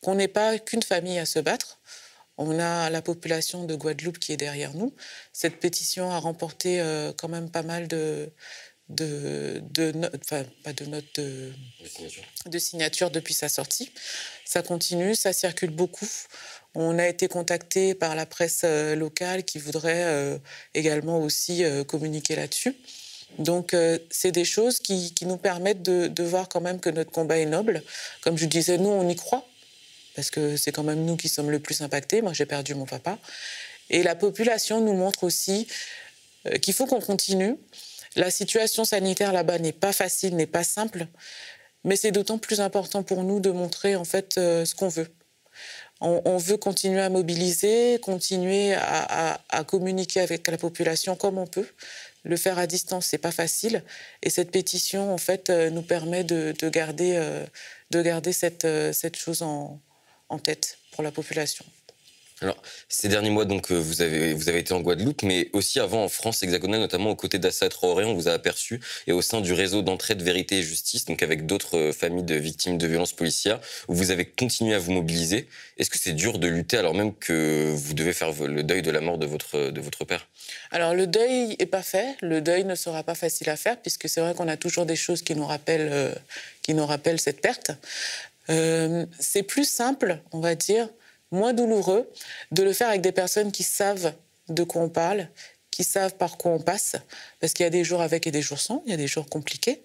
[0.00, 1.80] qu'on n'est pas qu'une famille à se battre.
[2.38, 4.94] On a la population de Guadeloupe qui est derrière nous.
[5.32, 8.32] Cette pétition a remporté euh, quand même pas mal de,
[8.88, 11.52] de, de enfin, pas de notes de,
[12.46, 13.92] de signatures depuis sa sortie.
[14.44, 16.08] Ça continue, ça circule beaucoup.
[16.74, 20.38] On a été contacté par la presse euh, locale qui voudrait euh,
[20.74, 22.74] également aussi euh, communiquer là-dessus.
[23.38, 23.74] Donc,
[24.10, 27.82] c'est des choses qui, nous permettent de, voir quand même que notre combat est noble.
[28.20, 29.48] Comme je disais, nous, on y croit,
[30.14, 32.20] parce que c'est quand même nous qui sommes le plus impactés.
[32.20, 33.18] Moi, j'ai perdu mon papa.
[33.88, 35.66] Et la population nous montre aussi
[36.60, 37.56] qu'il faut qu'on continue.
[38.16, 41.06] La situation sanitaire là-bas n'est pas facile, n'est pas simple,
[41.84, 45.08] mais c'est d'autant plus important pour nous de montrer en fait ce qu'on veut
[46.00, 51.68] on, veut continuer à mobiliser, continuer à, communiquer avec la population comme on peut,
[52.24, 53.82] Le faire à distance, c'est pas facile.
[54.22, 57.44] Et cette pétition, en fait, euh, nous permet de, garder, euh,
[57.90, 59.80] de garder cette, euh, chose en
[60.42, 61.64] tête pour la population.
[62.42, 66.08] Alors, ces derniers mois, donc, euh, vous avez, été en Guadeloupe, mais aussi avant en
[66.08, 69.52] France hexagonale, notamment aux côtés d'Assa Traoré, on vous a aperçu, et au sein du
[69.52, 73.60] réseau d'entraide vérité et justice, donc avec d'autres euh, familles de victimes de violences policières,
[73.86, 75.46] où vous avez continué à vous mobiliser.
[75.78, 78.90] Est-ce que c'est dur de lutter alors même que vous devez faire le deuil de
[78.90, 80.26] la mort de votre, de votre père?
[80.72, 82.16] Alors, le deuil n'est pas fait.
[82.22, 84.96] Le deuil ne sera pas facile à faire, puisque c'est vrai qu'on a toujours des
[84.96, 86.12] choses qui nous rappellent, euh,
[86.62, 87.70] qui nous rappellent cette perte.
[88.48, 90.88] c'est plus simple, on va dire,
[91.32, 92.08] moins douloureux
[92.52, 94.14] de le faire avec des personnes qui savent
[94.48, 95.28] de quoi on parle,
[95.70, 96.96] qui savent par quoi on passe,
[97.40, 99.08] parce qu'il y a des jours avec et des jours sans, il y a des
[99.08, 99.82] jours compliqués.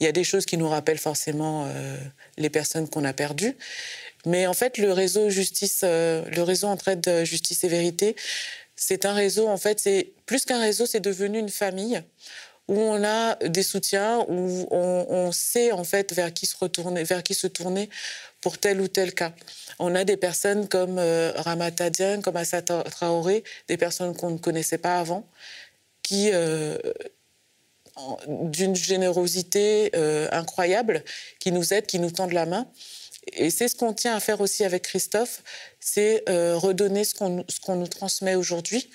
[0.00, 1.96] Il y a des choses qui nous rappellent forcément euh,
[2.36, 3.56] les personnes qu'on a perdues.
[4.26, 8.16] Mais en fait, le réseau justice, euh, le réseau entraide justice et vérité,
[8.76, 12.02] c'est un réseau, en fait, c'est plus qu'un réseau, c'est devenu une famille
[12.66, 17.04] où on a des soutiens, où on, on, sait en fait vers qui se retourner,
[17.04, 17.90] vers qui se tourner
[18.44, 19.32] pour tel ou tel cas.
[19.78, 24.36] On a des personnes comme euh, Ramata Dieng, comme Assa Traoré, des personnes qu'on ne
[24.36, 25.26] connaissait pas avant,
[26.02, 26.76] qui, euh,
[28.26, 31.02] d'une générosité euh, incroyable,
[31.40, 32.68] qui nous aident, qui nous tendent la main.
[33.32, 35.42] Et c'est ce qu'on tient à faire aussi avec Christophe,
[35.80, 38.90] c'est redonner ce qu'on nous transmet aujourd'hui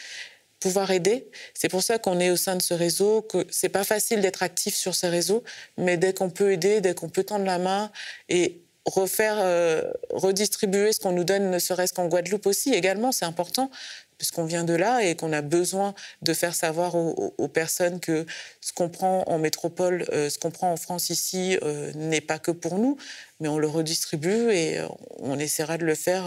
[0.59, 1.25] pouvoir aider.
[1.53, 4.43] C'est pour ça qu'on est au sein de ce réseau, que c'est pas facile d'être
[4.43, 5.41] actif sur ce réseau,
[5.77, 7.89] mais dès qu'on peut aider, dès qu'on peut tendre la main
[8.27, 13.25] et refaire, euh, redistribuer ce qu'on nous donne, ne serait-ce qu'en Guadeloupe aussi, également, c'est
[13.25, 13.71] important,
[14.17, 18.25] puisqu'on vient de là et qu'on a besoin de faire savoir aux, personnes que
[18.61, 22.39] ce qu'on prend en métropole, euh, ce qu'on prend en France ici, euh, n'est pas
[22.39, 22.97] que pour nous,
[23.39, 24.79] mais on le redistribue et
[25.19, 26.25] on essaiera de le faire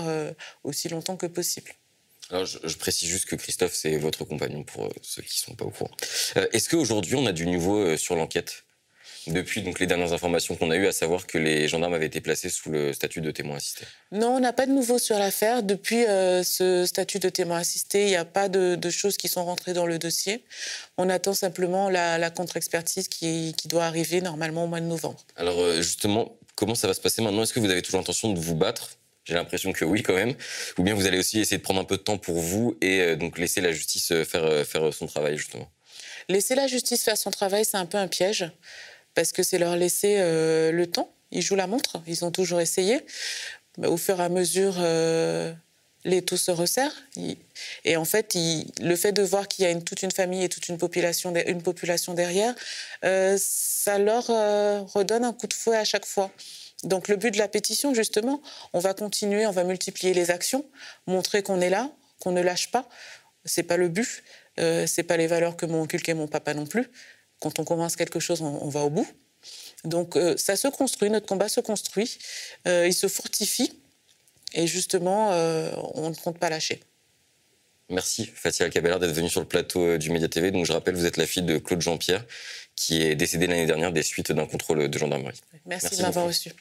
[0.65, 1.73] aussi longtemps que possible.
[2.31, 5.71] Je, précise juste que Christophe, c'est votre compagnon pour ceux qui ne sont pas au
[5.71, 5.91] courant.
[6.53, 8.65] Est-ce qu'aujourd'hui, on a du nouveau sur l'enquête?
[9.29, 12.21] Depuis donc les dernières informations qu'on a eues, à savoir que les gendarmes avaient été
[12.21, 15.63] placés sous le statut de témoin assisté Non, on n'a pas de nouveau sur l'affaire.
[15.63, 19.45] Depuis euh, ce statut de témoin assisté, il n'y a pas de, choses qui sont
[19.45, 20.45] rentrées dans le dossier.
[20.99, 25.25] On attend simplement la, contre-expertise qui, doit arriver normalement au mois de novembre.
[25.37, 27.43] Alors euh, justement, comment ça va se passer maintenant?
[27.43, 28.99] Est-ce que vous avez toujours l'intention de vous battre?
[29.25, 30.35] J'ai l'impression que oui, quand même.
[30.79, 33.01] Ou bien vous allez aussi essayer de prendre un peu de temps pour vous et
[33.01, 35.71] euh, donc laisser la justice faire, faire son travail, justement?
[36.29, 38.51] Laisser la justice faire son travail, c'est un peu un piège
[39.15, 41.13] parce que c'est leur laisser euh, le temps.
[41.31, 43.01] Ils jouent la montre, ils ont toujours essayé.
[43.83, 45.53] Au fur et à mesure, euh,
[46.05, 46.95] les taux se resserrent.
[47.85, 48.37] Et en fait,
[48.81, 51.63] le fait de voir qu'il y a toute une famille et toute une population, une
[51.63, 52.55] population derrière,
[53.05, 56.31] euh, ça leur redonne un coup de fouet à chaque fois.
[56.83, 60.65] Donc le but de la pétition, justement, on va continuer, on va multiplier les actions,
[61.07, 62.89] montrer qu'on est là, qu'on ne lâche pas.
[63.45, 64.23] C'est pas le but,
[64.59, 66.91] euh, c'est pas les valeurs que m'ont inculqué mon papa non plus
[67.43, 69.07] quand on commence quelque chose, on, va au bout.
[69.85, 72.19] Donc euh, ça se construit, notre combat se construit,
[72.69, 73.73] euh, il se fortifie,
[74.55, 76.81] et justement, euh, on ne compte pas lâcher.
[77.89, 80.53] Merci Fatia Alcabella d'être venue sur le plateau du Média TV.
[80.53, 82.25] Donc je rappelle, vous êtes la fille de Claude Jean-Pierre,
[82.77, 85.41] qui est décédé l'année dernière des suites d'un contrôle de gendarmerie.
[85.67, 86.53] Merci de m'avoir reçu.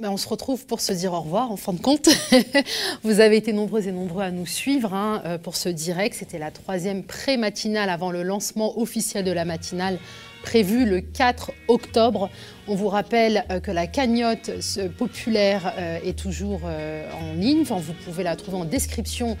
[0.00, 2.08] Ben, on se retrouve pour se dire au revoir en fin de compte.
[3.04, 6.16] Vous avez été nombreux et nombreux à nous suivre hein, euh, pour ce direct.
[6.18, 10.00] C'était la troisième pré-matinale avant le lancement officiel de la matinale
[10.42, 12.28] prévu le 4 octobre.
[12.66, 14.50] On vous rappelle euh, que la cagnotte
[14.98, 17.62] populaire euh, est toujours en ligne.
[17.62, 19.38] Vous pouvez la trouver en description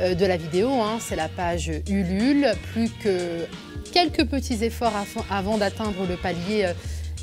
[0.00, 0.70] de la vidéo.
[0.70, 0.98] Hein.
[1.00, 2.52] C'est la page Ulule.
[2.72, 3.44] Plus que
[3.92, 4.92] quelques petits efforts
[5.30, 6.70] avant d'atteindre le palier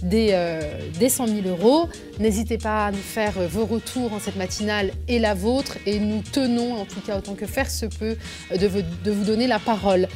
[0.04, 0.62] des, euh,
[1.00, 1.90] des 100 000 euros.
[2.20, 5.78] N'hésitez pas à nous faire euh, vos retours en cette matinale et la vôtre.
[5.86, 8.18] Et nous tenons, en tout cas autant que faire se peut,
[8.52, 10.08] euh, de vous, de vous donner la parole.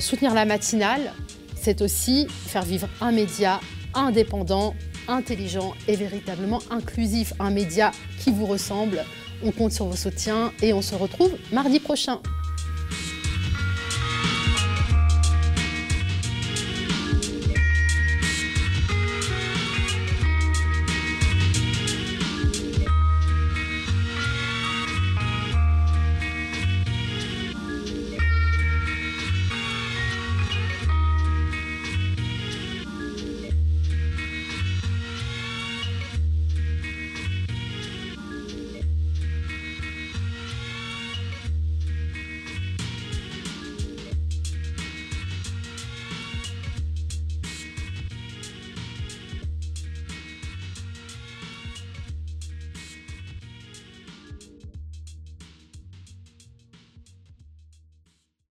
[0.00, 1.12] soutenir la matinale,
[1.60, 3.60] c'est aussi faire vivre un média
[3.94, 4.74] indépendant,
[5.08, 7.32] intelligent et véritablement inclusif.
[7.38, 7.90] Un média
[8.20, 9.04] qui vous ressemble.
[9.44, 12.20] On compte sur vos soutiens et on se retrouve mardi prochain.